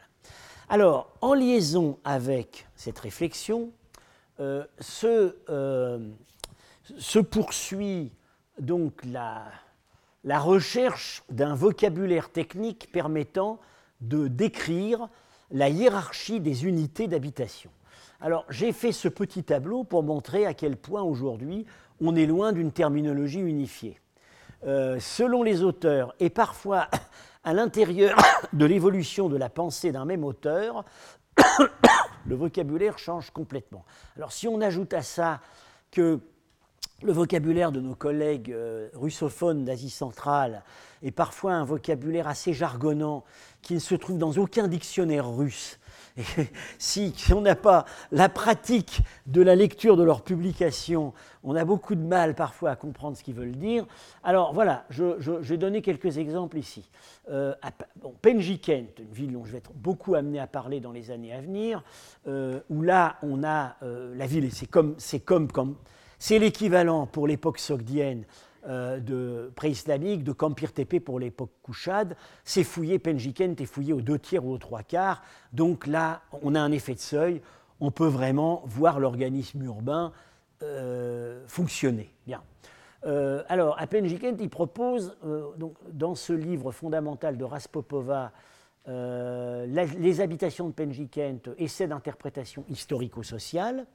Alors, 0.70 1.14
en 1.22 1.36
liaison 1.36 2.00
avec 2.04 2.68
cette 2.76 2.98
réflexion, 2.98 3.70
se, 4.40 5.36
poursuit 7.20 8.12
donc 8.58 9.06
la 9.06 10.40
recherche 10.40 11.22
d'un 11.30 11.54
vocabulaire 11.54 12.32
technique 12.32 12.92
permettant 12.92 13.60
de 14.02 14.28
décrire 14.28 15.10
la 15.56 15.70
hiérarchie 15.70 16.42
des 16.42 16.66
unités 16.66 17.08
d'habitation. 17.08 17.72
Alors 18.20 18.46
j'ai 18.50 18.74
fait 18.74 18.92
ce 18.92 19.08
petit 19.08 19.44
tableau 19.44 19.86
pour 19.86 20.04
montrer 20.04 20.46
à 20.46 20.54
quel 20.54 20.76
point 20.76 21.02
aujourd'hui 21.02 21.66
on 22.02 22.14
est 22.16 22.26
loin 22.26 22.52
d'une 22.52 22.74
terminologie 22.74 23.40
unifiée. 23.40 24.00
Euh, 24.66 25.00
selon 25.00 25.44
les 25.44 25.64
auteurs, 25.64 26.14
et 26.20 26.30
parfois 26.30 26.90
à 27.46 27.54
l'intérieur 27.54 28.18
de 28.54 28.66
l'évolution 28.66 29.30
de 29.30 29.38
la 29.38 29.50
pensée 29.50 29.94
d'un 29.94 30.04
même 30.04 30.26
auteur, 30.26 30.84
le 32.26 32.36
vocabulaire 32.36 33.00
change 33.00 33.32
complètement. 33.32 33.86
Alors 34.18 34.34
si 34.34 34.50
on 34.50 34.60
ajoute 34.60 34.94
à 34.94 35.04
ça 35.04 35.40
que 35.90 36.20
le 37.04 37.12
vocabulaire 37.12 37.72
de 37.72 37.82
nos 37.82 37.96
collègues 37.96 38.52
euh, 38.52 38.88
russophones 38.94 39.66
d'Asie 39.66 39.90
centrale 39.90 40.64
est 41.04 41.12
parfois 41.12 41.54
un 41.54 41.66
vocabulaire 41.66 42.28
assez 42.28 42.54
jargonnant 42.54 43.24
qui 43.62 43.74
ne 43.74 43.80
se 43.80 43.96
trouve 43.96 44.18
dans 44.18 44.32
aucun 44.38 44.68
dictionnaire 44.68 45.30
russe. 45.30 45.80
Si, 46.78 47.14
on 47.36 47.42
n'a 47.42 47.56
pas 47.56 47.84
la 48.14 48.30
pratique 48.30 49.02
de 49.26 49.42
la 49.42 49.56
lecture 49.56 49.98
de 49.98 50.04
leurs 50.04 50.22
publications, 50.22 51.14
on 51.44 51.58
a 51.58 51.66
beaucoup 51.66 51.96
de 51.96 52.02
mal 52.02 52.36
parfois 52.36 52.72
à 52.72 52.76
comprendre 52.78 53.18
ce 53.18 53.24
qu'ils 53.24 53.36
veulent 53.36 53.58
dire. 53.58 53.86
Alors 54.24 54.54
voilà, 54.54 54.86
je, 54.90 55.04
vais 55.04 55.58
donner 55.58 55.82
quelques 55.82 56.18
exemples 56.18 56.58
ici. 56.58 56.90
Euh, 57.30 57.54
Penjikent, 58.22 59.00
une 59.00 59.12
ville 59.12 59.34
dont 59.34 59.44
je 59.44 59.52
vais 59.52 59.58
être 59.58 59.74
beaucoup 59.74 60.16
amené 60.16 60.40
à 60.40 60.48
parler 60.48 60.80
dans 60.80 60.94
les 60.94 61.12
années 61.12 61.34
à 61.34 61.42
venir, 61.42 61.84
euh, 62.28 62.62
où 62.70 62.82
là 62.82 63.18
on 63.22 63.44
a 63.44 63.76
la 63.82 64.26
ville, 64.26 64.50
c'est 64.54 64.68
comme, 64.68 64.96
comme, 65.26 65.52
comme 65.52 65.76
c'est 66.20 66.40
l'équivalent 66.40 67.06
pour 67.06 67.28
l'époque 67.28 67.60
sogdienne 67.60 68.26
euh, 68.68 69.00
de 69.00 69.52
préislamique 69.56 70.24
de 70.24 70.32
Kampir 70.32 70.74
Tepe 70.74 71.00
pour 71.00 71.20
l'époque 71.20 71.52
Kouchad. 71.62 72.16
C'est 72.44 72.64
fouillé, 72.64 72.98
Penjikent 72.98 73.56
est 73.60 73.66
fouillé 73.66 73.94
aux 73.94 74.02
deux 74.02 74.18
tiers 74.18 74.44
ou 74.44 74.54
aux 74.54 74.58
trois 74.58 74.82
quarts. 74.82 75.22
Donc 75.54 75.86
là, 75.86 76.24
on 76.42 76.56
a 76.56 76.60
un 76.60 76.72
effet 76.72 76.96
de 76.96 77.00
seuil. 77.00 77.42
On 77.80 77.92
peut 77.92 78.08
vraiment 78.08 78.64
voir 78.66 79.00
l'organisme 79.00 79.62
urbain 79.64 80.14
euh, 80.64 81.44
fonctionner. 81.48 82.12
Bien. 82.26 82.42
Euh, 83.06 83.44
alors, 83.50 83.80
à 83.80 83.86
Penjikent, 83.86 84.38
il 84.40 84.50
propose, 84.50 85.16
dans 85.92 86.16
ce 86.16 86.34
livre 86.34 86.72
fondamental 86.72 87.38
de 87.38 87.44
Raspopova, 87.44 88.32
Les 88.88 90.22
habitations 90.22 90.70
de 90.70 90.74
Penjikent, 90.74 91.50
essai 91.60 91.86
d'interprétation 91.86 92.64
historico-sociale. 92.68 93.86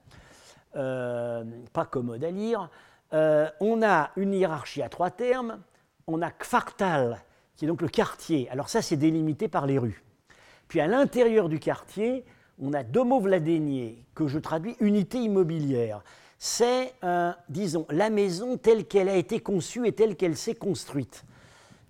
Euh, 0.77 1.43
pas 1.73 1.85
commode 1.85 2.23
à 2.23 2.31
lire. 2.31 2.71
Euh, 3.13 3.49
on 3.59 3.83
a 3.83 4.11
une 4.17 4.33
hiérarchie 4.33 4.83
à 4.83 4.89
trois 4.89 5.11
termes. 5.11 5.61
On 6.07 6.23
a 6.23 6.31
Kvartal, 6.31 7.21
qui 7.57 7.65
est 7.65 7.69
donc 7.69 7.83
le 7.83 7.89
quartier. 7.89 8.49
Alors 8.51 8.69
ça, 8.69 8.81
c'est 8.81 8.97
délimité 8.97 9.49
par 9.49 9.67
les 9.67 9.79
rues. 9.79 10.05
Puis 10.69 10.81
à 10.81 10.87
l'intérieur 10.87 11.49
du 11.49 11.59
quartier, 11.59 12.25
on 12.61 12.73
a 12.73 12.85
Domovladenier, 12.85 14.05
que 14.15 14.29
je 14.29 14.39
traduis 14.39 14.77
unité 14.79 15.19
immobilière. 15.19 16.05
C'est, 16.39 16.95
euh, 17.03 17.33
disons, 17.49 17.85
la 17.91 18.09
maison 18.09 18.57
telle 18.57 18.85
qu'elle 18.87 19.09
a 19.09 19.17
été 19.17 19.41
conçue 19.41 19.89
et 19.89 19.93
telle 19.93 20.15
qu'elle 20.15 20.37
s'est 20.37 20.55
construite. 20.55 21.25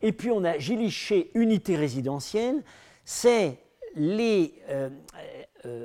Et 0.01 0.13
puis 0.13 0.31
on 0.31 0.43
a 0.45 0.57
Giliché, 0.59 1.31
unité 1.35 1.77
résidentielle. 1.77 2.63
C'est 3.05 3.59
les, 3.95 4.55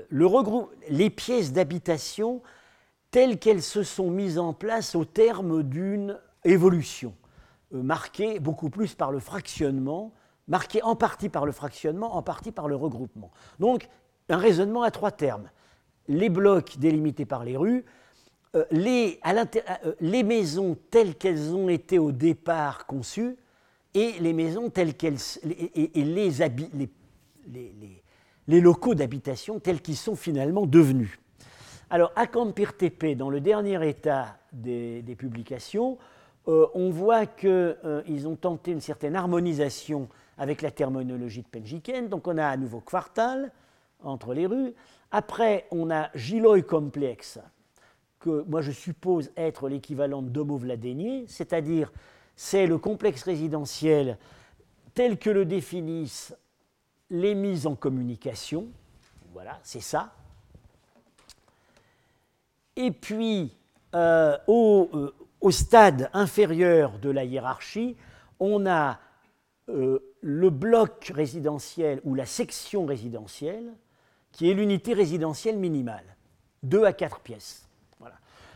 le 0.10 0.26
regroupe, 0.26 0.72
les 0.90 1.10
pièces 1.10 1.52
d'habitation 1.52 2.42
telles 3.16 3.40
qu'elles 3.40 3.64
se 3.64 3.82
sont 3.82 4.12
mises 4.12 4.38
en 4.38 4.52
place 4.52 4.94
au 4.94 5.06
terme 5.06 5.64
d'une 5.64 6.20
évolution, 6.44 7.16
euh, 7.74 7.82
marquée 7.82 8.42
beaucoup 8.42 8.70
plus 8.70 8.94
par 8.94 9.10
le 9.10 9.20
fractionnement, 9.20 10.12
marquée 10.50 10.84
en 10.84 10.98
partie 10.98 11.30
par 11.30 11.46
le 11.46 11.54
fractionnement, 11.54 12.18
en 12.18 12.22
partie 12.22 12.52
par 12.52 12.68
le 12.68 12.76
regroupement. 12.76 13.32
Donc, 13.58 13.88
un 14.28 14.36
raisonnement 14.36 14.82
à 14.82 14.92
trois 14.92 15.12
termes. 15.12 15.50
Les 16.10 16.28
blocs 16.28 16.78
délimités 16.78 17.26
par 17.26 17.46
les 17.46 17.56
rues, 17.56 17.86
euh, 18.54 18.66
les, 18.70 19.22
euh, 19.26 19.94
les, 20.02 20.24
maisons 20.24 20.76
telles 20.92 21.16
qu'elles 21.16 21.56
ont 21.56 21.70
été 21.70 21.98
au 21.98 22.12
départ 22.12 22.86
conçues, 22.86 23.38
et 23.94 24.12
les 24.20 24.34
maisons 24.34 24.70
les, 27.48 28.60
locaux 28.60 28.94
d'habitation 28.94 29.62
tels 29.62 29.82
qu'ils 29.82 29.96
sont 29.96 30.18
finalement 30.18 30.66
devenus. 30.66 31.18
Alors, 31.90 32.12
à 32.16 32.26
Campir 32.26 32.76
TP, 32.76 33.16
dans 33.16 33.30
le 33.30 33.40
dernier 33.40 33.88
état 33.88 34.38
des, 34.52 35.04
publications, 35.18 35.98
euh, 36.48 36.66
on 36.74 36.90
voit 36.90 37.28
qu'ils 37.28 37.50
euh, 37.50 38.26
ont 38.26 38.36
tenté 38.36 38.72
une 38.72 38.82
certaine 38.82 39.16
harmonisation 39.16 40.10
avec 40.38 40.62
la 40.62 40.72
terminologie 40.72 41.44
de 41.44 41.48
Penjiken. 41.48 42.10
Donc, 42.10 42.28
on 42.28 42.38
a 42.38 42.48
à 42.48 42.58
nouveau 42.58 42.82
quartal 42.82 43.52
entre 44.04 44.34
les 44.34 44.48
rues. 44.48 44.74
Après, 45.12 45.68
on 45.72 45.92
a 45.92 46.10
Giloy 46.16 46.64
complexe, 46.64 47.40
que 48.20 48.44
moi 48.48 48.62
je 48.62 48.72
suppose 48.72 49.32
être 49.38 49.70
l'équivalent 49.70 50.22
de 50.22 50.30
Domo 50.30 50.60
c'est-à-dire 51.28 51.92
c'est 52.36 52.66
le 52.68 52.78
complexe 52.78 53.24
résidentiel 53.24 54.18
tel 54.94 55.18
que 55.20 55.30
le 55.30 55.46
définissent 55.46 56.36
les 57.10 57.36
mises 57.36 57.68
en 57.68 57.76
communication. 57.76 58.68
Voilà, 59.34 59.60
c'est 59.64 59.82
ça. 59.82 60.14
Et 62.76 62.92
puis, 62.92 63.58
euh, 63.94 64.38
euh, 64.50 65.12
au, 65.42 65.52
stade 65.52 66.10
inférieur 66.14 67.00
de 67.00 67.10
la 67.10 67.24
hiérarchie, 67.24 67.96
on 68.40 68.66
a 68.66 69.00
euh, 69.70 70.00
le 70.22 70.50
bloc 70.50 71.12
résidentiel 71.14 72.02
ou 72.04 72.16
la 72.16 72.26
section 72.26 72.86
résidentielle, 72.86 73.72
qui 74.32 74.50
est 74.50 74.54
l'unité 74.54 74.94
résidentielle 74.94 75.58
minimale, 75.58 76.04
2 76.64 76.84
à 76.84 76.92
4 76.92 77.22
pièces. 77.22 77.70
Voilà. 78.00 78.16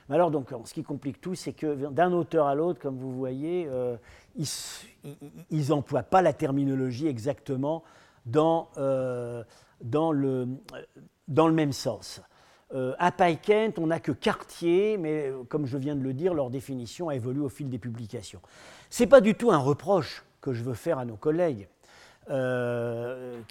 Alors, 0.09 0.29
donc, 0.29 0.49
ce 0.65 0.73
qui 0.73 0.83
complique 0.83 1.21
tout, 1.21 1.35
c'est 1.35 1.53
que 1.53 1.87
d'un 1.89 2.11
auteur 2.11 2.47
à 2.47 2.55
l'autre, 2.55 2.81
comme 2.81 2.97
vous 2.97 3.13
voyez, 3.13 3.69
ils 4.35 5.69
n'emploient 5.69 6.03
pas 6.03 6.21
la 6.21 6.33
terminologie 6.33 7.07
exactement 7.07 7.83
dans, 8.25 8.67
dans, 9.81 10.11
le, 10.11 10.49
dans 11.29 11.47
le 11.47 11.53
même 11.53 11.71
sens. 11.71 12.21
Euh, 12.75 12.93
à 12.99 13.11
Paikent, 13.11 13.79
on 13.79 13.87
n'a 13.87 13.99
que 13.99 14.11
quartier, 14.11 14.97
mais 14.97 15.29
euh, 15.29 15.43
comme 15.49 15.65
je 15.65 15.77
viens 15.77 15.95
de 15.95 16.03
le 16.03 16.13
dire, 16.13 16.35
leur 16.35 16.51
définition 16.51 17.09
a 17.09 17.15
évolué 17.15 17.41
au 17.41 17.49
fil 17.49 17.67
des 17.67 17.79
publications. 17.79 18.41
Ce 18.91 19.01
n'est 19.01 19.09
pas 19.09 19.21
du 19.21 19.33
tout 19.33 19.51
un 19.51 19.57
reproche 19.57 20.23
que 20.39 20.53
je 20.53 20.63
veux 20.63 20.75
faire 20.75 20.99
à 20.99 21.05
nos 21.05 21.15
collègues. 21.15 21.67
Euh, 22.29 23.41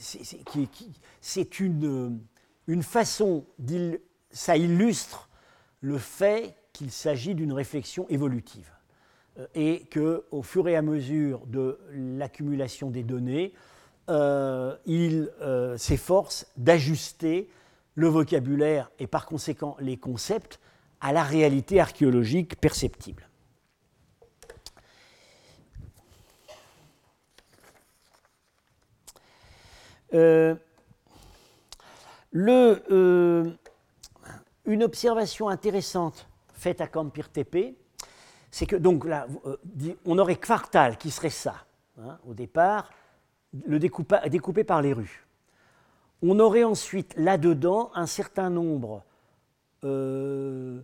c'est 0.00 1.60
une, 1.60 2.18
une, 2.66 2.82
façon, 2.82 3.44
ça 4.32 4.56
illustre 4.56 5.28
le 5.80 5.98
fait 5.98 6.56
qu'il 6.72 6.90
s'agit 6.90 7.36
d'une 7.36 7.52
réflexion 7.52 8.06
évolutive 8.08 8.72
et 9.54 9.84
qu'au 9.92 10.42
fur 10.42 10.66
et 10.66 10.74
à 10.74 10.82
mesure 10.82 11.46
de 11.46 11.78
l'accumulation 11.92 12.90
des 12.90 13.04
données, 13.04 13.52
il 14.08 15.30
s'efforce 15.76 16.46
d'ajuster 16.56 17.48
le 17.98 18.06
vocabulaire 18.06 18.92
et 19.00 19.08
par 19.08 19.26
conséquent 19.26 19.76
les 19.80 19.96
concepts 19.96 20.60
à 21.00 21.12
la 21.12 21.24
réalité 21.24 21.80
archéologique 21.80 22.54
perceptible. 22.60 23.28
Euh, 30.14 30.54
euh, 32.36 33.50
une 34.64 34.84
observation 34.84 35.48
intéressante 35.48 36.28
faite 36.52 36.80
à 36.80 36.86
Campir 36.86 37.30
TP, 37.30 37.74
c'est 38.52 38.66
que 38.66 38.76
donc 38.76 39.06
là, 39.06 39.26
euh, 39.44 39.56
on 40.04 40.18
aurait 40.18 40.36
Quartal 40.36 40.98
qui 40.98 41.10
serait 41.10 41.30
ça, 41.30 41.66
hein, 42.00 42.16
au 42.24 42.32
départ, 42.32 42.90
le 43.66 43.80
découpé 43.80 44.62
par 44.62 44.82
les 44.82 44.92
rues. 44.92 45.27
On 46.22 46.40
aurait 46.40 46.64
ensuite 46.64 47.14
là-dedans 47.16 47.90
un 47.94 48.06
certain 48.06 48.50
nombre 48.50 49.04
euh, 49.84 50.80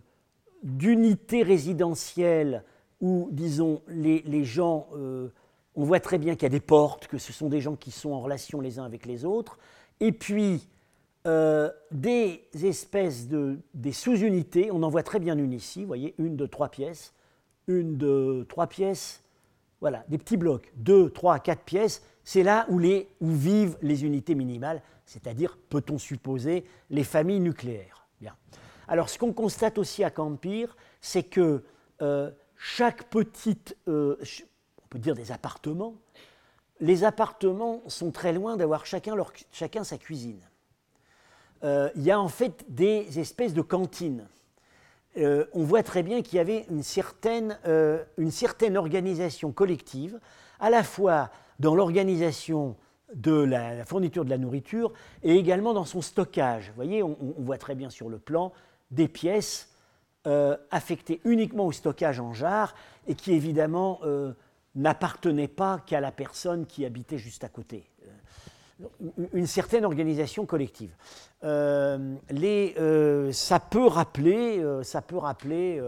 d'unités 0.63 1.43
résidentielles 1.43 2.63
où, 3.01 3.27
disons, 3.31 3.81
les, 3.87 4.43
gens 4.45 4.87
euh, 4.95 5.27
on 5.75 5.83
voit 5.83 5.99
très 5.99 6.17
bien 6.17 6.35
qu'il 6.35 6.43
y 6.43 6.45
a 6.45 6.49
des 6.49 6.61
portes, 6.61 7.07
que 7.07 7.17
ce 7.17 7.33
sont 7.33 7.49
des 7.49 7.59
gens 7.59 7.75
qui 7.75 7.91
sont 7.91 8.11
en 8.11 8.21
relation 8.21 8.61
les 8.61 8.79
uns 8.79 8.85
avec 8.85 9.05
les 9.05 9.25
autres, 9.25 9.59
et 9.99 10.13
puis 10.13 10.67
euh, 11.27 11.69
des 11.91 12.47
espèces 12.63 13.27
de 13.27 13.59
sous-unités, 13.91 14.69
on 14.71 14.83
en 14.83 14.89
voit 14.89 15.03
très 15.03 15.19
bien 15.19 15.37
une 15.37 15.53
ici, 15.53 15.81
vous 15.81 15.87
voyez, 15.87 16.15
une 16.17 16.37
de 16.37 16.45
trois 16.45 16.69
pièces, 16.69 17.13
une 17.67 17.97
de 17.97 18.45
trois 18.47 18.67
pièces, 18.67 19.21
voilà, 19.81 20.05
des 20.07 20.17
petits 20.17 20.37
blocs, 20.37 20.71
deux, 20.77 21.09
trois, 21.09 21.39
quatre 21.39 21.63
pièces, 21.63 22.01
c'est 22.23 22.43
là 22.43 22.65
où 22.69 22.79
vivent 22.79 23.77
les 23.81 24.05
unités 24.05 24.35
minimales, 24.35 24.81
c'est-à-dire, 25.05 25.57
peut-on 25.69 25.97
supposer, 25.97 26.65
les 26.89 27.03
familles 27.03 27.39
nucléaires? 27.39 28.07
Bien. 28.19 28.35
Alors, 28.87 29.09
ce 29.09 29.17
qu'on 29.17 29.33
constate 29.33 29.77
aussi 29.77 30.03
à 30.03 30.09
Campire, 30.09 30.75
c'est 31.01 31.23
que 31.23 31.63
euh, 32.01 32.31
chaque 32.57 33.09
petite, 33.09 33.75
euh, 33.87 34.17
on 34.83 34.87
peut 34.89 34.99
dire 34.99 35.15
des 35.15 35.31
appartements, 35.31 35.95
les 36.79 37.03
appartements 37.03 37.81
sont 37.87 38.11
très 38.11 38.33
loin 38.33 38.57
d'avoir 38.57 38.85
chacun, 38.85 39.15
sa 39.83 39.97
cuisine. 39.97 40.41
Euh, 41.63 41.89
il 41.95 42.03
y 42.03 42.11
a 42.11 42.19
en 42.19 42.27
fait 42.27 42.65
des 42.67 43.19
espèces 43.19 43.53
de 43.53 43.61
cantines. 43.61 44.27
On 45.17 45.63
voit 45.63 45.81
très 45.81 46.03
bien 46.03 46.21
qu'il 46.21 46.35
y 46.35 46.39
avait 46.39 46.65
une 46.69 46.83
certaine, 46.83 47.57
une 48.17 48.31
certaine, 48.31 48.75
organisation 48.75 49.53
collective, 49.53 50.19
à 50.59 50.69
la 50.69 50.83
fois 50.83 51.29
dans 51.59 51.73
l'organisation 51.73 52.75
de 53.15 53.33
la, 53.33 53.83
fourniture 53.85 54.23
de 54.23 54.29
la 54.29 54.37
nourriture 54.37 54.93
et 55.23 55.35
également 55.35 55.73
dans 55.73 55.85
son 55.85 56.01
stockage. 56.01 56.69
Vous 56.69 56.75
voyez, 56.75 57.01
on, 57.01 57.17
voit 57.39 57.57
très 57.57 57.73
bien 57.75 57.89
sur 57.89 58.09
le 58.09 58.19
plan 58.19 58.53
des 58.91 59.07
pièces 59.07 59.71
affectées 60.71 61.21
uniquement 61.23 61.67
au 61.67 61.71
stockage 61.71 62.19
en 62.19 62.33
jarre 62.33 62.73
et 63.07 63.13
qui 63.13 63.33
évidemment 63.33 64.01
n'appartenaient 64.73 65.47
pas 65.47 65.79
qu'à 65.85 66.01
la 66.01 66.11
personne 66.11 66.65
qui 66.65 66.83
habitait 66.83 67.19
juste 67.19 67.43
à 67.43 67.49
côté 67.49 67.89
une 69.33 69.47
certaine 69.47 69.85
organisation 69.85 70.45
collective. 70.45 70.91
Euh, 71.43 72.15
les, 72.29 72.75
euh, 72.77 73.31
ça 73.31 73.59
peut 73.59 73.87
rappeler, 73.87 74.59
euh, 74.59 74.83
ça 74.83 75.01
peut 75.01 75.17
rappeler 75.17 75.81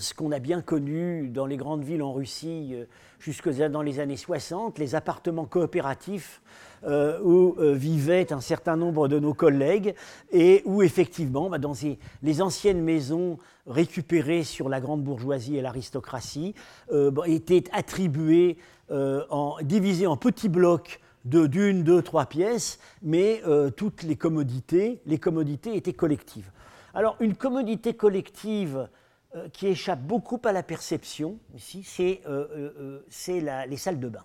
ce 0.00 0.14
qu'on 0.14 0.32
a 0.32 0.38
bien 0.38 0.60
connu 0.60 1.28
dans 1.28 1.46
les 1.46 1.56
grandes 1.56 1.84
villes 1.84 2.02
en 2.02 2.12
Russie 2.12 2.74
jusque 3.18 3.48
dans 3.48 3.82
les 3.82 4.00
années 4.00 4.16
60, 4.16 4.78
les 4.78 4.94
appartements 4.94 5.44
coopératifs 5.44 6.40
où 6.86 7.54
vivaient 7.58 8.32
un 8.32 8.40
certain 8.40 8.76
nombre 8.76 9.08
de 9.08 9.18
nos 9.18 9.34
collègues 9.34 9.94
et 10.32 10.62
où 10.64 10.82
effectivement, 10.82 11.50
bah, 11.50 11.58
dans 11.58 11.74
les 12.22 12.42
anciennes 12.42 12.82
maisons 12.82 13.38
récupérées 13.66 14.44
sur 14.44 14.68
la 14.68 14.80
grande 14.80 15.02
bourgeoisie 15.02 15.56
et 15.56 15.62
l'aristocratie, 15.62 16.54
bah, 16.90 17.22
étaient 17.26 17.64
attribuées, 17.72 18.58
en, 18.90 19.56
divisées 19.62 20.06
en 20.06 20.16
petits 20.16 20.48
blocs 20.48 21.00
d'une, 21.24 21.82
deux, 21.82 22.02
trois 22.02 22.26
pièces, 22.26 22.78
mais 23.02 23.42
euh, 23.46 23.70
toutes 23.70 24.02
les 24.02 24.16
commodités, 24.16 25.00
les 25.06 25.18
commodités 25.18 25.76
étaient 25.76 25.92
collectives. 25.92 26.50
Alors 26.94 27.16
une 27.20 27.34
commodité 27.34 27.94
collective 27.94 28.88
euh, 29.34 29.48
qui 29.50 29.66
échappe 29.66 30.00
beaucoup 30.00 30.40
à 30.44 30.52
la 30.52 30.62
perception, 30.62 31.38
ici, 31.54 31.82
c'est 31.84 32.20
euh, 32.26 33.00
les 33.36 33.76
salles 33.76 34.00
de 34.00 34.08
bain. 34.08 34.24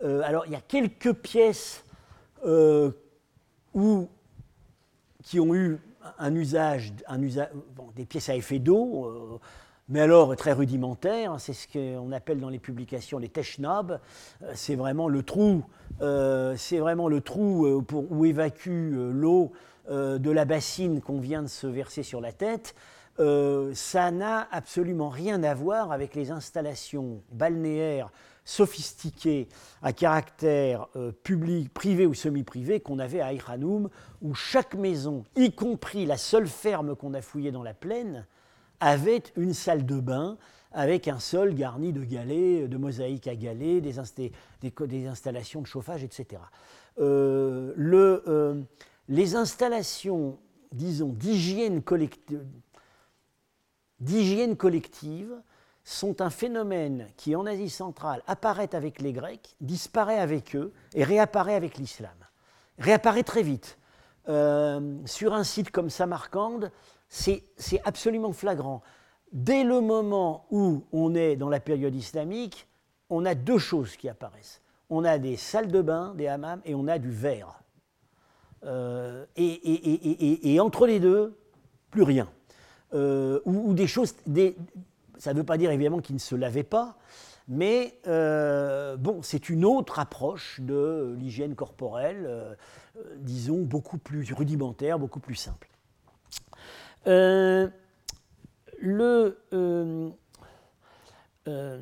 alors 0.00 0.46
il 0.46 0.52
y 0.52 0.56
a 0.56 0.60
quelques 0.60 1.12
pièces 1.12 1.84
où, 3.74 4.08
qui 5.22 5.40
ont 5.40 5.54
eu 5.54 5.78
un 6.18 6.34
usage, 6.34 6.92
des 7.94 8.04
pièces 8.04 8.28
à 8.28 8.34
effet 8.34 8.58
d'eau, 8.58 9.40
mais 9.88 10.00
alors 10.00 10.34
très 10.36 10.52
rudimentaire, 10.52 11.36
c'est 11.38 11.52
ce 11.52 11.68
qu'on 11.68 12.10
appelle 12.12 12.40
dans 12.40 12.48
les 12.48 12.58
publications 12.58 13.18
les 13.18 13.28
technobs, 13.28 14.00
c'est 14.54 14.74
vraiment 14.74 15.08
le 15.08 15.22
trou 15.22 15.64
euh, 16.00 16.54
c'est 16.56 16.78
vraiment 16.78 17.08
le 17.08 17.20
trou 17.20 17.66
euh, 17.66 17.80
pour, 17.80 18.10
où 18.10 18.24
évacue 18.24 18.68
euh, 18.68 19.12
l'eau 19.12 19.52
de 19.90 20.30
la 20.30 20.44
bassine 20.44 21.00
qu'on 21.00 21.18
vient 21.18 21.42
de 21.42 21.48
se 21.48 21.66
verser 21.66 22.04
sur 22.04 22.20
la 22.20 22.30
tête. 22.30 22.76
Ça 23.18 24.10
n'a 24.10 24.48
absolument 24.50 25.08
rien 25.08 25.42
à 25.42 25.54
voir 25.54 25.92
avec 25.92 26.14
les 26.14 26.30
installations 26.30 27.22
balnéaires 27.30 28.10
sophistiquées 28.44 29.48
à 29.82 29.92
caractère 29.92 30.88
public, 31.22 31.72
privé 31.72 32.06
ou 32.06 32.14
semi-privé 32.14 32.80
qu'on 32.80 32.98
avait 32.98 33.20
à 33.20 33.26
Aïranoum, 33.26 33.88
où 34.20 34.34
chaque 34.34 34.74
maison, 34.74 35.24
y 35.36 35.52
compris 35.52 36.06
la 36.06 36.16
seule 36.16 36.48
ferme 36.48 36.96
qu'on 36.96 37.14
a 37.14 37.20
fouillée 37.20 37.52
dans 37.52 37.62
la 37.62 37.74
plaine, 37.74 38.26
avait 38.80 39.22
une 39.36 39.54
salle 39.54 39.86
de 39.86 40.00
bain 40.00 40.36
avec 40.72 41.08
un 41.08 41.18
sol 41.18 41.54
garni 41.54 41.92
de 41.92 42.02
galets, 42.02 42.68
de 42.68 42.76
mosaïques 42.76 43.28
à 43.28 43.36
galets, 43.36 43.80
des, 43.80 45.06
installations 45.06 45.60
de 45.60 45.66
chauffage, 45.66 46.02
etc. 46.02 46.42
Euh, 46.98 47.74
euh, 47.78 48.62
les 49.08 49.36
installations, 49.36 50.38
disons, 50.72 51.10
d'hygiène 51.10 51.82
collective, 51.82 52.44
collective 54.56 55.32
sont 55.84 56.20
un 56.20 56.30
phénomène 56.30 57.08
qui, 57.16 57.34
en 57.34 57.46
Asie 57.46 57.70
centrale, 57.70 58.22
apparaît 58.26 58.74
avec 58.74 59.00
les 59.00 59.12
Grecs, 59.12 59.56
disparaît 59.60 60.18
avec 60.18 60.54
eux 60.54 60.72
et 60.94 61.04
réapparaît 61.04 61.54
avec 61.54 61.76
l'islam. 61.76 62.14
Réapparaît 62.78 63.24
très 63.24 63.42
vite. 63.42 63.78
Euh, 64.28 64.98
sur 65.04 65.34
un 65.34 65.42
site 65.42 65.70
comme 65.70 65.90
Samarcande, 65.90 66.70
c'est 67.08 67.42
absolument 67.84 68.32
flagrant 68.32 68.82
dès 69.32 69.64
le 69.64 69.80
moment 69.80 70.46
où 70.50 70.84
on 70.92 71.14
est 71.14 71.36
dans 71.36 71.48
la 71.48 71.60
période 71.60 71.94
islamique, 71.94 72.68
on 73.10 73.24
a 73.24 73.34
deux 73.34 73.58
choses 73.58 73.96
qui 73.96 74.08
apparaissent. 74.08 74.60
On 74.90 75.04
a 75.04 75.18
des 75.18 75.36
salles 75.36 75.72
de 75.72 75.80
bain, 75.80 76.14
des 76.14 76.28
hammams, 76.28 76.60
et 76.64 76.74
on 76.74 76.86
a 76.86 76.98
du 76.98 77.10
verre. 77.10 77.62
Euh, 78.64 79.24
et, 79.36 80.60
entre 80.60 80.86
les 80.86 81.00
deux, 81.00 81.36
plus 81.90 82.02
rien. 82.02 82.28
Euh, 82.94 83.40
ou, 83.44 83.74
des 83.74 83.86
choses. 83.86 84.14
ça 85.18 85.32
ne 85.32 85.38
veut 85.38 85.44
pas 85.44 85.56
dire 85.56 85.70
évidemment 85.70 86.00
qu'ils 86.00 86.16
ne 86.16 86.20
se 86.20 86.34
lavaient 86.34 86.62
pas, 86.62 86.98
mais 87.48 87.98
euh, 88.06 88.96
bon, 88.96 89.22
c'est 89.22 89.48
une 89.48 89.64
autre 89.64 89.98
approche 89.98 90.60
de 90.60 91.14
l'hygiène 91.18 91.54
corporelle, 91.54 92.56
disons, 93.16 93.62
beaucoup 93.62 93.98
plus 93.98 94.32
rudimentaire, 94.32 94.98
beaucoup 94.98 95.20
plus 95.20 95.36
simple 95.36 95.68
le, 98.82 99.38
euh, 99.54 100.10
euh, 101.48 101.80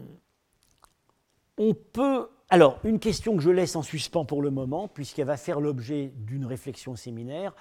on 1.58 1.74
peut. 1.74 2.28
Alors, 2.50 2.78
une 2.84 2.98
question 2.98 3.36
que 3.36 3.42
je 3.42 3.50
laisse 3.50 3.74
en 3.74 3.82
suspens 3.82 4.24
pour 4.24 4.42
le 4.42 4.50
moment, 4.50 4.86
puisqu'elle 4.86 5.26
va 5.26 5.36
faire 5.36 5.60
l'objet 5.60 6.12
d'une 6.14 6.44
réflexion 6.44 6.94
séminaire, 6.96 7.54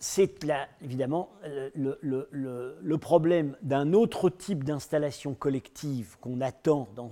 c'est 0.00 0.44
évidemment 0.82 1.30
le, 1.44 2.96
problème 2.96 3.56
d'un 3.62 3.92
autre 3.92 4.30
type 4.30 4.64
d'installation 4.64 5.34
collective 5.34 6.16
qu'on 6.20 6.40
attend 6.40 6.88
dans, 6.96 7.10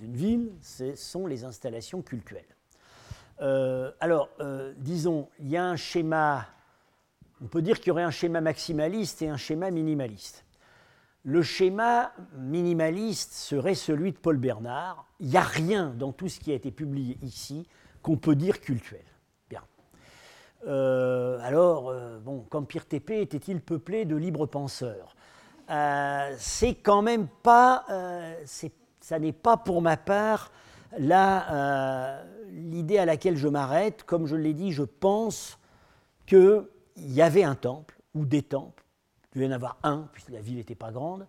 une 0.00 0.16
ville, 0.16 0.52
ce 0.62 0.94
sont 0.96 1.26
les 1.26 1.44
installations 1.44 2.00
cultuelles. 2.02 2.44
Euh, 3.42 3.92
alors, 4.00 4.30
disons, 4.78 5.28
il 5.40 5.48
y 5.48 5.56
a 5.56 5.64
un 5.64 5.76
schéma 5.76 6.46
on 7.42 7.46
peut 7.46 7.62
dire 7.62 7.78
qu'il 7.78 7.88
y 7.88 7.90
aurait 7.90 8.02
un 8.02 8.10
schéma 8.10 8.40
maximaliste 8.40 9.22
et 9.22 9.28
un 9.28 9.36
schéma 9.36 9.70
minimaliste. 9.70 10.44
Le 11.22 11.42
schéma 11.42 12.12
minimaliste 12.38 13.32
serait 13.32 13.74
celui 13.74 14.12
de 14.12 14.16
Paul 14.16 14.36
Bernard. 14.36 15.06
Il 15.20 15.28
n'y 15.28 15.36
a 15.36 15.42
rien 15.42 15.92
dans 15.98 16.12
tout 16.12 16.28
ce 16.28 16.38
qui 16.38 16.52
a 16.52 16.54
été 16.54 16.70
publié 16.70 17.18
ici 17.22 17.68
qu'on 18.02 18.16
peut 18.16 18.36
dire 18.36 18.60
cultuel. 18.60 19.04
Euh, 20.66 21.38
alors, 21.42 21.90
euh, 21.90 22.18
bon, 22.18 22.44
Campire 22.50 22.86
TP 22.86 23.20
était-il 23.20 23.60
peuplé 23.60 24.04
de 24.04 24.16
libres 24.16 24.46
penseurs 24.46 25.14
euh, 25.70 26.34
C'est 26.38 26.74
quand 26.74 27.02
même 27.02 27.28
pas, 27.42 27.84
ça 29.00 29.18
n'est 29.18 29.32
pas 29.32 29.56
pour 29.56 29.82
ma 29.82 29.96
part 29.96 30.50
l'idée 32.48 32.98
à 32.98 33.04
laquelle 33.04 33.36
je 33.36 33.48
m'arrête. 33.48 34.04
Comme 34.04 34.26
je 34.26 34.36
l'ai 34.36 34.54
dit, 34.54 34.72
je 34.72 34.82
pense 34.82 35.58
que 36.26 36.70
il 36.96 37.12
y 37.12 37.22
avait 37.22 37.44
un 37.44 37.54
temple, 37.54 37.98
ou 38.14 38.24
des 38.24 38.42
temples, 38.42 38.84
il 39.34 39.40
devait 39.40 39.46
y 39.46 39.48
en 39.48 39.54
avoir 39.54 39.76
un, 39.82 40.08
puisque 40.12 40.30
la 40.30 40.40
ville 40.40 40.56
n'était 40.56 40.74
pas 40.74 40.90
grande, 40.90 41.26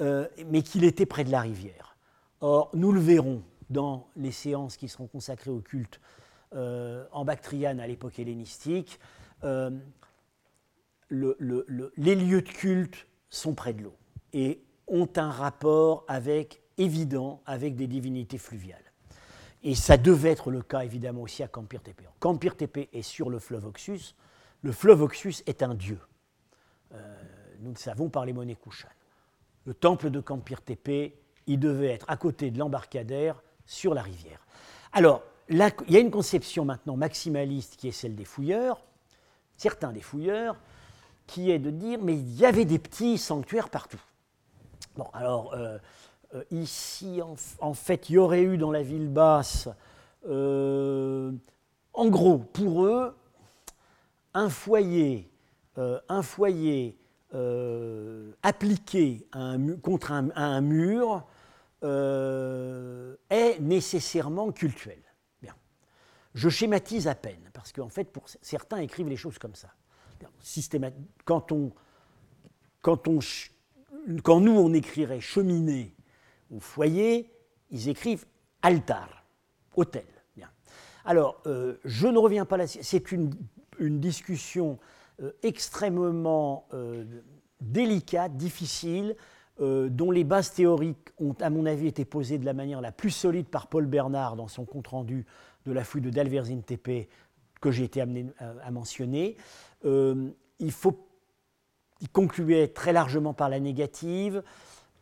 euh, 0.00 0.26
mais 0.46 0.62
qu'il 0.62 0.84
était 0.84 1.06
près 1.06 1.24
de 1.24 1.30
la 1.30 1.40
rivière. 1.40 1.96
Or, 2.40 2.70
nous 2.74 2.92
le 2.92 3.00
verrons 3.00 3.42
dans 3.70 4.08
les 4.16 4.32
séances 4.32 4.76
qui 4.76 4.88
seront 4.88 5.06
consacrées 5.06 5.50
au 5.50 5.60
culte 5.60 6.00
euh, 6.54 7.06
en 7.12 7.24
Bactriane 7.24 7.80
à 7.80 7.86
l'époque 7.86 8.18
hellénistique, 8.18 8.98
euh, 9.44 9.70
les 11.10 12.14
lieux 12.14 12.42
de 12.42 12.48
culte 12.48 13.06
sont 13.28 13.54
près 13.54 13.72
de 13.72 13.82
l'eau 13.82 13.96
et 14.32 14.62
ont 14.88 15.08
un 15.16 15.30
rapport 15.30 16.04
avec, 16.08 16.62
évident 16.78 17.42
avec 17.46 17.76
des 17.76 17.86
divinités 17.86 18.38
fluviales. 18.38 18.92
Et 19.62 19.74
ça 19.74 19.96
devait 19.96 20.30
être 20.30 20.50
le 20.50 20.62
cas 20.62 20.80
évidemment 20.80 21.22
aussi 21.22 21.42
à 21.42 21.48
Tepe. 21.48 22.02
Campire 22.20 22.56
Tepe 22.56 22.88
est 22.92 23.02
sur 23.02 23.30
le 23.30 23.38
fleuve 23.38 23.66
Oxus, 23.66 24.14
le 24.62 24.72
fleuve 24.72 25.02
Oxus 25.02 25.42
est 25.46 25.62
un 25.62 25.74
dieu. 25.74 25.98
Euh, 26.92 27.22
nous 27.60 27.70
le 27.70 27.76
savons 27.76 28.08
par 28.08 28.24
les 28.24 28.32
monnaies 28.32 28.56
Kushan. 28.56 28.88
Le 29.64 29.74
temple 29.74 30.10
de 30.10 30.20
Campire 30.20 30.62
Tepe 30.62 31.14
il 31.46 31.58
devait 31.58 31.88
être 31.88 32.06
à 32.08 32.16
côté 32.16 32.50
de 32.50 32.58
l'embarcadère 32.58 33.42
sur 33.66 33.94
la 33.94 34.02
rivière. 34.02 34.46
Alors, 34.92 35.22
il 35.48 35.58
y 35.88 35.96
a 35.96 36.00
une 36.00 36.10
conception 36.10 36.64
maintenant 36.64 36.96
maximaliste 36.96 37.76
qui 37.76 37.88
est 37.88 37.92
celle 37.92 38.14
des 38.14 38.24
fouilleurs, 38.24 38.82
certains 39.56 39.92
des 39.92 40.00
fouilleurs, 40.00 40.56
qui 41.26 41.50
est 41.50 41.58
de 41.58 41.70
dire, 41.70 41.98
mais 42.02 42.14
il 42.14 42.34
y 42.34 42.44
avait 42.44 42.64
des 42.64 42.78
petits 42.78 43.18
sanctuaires 43.18 43.70
partout. 43.70 44.00
Bon, 44.96 45.06
alors, 45.12 45.54
euh, 45.54 45.78
euh, 46.34 46.44
ici, 46.50 47.20
en, 47.60 47.74
fait, 47.74 48.08
il 48.10 48.14
y 48.14 48.18
aurait 48.18 48.42
eu 48.42 48.56
dans 48.58 48.70
la 48.70 48.82
ville 48.82 49.08
basse, 49.08 49.68
euh, 50.28 51.32
en 51.92 52.08
gros, 52.08 52.38
pour 52.38 52.84
eux, 52.84 53.16
un 54.34 54.48
foyer, 54.48 55.30
un 56.08 56.22
foyer 56.22 56.98
appliqué 58.42 59.28
contre 59.82 60.12
un, 60.12 60.60
mur 60.60 61.24
est 61.82 63.60
nécessairement 63.60 64.50
cultuel. 64.50 65.03
Je 66.34 66.48
schématise 66.48 67.06
à 67.06 67.14
peine, 67.14 67.50
parce 67.52 67.72
qu'en 67.72 67.88
fait, 67.88 68.04
pour 68.04 68.24
certains 68.42 68.78
écrivent 68.78 69.08
les 69.08 69.16
choses 69.16 69.38
comme 69.38 69.54
ça. 69.54 69.68
Quand, 71.24 71.52
quand, 72.82 74.40
nous, 74.40 74.52
on 74.52 74.72
écrirait 74.74 75.20
cheminée 75.20 75.94
ou 76.50 76.60
foyer, 76.60 77.30
ils 77.70 77.88
écrivent 77.88 78.26
altar, 78.62 79.24
hôtel. 79.76 80.04
Bien. 80.36 80.48
Alors, 81.04 81.40
euh, 81.46 81.76
je 81.84 82.08
ne 82.08 82.18
reviens 82.18 82.44
pas 82.44 82.56
là, 82.56 82.66
c'est 82.66 83.12
une, 83.12 83.32
une, 83.78 84.00
discussion 84.00 84.78
euh, 85.22 85.32
extrêmement 85.42 86.66
euh, 86.74 87.04
délicate, 87.60 88.36
difficile, 88.36 89.16
dont 89.60 90.10
les 90.10 90.24
bases 90.24 90.52
théoriques 90.52 91.10
ont, 91.20 91.36
à 91.40 91.48
mon 91.48 91.64
avis, 91.64 91.86
été 91.86 92.04
posées 92.04 92.38
de 92.38 92.44
la 92.44 92.54
manière 92.54 92.80
la 92.80 92.90
plus 92.90 93.12
solide 93.12 93.46
par 93.46 93.68
Paul 93.68 93.86
Bernard 93.86 94.34
dans 94.34 94.48
son 94.48 94.64
compte-rendu 94.64 95.26
de 95.66 95.72
la 95.72 95.84
fouille 95.84 96.02
de 96.02 96.10
Dalverzin 96.10 96.60
TP 96.60 97.08
que 97.60 97.70
j'ai 97.70 97.84
été 97.84 98.00
amené 98.00 98.26
à 98.38 98.70
mentionner. 98.70 99.36
il 99.84 100.72
faut 100.72 101.08
concluait 102.12 102.68
très 102.68 102.92
largement 102.92 103.34
par 103.34 103.48
la 103.48 103.60
négative. 103.60 104.42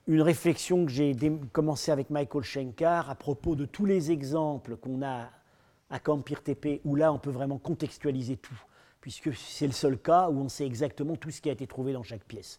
Une 0.07 0.23
réflexion 0.23 0.85
que 0.85 0.91
j'ai 0.91 1.17
commencé 1.53 1.93
avec 1.93 2.11
Michael 2.11 2.43
Schenkar 2.43 3.09
à 3.09 3.15
propos 3.15 3.55
de 3.55 3.65
tous 3.65 3.87
les 3.87 4.11
exemples 4.11 4.77
qu'on 4.77 5.03
a 5.03 5.31
à 5.91 5.99
Campir 6.01 6.43
TP, 6.43 6.81
où 6.85 6.97
là 6.97 7.13
on 7.13 7.19
peut 7.19 7.31
vraiment 7.31 7.59
contextualiser 7.59 8.37
tout, 8.37 8.59
puisque 9.01 9.35
c'est 9.35 9.67
le 9.67 9.73
seul 9.73 9.99
cas 9.99 10.29
où 10.31 10.41
on 10.41 10.49
sait 10.49 10.67
exactement 10.67 11.17
tout 11.17 11.31
ce 11.31 11.41
qui 11.41 11.51
a 11.51 11.53
été 11.53 11.67
trouvé 11.67 11.93
dans 11.93 12.03
chaque 12.03 12.25
pièce. 12.25 12.59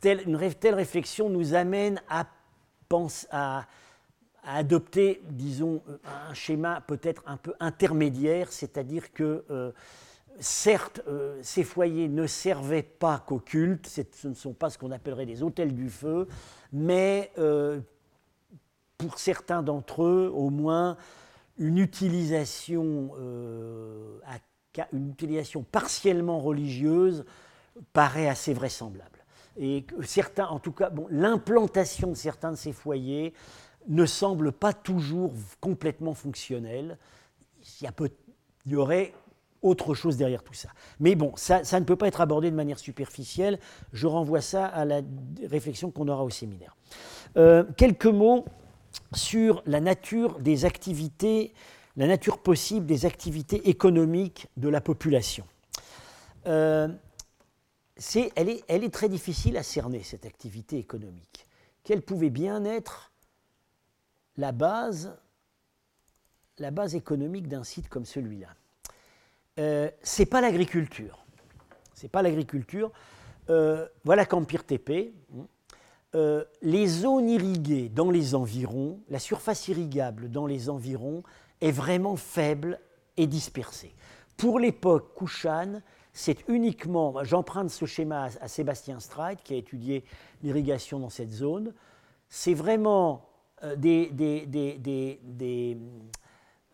Telle, 0.00 0.28
une 0.28 0.38
telle 0.54 0.74
réflexion 0.74 1.30
nous 1.30 1.54
amène 1.54 2.02
à, 2.08 2.26
à, 3.30 3.66
adopter, 4.44 5.22
disons, 5.30 5.82
un 6.04 6.34
schéma 6.34 6.82
peut-être 6.86 7.22
un 7.26 7.36
peu 7.36 7.54
intermédiaire, 7.60 8.52
c'est-à-dire 8.52 9.12
que 9.12 9.44
euh, 9.50 9.72
certes, 10.40 11.00
euh, 11.08 11.38
ces 11.42 11.64
foyers 11.64 12.08
ne 12.08 12.26
servaient 12.26 12.82
pas 12.82 13.18
qu'au 13.18 13.38
culte, 13.38 13.86
ce 13.86 14.28
ne 14.28 14.34
sont 14.34 14.52
pas 14.52 14.70
ce 14.70 14.78
qu'on 14.78 14.90
appellerait 14.90 15.26
des 15.26 15.42
hôtels 15.42 15.74
du 15.74 15.90
feu, 15.90 16.28
mais 16.72 17.30
euh, 17.38 17.80
pour 18.96 19.18
certains 19.18 19.62
d'entre 19.62 20.04
eux, 20.04 20.30
au 20.32 20.50
moins, 20.50 20.96
une 21.58 21.78
utilisation, 21.78 23.10
partiellement 25.70 26.38
religieuse 26.40 27.24
paraît 27.92 28.28
assez 28.28 28.54
vraisemblable. 28.54 29.18
Et 29.56 29.84
certains, 30.04 30.46
en 30.46 30.60
tout 30.60 30.72
cas, 30.72 30.90
l'implantation 31.10 32.10
de 32.10 32.14
certains 32.14 32.52
de 32.52 32.56
ces 32.56 32.72
foyers 32.72 33.34
ne 33.88 34.06
semble 34.06 34.52
pas 34.52 34.72
toujours 34.72 35.32
complètement 35.60 36.14
fonctionnelle. 36.14 36.98
Il 37.80 37.90
y, 38.66 38.76
aurait 38.76 39.12
autre 39.62 39.94
chose 39.94 40.16
derrière 40.16 40.42
tout 40.42 40.54
ça. 40.54 40.68
Mais 41.00 41.14
bon, 41.14 41.32
ça, 41.36 41.62
ne 41.80 41.84
peut 41.84 41.96
pas 41.96 42.06
être 42.06 42.20
abordé 42.20 42.50
de 42.50 42.56
manière 42.56 42.78
superficielle. 42.78 43.58
Je 43.92 44.06
renvoie 44.06 44.40
ça 44.40 44.66
à 44.66 44.84
la 44.84 45.00
réflexion 45.44 45.90
qu'on 45.90 46.08
aura 46.08 46.22
au 46.22 46.30
séminaire. 46.30 46.76
Euh, 47.36 47.64
quelques 47.76 48.06
mots 48.06 48.44
sur 49.14 49.62
la 49.66 49.80
nature 49.80 50.38
des 50.38 50.64
activités, 50.64 51.52
la 51.96 52.06
nature 52.06 52.38
possible 52.38 52.86
des 52.86 53.06
activités 53.06 53.68
économiques 53.68 54.46
de 54.56 54.68
la 54.68 54.80
population. 54.80 55.44
Euh, 56.46 56.88
elle 58.36 58.48
est 58.48 58.92
très 58.92 59.08
difficile 59.08 59.56
à 59.56 59.62
cerner, 59.62 60.02
cette 60.02 60.24
activité 60.24 60.78
économique. 60.78 61.46
Quelle 61.82 62.02
pouvait 62.02 62.30
bien 62.30 62.64
être 62.64 63.10
la 64.38 64.52
base, 64.52 65.14
la 66.58 66.70
économique 66.94 67.48
d'un 67.48 67.64
site 67.64 67.88
comme 67.88 68.06
celui-là 68.06 68.48
euh, 69.58 69.90
c'est 70.02 70.26
pas 70.26 70.40
l'agriculture. 70.40 71.24
C'est 71.94 72.08
pas 72.08 72.22
l'agriculture. 72.22 72.92
Euh, 73.50 73.86
voilà 74.04 74.24
qu'Empire 74.24 74.64
TP, 74.64 75.12
euh, 76.14 76.44
les 76.62 76.86
zones 76.86 77.28
irriguées 77.28 77.88
dans 77.88 78.10
les 78.10 78.34
environs, 78.34 79.00
la 79.08 79.18
surface 79.18 79.68
irrigable 79.68 80.30
dans 80.30 80.46
les 80.46 80.70
environs 80.70 81.22
est 81.60 81.72
vraiment 81.72 82.16
faible 82.16 82.78
et 83.16 83.26
dispersée. 83.26 83.94
Pour 84.36 84.60
l'époque 84.60 85.12
Kushan, 85.18 85.82
c'est 86.12 86.48
uniquement, 86.48 87.24
j'emprunte 87.24 87.70
ce 87.70 87.84
schéma 87.84 88.28
à 88.40 88.48
Sébastien 88.48 89.00
Streit 89.00 89.36
qui 89.42 89.54
a 89.54 89.56
étudié 89.56 90.04
l'irrigation 90.42 91.00
dans 91.00 91.10
cette 91.10 91.32
zone, 91.32 91.74
c'est 92.28 92.54
vraiment 92.54 93.27
des 93.76 94.10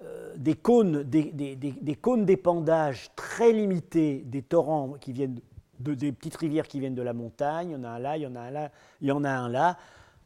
euh, 0.04 0.34
des 0.36 0.56
cônes, 0.56 1.04
des, 1.04 1.98
cônes 2.00 2.26
d'épandage 2.26 3.10
très 3.14 3.52
limités 3.52 4.22
des 4.26 4.42
torrents 4.42 4.94
qui 5.00 5.12
viennent 5.12 5.40
de, 5.78 5.94
des 5.94 6.10
petites 6.10 6.36
rivières 6.36 6.66
qui 6.66 6.80
viennent 6.80 6.96
de 6.96 7.02
la 7.02 7.12
montagne. 7.12 7.70
Il 7.70 7.72
y 7.72 7.76
en 7.76 7.84
a 7.84 7.90
un 7.90 7.98
là, 8.00 8.16
il 8.16 8.22
y 8.22 8.26
en 8.26 8.34
a 8.34 8.40
un 8.40 8.50
là, 8.50 8.70
il 9.00 9.08
y 9.08 9.12
en 9.12 9.22
a 9.22 9.30
un 9.30 9.48
là. 9.48 9.78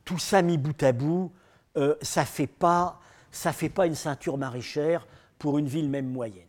Tout 0.04 0.18
ça 0.18 0.40
mis 0.40 0.56
bout 0.56 0.82
à 0.82 0.92
bout, 0.92 1.32
euh, 1.76 1.94
ça 2.00 2.24
fait, 2.24 2.46
pas, 2.46 2.98
fait 3.30 3.68
pas 3.68 3.86
une 3.86 3.94
ceinture 3.94 4.38
maraîchère 4.38 5.06
pour 5.38 5.58
une 5.58 5.66
ville 5.66 5.90
même 5.90 6.08
moyenne. 6.08 6.44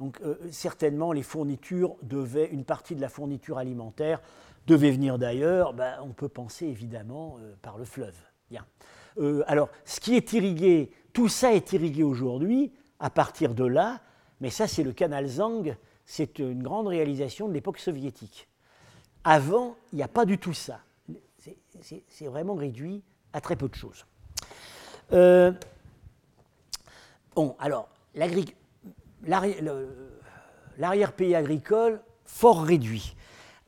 Donc 0.00 0.20
euh, 0.22 0.36
certainement, 0.50 1.12
les 1.12 1.22
fournitures 1.22 1.96
devaient, 2.02 2.48
une 2.50 2.64
partie 2.64 2.96
de 2.96 3.00
la 3.02 3.10
fourniture 3.10 3.58
alimentaire 3.58 4.20
devait 4.66 4.90
venir 4.90 5.18
d'ailleurs. 5.18 5.74
Ben, 5.74 5.98
on 6.02 6.12
peut 6.12 6.30
penser 6.30 6.66
évidemment 6.66 7.36
par 7.60 7.76
le 7.76 7.84
fleuve. 7.84 8.16
Bien. 8.50 8.64
Alors, 9.46 9.68
ce 9.84 10.00
qui 10.00 10.16
est 10.16 10.32
irrigué 10.32 10.90
tout 11.14 11.28
ça 11.28 11.54
est 11.54 11.72
irrigué 11.72 12.02
aujourd'hui 12.02 12.72
à 13.00 13.08
partir 13.08 13.54
de 13.54 13.64
là, 13.64 14.00
mais 14.40 14.50
ça 14.50 14.66
c'est 14.68 14.82
le 14.82 14.92
canal 14.92 15.26
Zang, 15.26 15.74
c'est 16.04 16.38
une 16.40 16.62
grande 16.62 16.88
réalisation 16.88 17.48
de 17.48 17.54
l'époque 17.54 17.78
soviétique. 17.78 18.48
Avant, 19.22 19.76
il 19.92 19.96
n'y 19.96 20.02
a 20.02 20.08
pas 20.08 20.26
du 20.26 20.36
tout 20.38 20.52
ça. 20.52 20.80
C'est 21.80 22.26
vraiment 22.26 22.54
réduit 22.54 23.02
à 23.32 23.40
très 23.40 23.56
peu 23.56 23.68
de 23.68 23.74
choses. 23.74 24.04
Euh, 25.12 25.52
bon, 27.34 27.56
alors, 27.58 27.88
l'arrière-pays 30.76 31.34
agricole, 31.34 32.02
fort 32.24 32.62
réduit. 32.64 33.16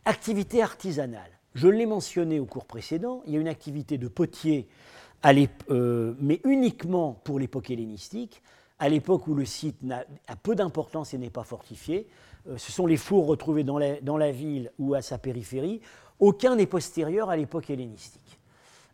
Activité 0.05 0.63
artisanale. 0.63 1.31
Je 1.55 1.69
l'ai 1.69 1.87
mentionné 1.87 2.39
au 2.41 2.45
cours 2.45 2.67
précédent, 2.67 3.23
il 3.27 3.35
y 3.35 3.37
a 3.37 3.41
une 3.41 3.49
activité 3.49 3.99
de 3.99 4.09
potier 4.09 4.69
euh, 5.71 6.15
mais 6.21 6.41
uniquement 6.45 7.21
pour 7.25 7.39
l'époque 7.39 7.71
hellénistique, 7.71 8.43
à 8.79 8.89
l'époque 8.89 9.27
où 9.27 9.35
le 9.35 9.45
site 9.45 9.79
a, 9.91 10.37
peu 10.37 10.55
d'importance 10.55 11.15
et 11.15 11.19
n'est 11.19 11.31
pas 11.31 11.45
fortifié. 11.45 12.09
Euh, 12.49 12.59
ce 12.59 12.73
sont 12.73 12.87
les 12.87 12.97
fours 12.97 13.27
retrouvés 13.27 13.65
dans 13.65 13.79
la, 13.79 14.33
ville 14.33 14.71
ou 14.79 14.95
à 14.95 15.03
sa 15.03 15.19
périphérie. 15.19 15.81
Aucun 16.21 16.57
n'est 16.57 16.67
postérieur 16.67 17.31
à 17.31 17.37
l'époque 17.37 17.71
hellénistique. 17.71 18.39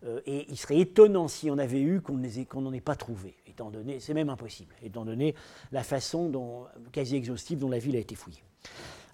Euh, 0.05 0.21
et 0.27 0.47
il 0.49 0.57
serait 0.57 0.79
étonnant 0.79 1.29
si 1.29 1.51
on 1.51 1.59
avait 1.59 1.81
eu 1.81 2.01
qu'on 2.01 2.61
n'en 2.61 2.73
ait 2.73 2.81
pas 2.81 2.97
trouvé, 2.97 3.37
étant 3.47 3.71
donné, 3.71 4.01
c'est 4.01 4.15
même 4.15 4.31
impossible, 4.31 4.75
étant 4.83 5.05
donné 5.05 5.35
la 5.71 5.83
façon 5.83 6.67
quasi 6.91 7.17
exhaustive 7.17 7.59
dont 7.59 7.71
la 7.71 7.79
ville 7.79 7.97
a 7.97 8.01
été 8.01 8.15
fouillée. 8.15 8.43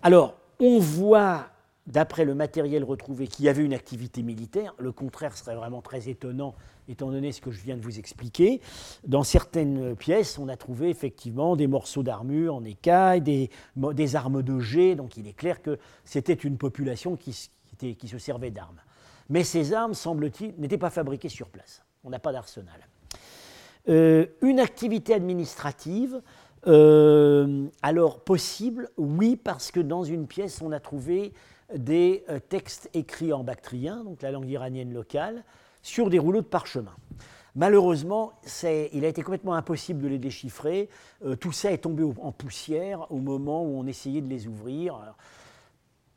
Alors, 0.03 0.37
on 0.61 0.79
voit 0.79 1.49
d'après 1.89 2.25
le 2.25 2.35
matériel 2.35 2.85
retrouvé, 2.85 3.27
qu'il 3.27 3.47
y 3.47 3.49
avait 3.49 3.65
une 3.65 3.75
activité 3.75 4.23
militaire. 4.23 4.75
Le 4.79 4.93
contraire 4.93 5.37
serait 5.37 5.57
vraiment 5.57 5.83
très 5.83 6.09
étonnant, 6.09 6.55
étant 6.89 7.11
donné 7.11 7.33
ce 7.33 7.41
que 7.41 7.51
je 7.51 7.61
viens 7.61 7.77
de 7.77 7.83
vous 7.83 7.99
expliquer. 7.99 8.61
Dans 9.07 9.23
certaines 9.23 9.95
pièces, 9.95 10.39
on 10.39 10.49
a 10.49 10.57
trouvé 10.57 10.89
effectivement 10.89 11.57
des 11.57 11.67
morceaux 11.67 12.03
d'armure 12.03 12.55
en 12.55 12.65
écaille, 12.65 13.21
des, 13.21 14.17
armes 14.17 14.43
de 14.43 14.59
jet, 14.59 14.95
donc 14.95 15.17
il 15.17 15.27
est 15.27 15.37
clair 15.37 15.63
que 15.63 15.79
c'était 16.05 16.33
une 16.33 16.59
population 16.59 17.17
qui 17.17 17.33
se 17.33 18.19
servait 18.19 18.51
d'armes. 18.51 18.81
Mais 19.29 19.45
ces 19.45 19.73
armes, 19.73 19.95
semble-t-il, 19.95 20.55
n'étaient 20.59 20.79
pas 20.79 20.91
fabriquées 20.91 21.29
sur 21.29 21.49
place. 21.49 21.83
On 22.05 22.11
n'a 22.11 22.19
pas 22.19 22.33
d'arsenal. 22.33 22.89
Euh, 23.89 24.27
une 24.43 24.61
activité 24.61 25.15
administrative, 25.15 26.21
euh, 26.67 27.67
alors 27.83 28.21
possible, 28.21 28.91
oui, 28.97 29.37
parce 29.37 29.71
que 29.71 29.81
dans 29.81 30.05
une 30.05 30.27
pièce, 30.27 30.61
on 30.63 30.73
a 30.73 30.81
trouvé 30.81 31.33
des 31.75 32.25
euh, 32.29 32.39
textes 32.39 32.91
écrits 32.95 33.33
en 33.33 33.45
bactrien, 33.45 34.05
donc 34.05 34.23
la 34.23 34.31
langue 34.31 34.49
iranienne 34.49 34.93
locale, 34.93 35.45
sur 35.83 36.11
des 36.11 36.19
rouleaux 36.19 36.43
de 36.43 36.47
parchemin. 36.47 36.95
Malheureusement, 37.55 38.35
il 38.93 39.05
a 39.05 39.09
été 39.09 39.23
complètement 39.23 39.55
impossible 39.55 40.03
de 40.03 40.09
les 40.09 40.19
déchiffrer. 40.19 40.89
Euh, 41.25 41.35
tout 41.35 41.51
ça 41.51 41.73
est 41.73 41.79
tombé 41.79 42.05
en 42.05 42.31
poussière 42.31 43.11
au 43.11 43.19
moment 43.19 43.65
où 43.65 43.81
on 43.81 43.87
essayait 43.87 44.21
de 44.21 44.29
les 44.29 44.47
ouvrir. 44.47 44.95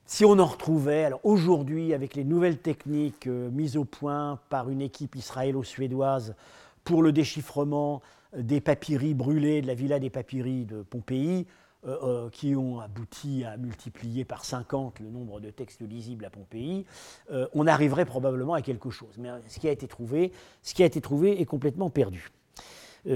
si 0.05 0.23
on 0.23 0.37
en 0.37 0.45
retrouvait, 0.45 1.05
alors 1.05 1.21
aujourd'hui, 1.23 1.93
avec 1.95 2.15
les 2.15 2.25
nouvelles 2.25 2.59
techniques 2.59 3.25
euh, 3.27 3.49
mises 3.49 3.75
au 3.75 3.85
point 3.85 4.39
par 4.49 4.69
une 4.69 4.81
équipe 4.81 5.15
israélo-suédoise 5.15 6.35
pour 6.83 7.01
le 7.01 7.11
déchiffrement 7.11 8.01
des 8.37 8.61
papyries 8.61 9.13
brûlés 9.13 9.61
de 9.61 9.67
la 9.67 9.73
villa 9.73 9.99
des 9.99 10.09
papyries 10.09 10.65
de 10.65 10.83
Pompéi, 10.83 11.47
euh, 11.83 11.97
euh, 12.03 12.29
qui 12.29 12.55
ont 12.55 12.79
abouti 12.79 13.43
à 13.43 13.57
multiplier 13.57 14.23
par 14.23 14.45
50 14.45 14.99
le 14.99 15.09
nombre 15.09 15.39
de 15.39 15.49
textes 15.49 15.81
lisibles 15.81 16.25
à 16.25 16.29
Pompéi, 16.29 16.85
euh, 17.31 17.47
on 17.55 17.65
arriverait 17.65 18.05
probablement 18.05 18.53
à 18.53 18.61
quelque 18.61 18.91
chose. 18.91 19.15
Mais 19.17 19.29
ce 19.47 19.57
qui 19.57 19.67
a 19.67 19.71
été 19.71 19.87
trouvé, 19.87 20.31
ce 20.61 20.75
qui 20.75 20.83
a 20.83 20.85
été 20.85 21.01
trouvé 21.01 21.41
est 21.41 21.45
complètement 21.45 21.89
perdu. 21.89 22.29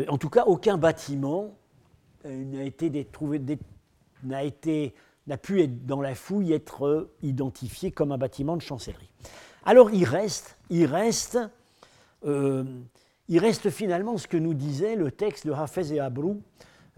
en 0.08 0.18
tout 0.18 0.32
cas, 0.32 0.46
aucun 0.46 0.80
bâtiment 0.80 1.56
n'a 2.24 2.64
été 2.64 3.06
trouvé, 3.06 3.40
n'a 4.24 5.38
pu 5.38 5.62
être 5.62 5.86
dans 5.86 6.02
la 6.02 6.16
fouille 6.16 6.52
être 6.52 7.12
identifié 7.22 7.92
comme 7.92 8.12
un 8.12 8.18
bâtiment 8.18 8.58
de 8.58 8.64
chancellerie. 8.64 9.12
Alors 9.64 9.92
il 9.92 10.06
reste, 10.06 10.58
il 10.72 10.88
reste, 10.88 11.38
il 12.26 13.40
reste 13.40 13.70
finalement 13.70 14.18
ce 14.18 14.28
que 14.28 14.38
nous 14.38 14.56
disait 14.56 14.96
le 14.96 15.12
texte 15.12 15.46
de 15.46 15.52
Hafez 15.52 15.94
et 15.94 16.00
Abrou 16.00 16.42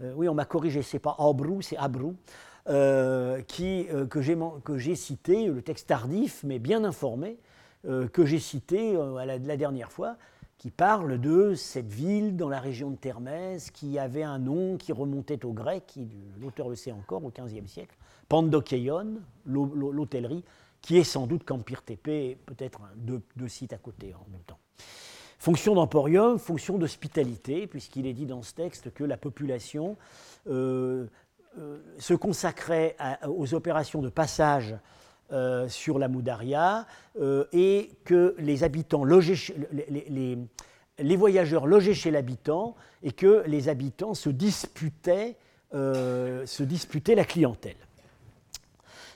euh, 0.02 0.12
oui, 0.14 0.28
on 0.28 0.34
m'a 0.34 0.44
corrigé, 0.44 0.82
c'est 0.82 0.98
pas 0.98 1.16
Abrou, 1.18 1.62
c'est 1.62 1.76
Abrou, 1.76 2.14
euh, 2.68 3.42
qui, 3.42 3.86
euh, 3.90 4.06
que 4.06 4.20
j'ai 4.78 4.94
cité, 4.94 5.46
le 5.46 5.62
texte 5.62 5.88
tardif, 5.88 6.42
mais 6.44 6.58
bien 6.58 6.84
informé, 6.84 7.38
que 8.12 8.26
j'ai 8.26 8.40
cité 8.40 8.98
la, 9.24 9.56
dernière 9.56 9.92
fois, 9.92 10.16
qui 10.58 10.70
parle 10.70 11.20
de 11.20 11.54
cette 11.54 11.90
ville 11.90 12.36
dans 12.36 12.48
la 12.48 12.58
région 12.58 12.90
de 12.90 12.96
Termès, 12.96 13.70
qui 13.70 14.00
avait 14.00 14.24
un 14.24 14.40
nom 14.40 14.76
qui 14.76 14.92
remontait 14.92 15.44
au 15.44 15.52
grec, 15.52 15.94
l'auteur 16.40 16.68
le 16.68 16.74
sait 16.74 16.90
encore, 16.90 17.24
au 17.24 17.30
XVe 17.30 17.66
siècle, 17.66 17.96
Pandokeion, 18.28 19.20
l'hôtellerie, 19.46 20.44
qui 20.82 20.98
est 20.98 21.04
sans 21.04 21.28
doute 21.28 21.44
Campire 21.44 21.82
TP, 21.82 22.36
peut-être 22.44 22.80
deux 22.96 23.48
sites 23.48 23.72
à 23.72 23.78
côté 23.78 24.12
en 24.12 24.28
même 24.32 24.42
temps. 24.42 24.58
Fonction 25.38 25.76
d'emporium, 25.76 26.38
fonction 26.38 26.78
d'hospitalité, 26.78 27.68
puisqu'il 27.68 28.06
est 28.06 28.12
dit 28.12 28.26
dans 28.26 28.42
ce 28.42 28.54
texte 28.54 28.92
que 28.92 29.04
la 29.04 29.16
population 29.16 29.96
euh, 30.48 31.06
euh, 31.58 31.78
se 31.98 32.12
consacrait 32.12 32.96
aux 33.28 33.54
opérations 33.54 34.02
de 34.02 34.08
passage 34.08 34.74
euh, 35.30 35.68
sur 35.68 36.00
la 36.00 36.08
Moudaria 36.08 36.86
et 37.52 37.90
que 38.04 38.34
les 38.38 38.64
habitants 38.64 39.04
les, 39.04 40.36
voyageurs 41.16 41.68
logeaient 41.68 41.94
chez 41.94 42.10
l'habitant 42.10 42.74
et 43.04 43.12
que 43.12 43.44
les 43.46 43.68
habitants 43.68 44.14
se 44.14 44.30
disputaient, 44.30 45.36
se 45.72 46.62
disputaient 46.64 47.14
la 47.14 47.24
clientèle. 47.24 47.76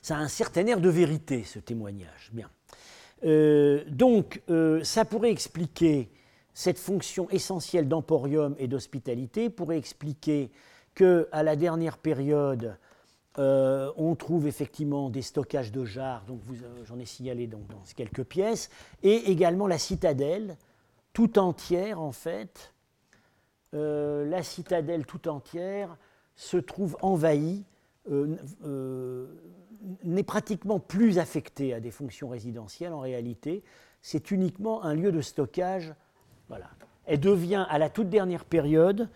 Ça 0.03 0.17
a 0.17 0.21
un 0.21 0.29
certain 0.29 0.67
air 0.67 0.81
de 0.81 0.89
vérité, 0.89 1.43
ce 1.45 1.59
témoignage. 1.59 2.31
Bien. 2.33 2.49
Euh, 3.25 3.85
donc, 3.89 4.43
euh, 4.51 4.83
ça 4.85 5.05
pourrait 5.05 5.31
expliquer 5.31 6.11
cette 6.55 6.79
fonction 6.79 7.29
essentielle 7.31 7.89
d'emporium 7.89 8.55
et 8.59 8.69
d'hospitalité, 8.69 9.49
pourrait 9.49 9.79
expliquer 9.79 10.51
qu'à 10.95 11.43
la 11.43 11.57
dernière 11.57 11.97
période, 11.99 12.77
euh, 13.39 13.91
on 13.97 14.15
trouve 14.15 14.47
effectivement 14.47 15.09
des 15.09 15.23
stockages 15.23 15.73
de 15.73 15.87
jarres, 15.87 16.25
donc 16.27 16.41
j'en 16.85 16.99
ai 16.99 17.07
signalé 17.07 17.47
dans 17.47 17.63
quelques 17.97 18.25
pièces, 18.25 18.69
et 19.03 19.31
également 19.31 19.67
la 19.67 19.79
citadelle 19.79 20.59
tout 21.15 21.39
entière 21.39 22.01
en 22.01 22.13
fait. 22.13 22.75
la 23.73 24.43
citadelle 24.43 25.07
tout 25.07 25.29
entière 25.29 25.97
se 26.37 26.59
trouve 26.59 26.99
envahie 27.01 27.65
n'est 30.05 30.23
pratiquement 30.23 30.79
plus 30.79 31.19
affecté 31.19 31.75
à 31.75 31.81
des 31.81 31.91
fonctions 31.91 32.29
résidentielles 32.29 32.93
en 32.93 33.01
réalité. 33.01 33.63
C'est 34.01 34.31
uniquement 34.31 34.85
un 34.85 34.95
lieu 34.95 35.13
de 35.13 35.21
stockage. 35.21 35.93
Voilà. 36.49 36.71
Elle 37.07 37.21
devient 37.21 37.67
à 37.69 37.79
la 37.79 37.91
toute 37.91 38.09
dernière 38.09 38.45
période, 38.45 39.09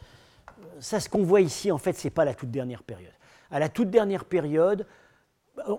ça 0.80 1.00
ce 1.00 1.08
qu'on 1.08 1.22
voit 1.22 1.40
ici 1.40 1.70
en 1.70 1.78
fait 1.78 1.92
ce 1.92 2.06
n'est 2.06 2.10
pas 2.10 2.24
la 2.24 2.34
toute 2.34 2.50
dernière 2.50 2.82
période. 2.82 3.12
À 3.50 3.60
la 3.60 3.68
toute 3.68 3.90
dernière 3.90 4.24
période, 4.24 4.86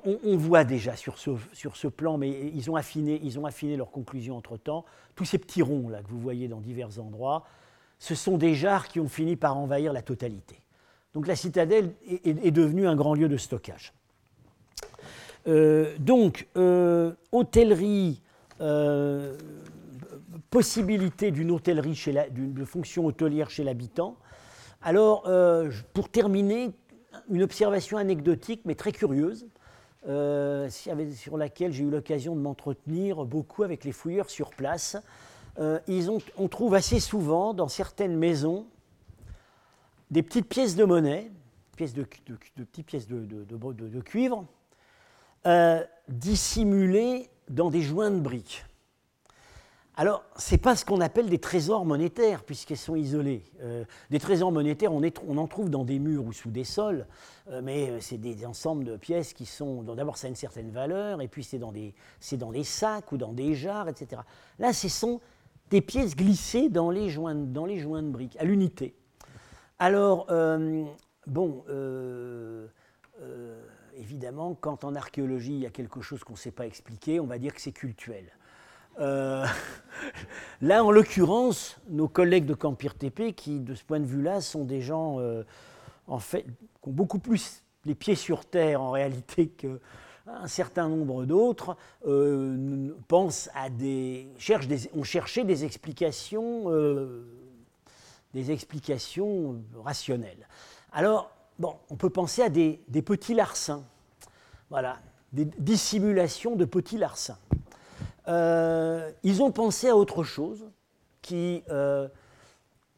on, 0.05 0.37
voit 0.37 0.63
déjà 0.63 0.95
sur 0.95 1.17
ce, 1.17 1.87
plan, 1.87 2.17
mais 2.17 2.29
ils 2.53 2.71
ont 2.71 2.75
affiné, 2.75 3.19
ils 3.23 3.37
ont 3.37 3.47
leurs 3.75 3.91
conclusions 3.91 4.37
entre-temps, 4.37 4.85
tous 5.15 5.25
ces 5.25 5.37
petits 5.37 5.61
ronds 5.61 5.89
là 5.89 6.01
que 6.01 6.07
vous 6.07 6.19
voyez 6.19 6.47
dans 6.47 6.61
divers 6.61 6.99
endroits, 6.99 7.45
ce 7.99 8.15
sont 8.15 8.37
des 8.37 8.55
jarres 8.55 8.87
qui 8.87 8.99
ont 8.99 9.09
fini 9.09 9.35
par 9.35 9.57
envahir 9.57 9.93
la 9.93 10.01
totalité. 10.01 10.61
Donc 11.13 11.27
la 11.27 11.35
citadelle 11.35 11.93
est 12.23 12.51
devenue 12.51 12.87
un 12.87 12.95
grand 12.95 13.13
lieu 13.13 13.27
de 13.27 13.37
stockage. 13.37 13.93
Euh, 15.47 15.95
donc, 15.99 16.47
euh, 16.57 17.13
hôtellerie, 17.31 18.21
euh, 18.59 19.37
possibilité 20.49 21.31
d'une 21.31 21.51
hôtellerie, 21.51 21.95
chez 21.95 22.11
la, 22.11 22.25
fonction 22.65 23.05
hôtelière 23.05 23.49
chez 23.49 23.63
l'habitant. 23.63 24.17
Alors, 24.81 25.23
pour 25.93 26.09
terminer, 26.09 26.71
une 27.29 27.41
observation 27.41 27.97
anecdotique, 27.97 28.61
mais 28.65 28.75
très 28.75 28.91
curieuse, 28.91 29.47
sur 30.03 31.37
laquelle 31.37 31.73
j'ai 31.73 31.83
eu 31.83 31.89
l'occasion 31.89 32.35
de 32.35 32.41
m'entretenir 32.41 33.25
beaucoup 33.25 33.63
avec 33.63 33.83
les 33.83 33.91
fouilleurs 33.91 34.29
sur 34.29 34.51
place. 34.51 34.95
ils 35.87 36.11
ont, 36.11 36.19
on 36.37 36.47
trouve 36.47 36.75
assez 36.75 36.99
souvent 36.99 37.53
dans 37.53 37.67
certaines 37.67 38.15
maisons 38.15 38.67
des 40.11 40.21
petites 40.21 40.47
pièces 40.47 40.75
de 40.75 40.85
monnaie, 40.85 41.31
pièces 41.75 41.93
de, 41.93 42.05
de, 42.27 42.63
petites 42.63 42.85
pièces 42.85 43.07
de, 43.07 43.25
de 43.25 44.01
cuivre, 44.01 44.45
euh, 45.47 45.81
dissimulés 46.09 47.29
dans 47.47 47.69
des 47.69 47.81
joints 47.81 48.11
de 48.11 48.19
briques. 48.19 48.65
Alors, 49.95 50.25
ce 50.35 50.51
n'est 50.51 50.57
pas 50.57 50.75
ce 50.75 50.83
qu'on 50.83 50.99
appelle 50.99 51.29
des 51.29 51.39
trésors 51.39 51.85
monétaires, 51.85 52.43
puisqu'ils 52.43 52.75
sont 52.75 52.97
isolés. 52.97 53.45
Euh, 53.61 53.85
des 54.09 54.19
trésors 54.19 54.51
monétaires, 54.51 54.91
on, 54.91 55.37
en 55.37 55.47
trouve 55.47 55.69
dans 55.69 55.85
des 55.85 55.99
murs 55.99 56.25
ou 56.25 56.33
sous 56.33 56.51
des 56.51 56.65
sols, 56.65 57.07
euh, 57.49 57.61
mais 57.63 58.01
c'est 58.01 58.17
des 58.17 58.45
ensembles 58.45 58.83
de 58.83 58.97
pièces 58.97 59.31
qui 59.31 59.45
sont. 59.45 59.83
D'abord, 59.83 60.17
ça 60.17 60.27
a 60.27 60.29
une 60.29 60.35
certaine 60.35 60.69
valeur, 60.69 61.21
et 61.21 61.29
puis 61.29 61.45
c'est 61.45 61.59
dans, 61.59 61.71
des, 61.71 61.93
sacs 62.63 63.13
ou 63.13 63.17
dans 63.17 63.31
des 63.31 63.55
jarres, 63.55 63.87
etc. 63.87 64.21
Là, 64.59 64.73
ce 64.73 64.89
sont 64.89 65.21
des 65.69 65.81
pièces 65.81 66.13
glissées 66.13 66.67
dans 66.67 66.91
les 66.91 67.09
joints 67.09 67.35
de 67.35 68.09
briques, 68.09 68.35
à 68.37 68.43
l'unité. 68.43 68.95
Alors, 69.79 70.27
bon 71.25 71.63
évidemment, 73.97 74.55
quand 74.59 74.83
en 74.83 74.95
archéologie 74.95 75.53
il 75.53 75.59
y 75.59 75.65
a 75.65 75.69
quelque 75.69 76.01
chose 76.01 76.23
qu'on 76.23 76.33
ne 76.33 76.37
sait 76.37 76.51
pas 76.51 76.65
expliquer, 76.65 77.19
on 77.19 77.25
va 77.25 77.37
dire 77.37 77.53
que 77.53 77.61
c'est 77.61 77.71
cultuel. 77.71 78.25
Euh, 78.99 79.45
là, 80.61 80.83
en 80.83 80.91
l'occurrence, 80.91 81.77
nos 81.89 82.07
collègues 82.07 82.45
de 82.45 82.53
Campire 82.53 82.95
TP, 82.95 83.33
qui 83.33 83.59
de 83.59 83.75
ce 83.75 83.83
point 83.83 83.99
de 83.99 84.05
vue-là 84.05 84.41
sont 84.41 84.63
des 84.63 84.81
gens 84.81 85.19
euh, 85.19 85.43
en 86.07 86.19
fait, 86.19 86.43
qui 86.43 86.89
ont 86.89 86.91
beaucoup 86.91 87.19
plus 87.19 87.63
les 87.85 87.95
pieds 87.95 88.15
sur 88.15 88.45
terre 88.45 88.81
en 88.81 88.91
réalité 88.91 89.47
qu'un 89.47 90.47
certain 90.47 90.89
nombre 90.89 91.25
d'autres, 91.25 91.77
euh, 92.05 92.93
pensent 93.07 93.49
à 93.55 93.69
des, 93.69 94.27
cherchent 94.37 94.67
des, 94.67 94.89
ont 94.93 95.03
cherché 95.03 95.43
des 95.43 95.63
explications, 95.63 96.71
des 98.33 98.51
explications 98.51 99.61
rationnelles. 99.83 100.47
Alors, 100.91 101.36
bon, 101.59 101.75
on 101.89 101.95
peut 101.95 102.09
penser 102.09 102.41
à 102.41 102.49
des, 102.49 102.79
petits 103.05 103.33
larcins. 103.33 103.83
Voilà, 104.69 104.99
des 105.33 105.45
dissimulations 105.45 106.55
de 106.55 106.65
petits 106.65 106.97
larcins. 106.97 107.37
Euh, 108.27 109.09
ils 109.23 109.41
ont 109.41 109.51
pensé 109.51 109.87
à 109.89 109.95
autre 109.95 110.23
chose 110.23 110.69
qui 111.21 111.63
euh, 111.69 112.07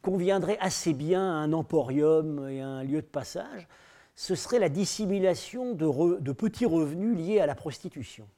conviendrait 0.02 0.58
assez 0.60 0.92
bien 0.92 1.22
à 1.22 1.34
un 1.34 1.52
emporium 1.52 2.48
et 2.48 2.60
à 2.60 2.66
un 2.66 2.82
lieu 2.82 3.00
de 3.00 3.06
passage. 3.06 3.68
Ce 4.16 4.34
serait 4.34 4.58
la 4.58 4.68
dissimulation 4.68 5.74
de, 5.74 6.32
petits 6.32 6.66
revenus 6.66 7.16
liés 7.16 7.40
à 7.40 7.46
la 7.46 7.54
prostitution. 7.54 8.28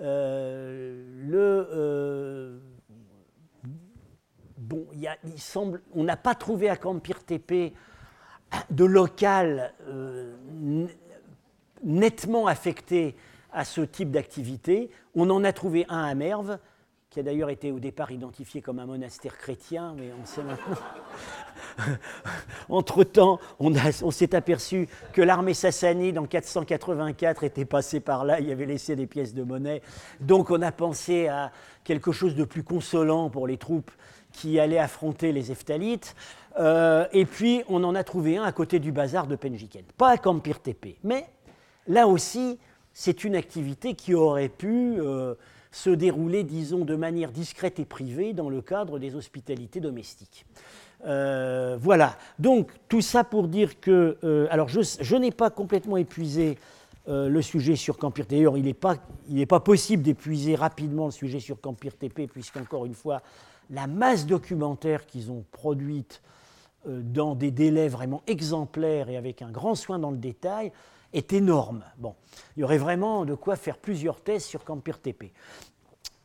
Euh, 0.00 1.04
le, 1.26 2.60
bon, 4.56 4.86
il 4.94 5.40
semble, 5.40 5.82
on 5.92 6.04
n'a 6.04 6.16
pas 6.16 6.34
trouvé 6.34 6.70
à 6.70 6.76
Campire 6.76 7.22
TP 7.24 7.74
de 8.70 8.84
local 8.84 9.72
euh, 9.88 10.34
nettement 11.84 12.46
affecté 12.46 13.16
à 13.52 13.64
ce 13.64 13.80
type 13.80 14.10
d'activité. 14.10 14.90
On 15.14 15.28
en 15.30 15.44
a 15.44 15.52
trouvé 15.52 15.86
un 15.88 16.04
à 16.04 16.14
Merve, 16.14 16.58
qui 17.10 17.18
a 17.18 17.22
d'ailleurs 17.24 17.50
été 17.50 17.72
au 17.72 17.80
départ 17.80 18.12
identifié 18.12 18.62
comme 18.62 18.78
un 18.78 18.86
monastère 18.86 19.36
chrétien, 19.36 19.94
mais 19.98 20.12
on 20.20 20.24
sait 20.24 20.44
maintenant, 20.44 20.76
Entre-temps, 22.68 23.40
on, 23.58 24.10
s'est 24.12 24.34
aperçu 24.34 24.88
que 25.12 25.20
l'armée 25.20 25.54
sassanide 25.54 26.18
en 26.18 26.26
484 26.26 27.44
était 27.44 27.64
passée 27.64 27.98
par 27.98 28.24
là, 28.24 28.38
il 28.38 28.48
y 28.48 28.52
avait 28.52 28.66
laissé 28.66 28.94
des 28.94 29.06
pièces 29.06 29.34
de 29.34 29.42
monnaie. 29.42 29.82
Donc 30.20 30.50
on 30.50 30.62
a 30.62 30.70
pensé 30.70 31.26
à 31.26 31.50
quelque 31.82 32.12
chose 32.12 32.36
de 32.36 32.44
plus 32.44 32.62
consolant 32.62 33.28
pour 33.28 33.48
les 33.48 33.56
troupes 33.56 33.90
qui 34.32 34.60
allaient 34.60 34.78
affronter 34.78 35.32
les 35.32 35.50
Eftalites. 35.50 36.14
Euh, 36.58 37.06
et 37.12 37.24
puis 37.24 37.62
on 37.68 37.84
en 37.84 37.94
a 37.94 38.04
trouvé 38.04 38.36
un 38.36 38.42
à 38.42 38.52
côté 38.52 38.78
du 38.78 38.92
bazar 38.92 39.26
de 39.26 39.36
Penjiken. 39.36 39.84
Pas 39.96 40.10
à 40.10 40.18
Kampir 40.18 40.60
Tepe, 40.60 40.96
mais 41.04 41.26
là 41.86 42.06
aussi, 42.06 42.58
c'est 42.92 43.24
une 43.24 43.36
activité 43.36 43.94
qui 43.94 44.14
aurait 44.14 44.48
pu 44.48 44.96
euh, 44.98 45.34
se 45.70 45.90
dérouler, 45.90 46.42
disons, 46.42 46.84
de 46.84 46.96
manière 46.96 47.30
discrète 47.30 47.78
et 47.78 47.84
privée 47.84 48.32
dans 48.32 48.50
le 48.50 48.62
cadre 48.62 48.98
des 48.98 49.14
hospitalités 49.14 49.80
domestiques. 49.80 50.44
Euh, 51.06 51.78
voilà, 51.80 52.18
donc 52.38 52.70
tout 52.88 53.00
ça 53.00 53.24
pour 53.24 53.48
dire 53.48 53.80
que, 53.80 54.18
alors 54.50 54.68
je, 54.68 55.16
n'ai 55.16 55.30
pas 55.30 55.48
complètement 55.50 55.96
épuisé 55.96 56.58
le 57.06 57.42
sujet 57.42 57.74
sur 57.74 57.96
Campir 57.96 58.26
D'ailleurs, 58.28 58.58
il 58.58 58.64
n'est 58.64 58.74
pas, 58.74 58.96
pas, 59.48 59.60
possible 59.60 60.02
d'épuiser 60.02 60.54
rapidement 60.54 61.06
le 61.06 61.10
sujet 61.10 61.40
sur 61.40 61.60
Campir 61.60 61.96
TP, 61.96 62.28
puisqu'encore 62.30 62.84
une 62.84 62.94
fois, 62.94 63.22
la 63.70 63.86
masse 63.86 64.26
documentaire 64.26 65.06
qu'ils 65.06 65.30
ont 65.30 65.44
produite 65.52 66.20
dans 66.86 67.34
des 67.34 67.50
délais 67.50 67.88
vraiment 67.88 68.22
exemplaires 68.26 69.08
et 69.08 69.16
avec 69.16 69.42
un 69.42 69.50
grand 69.50 69.74
soin 69.74 69.98
dans 69.98 70.10
le 70.10 70.16
détail 70.16 70.72
est 71.12 71.32
énorme. 71.32 71.84
Bon, 71.98 72.14
il 72.56 72.60
y 72.60 72.64
aurait 72.64 72.78
vraiment 72.78 73.24
de 73.24 73.34
quoi 73.34 73.56
faire 73.56 73.78
plusieurs 73.78 74.20
thèses 74.20 74.44
sur 74.44 74.64
Campir 74.64 75.00
TP. 75.00 75.32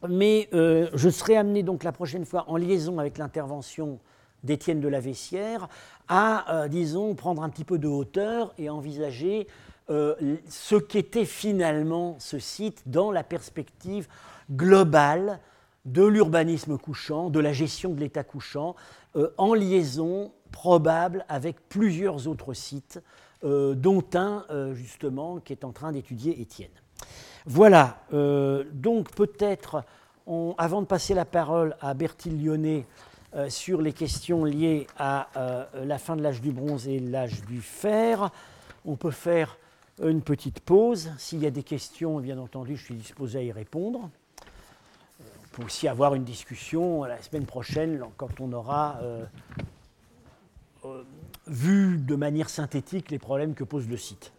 Mais 0.08 0.50
euh, 0.54 0.90
je 0.94 1.10
serai 1.10 1.36
amené 1.36 1.64
donc 1.64 1.84
la 1.84 1.92
prochaine 1.92 2.26
fois, 2.26 2.46
en 2.48 2.58
liaison 2.58 3.00
avec 3.00 3.18
l'intervention 3.18 4.00
d'Étienne 4.44 4.80
de 4.80 4.88
la 4.88 5.00
Vessière, 5.00 5.68
à, 6.08 6.54
euh, 6.54 6.68
disons, 6.68 7.16
prendre 7.16 7.42
un 7.42 7.50
petit 7.50 7.64
peu 7.64 7.80
de 7.80 7.88
hauteur 7.88 8.54
et 8.60 8.70
envisager 8.70 9.48
euh, 9.90 10.16
ce 10.48 10.76
qu'était 10.76 11.26
finalement 11.26 12.16
ce 12.20 12.38
site 12.38 12.84
dans 12.86 13.12
la 13.12 13.24
perspective 13.24 14.08
globale 14.52 15.40
de 15.86 16.04
l'urbanisme 16.04 16.78
couchant, 16.78 17.30
de 17.30 17.40
la 17.40 17.54
gestion 17.54 17.94
de 17.94 18.00
l'État 18.00 18.24
couchant, 18.24 18.76
en 19.38 19.54
liaison 19.54 20.34
probable 20.56 21.26
avec 21.28 21.58
plusieurs 21.68 22.30
autres 22.30 22.54
sites 22.54 23.04
euh, 23.44 23.76
dont 23.76 24.06
un 24.14 24.46
euh, 24.50 24.74
justement 24.74 25.40
qui 25.40 25.52
est 25.52 25.66
en 25.66 25.74
train 25.74 25.92
d'étudier 25.92 26.42
Étienne. 26.42 26.72
Voilà, 27.46 27.98
euh, 28.14 28.64
donc 28.72 29.12
peut-être, 29.12 29.84
avant 30.58 30.82
de 30.82 30.88
passer 30.88 31.14
la 31.14 31.26
parole 31.26 31.76
à 31.82 31.94
Bertil 31.94 32.42
Lyonnais 32.42 32.88
sur 33.50 33.82
les 33.82 33.92
questions 33.92 34.46
liées 34.46 34.88
à 34.98 35.28
la 35.76 35.98
fin 35.98 36.16
de 36.16 36.24
l'âge 36.24 36.42
du 36.42 36.52
bronze 36.52 36.88
et 36.88 37.00
l'âge 37.00 37.42
du 37.42 37.62
fer, 37.62 38.32
on 38.86 38.96
peut 38.96 39.12
faire 39.12 39.58
une 40.02 40.22
petite 40.22 40.62
pause. 40.62 41.12
S'il 41.18 41.44
y 41.44 41.46
a 41.46 41.52
des 41.52 41.62
questions, 41.62 42.20
bien 42.20 42.40
entendu, 42.40 42.78
je 42.78 42.84
suis 42.86 42.96
disposé 42.96 43.40
à 43.40 43.44
y 43.44 43.52
répondre. 43.52 44.10
On 45.20 45.58
peut 45.58 45.66
aussi 45.66 45.88
avoir 45.90 46.16
une 46.16 46.24
discussion 46.24 47.04
la 47.04 47.22
semaine 47.22 47.46
prochaine 47.46 48.02
quand 48.18 48.40
on 48.40 48.52
aura 48.54 49.00
vu 51.48 51.98
de 51.98 52.16
manière 52.16 52.50
synthétique 52.50 53.12
les 53.12 53.20
problèmes 53.20 53.56
que 53.56 53.64
pose 53.64 53.88
le 53.88 53.98
site. 53.98 54.34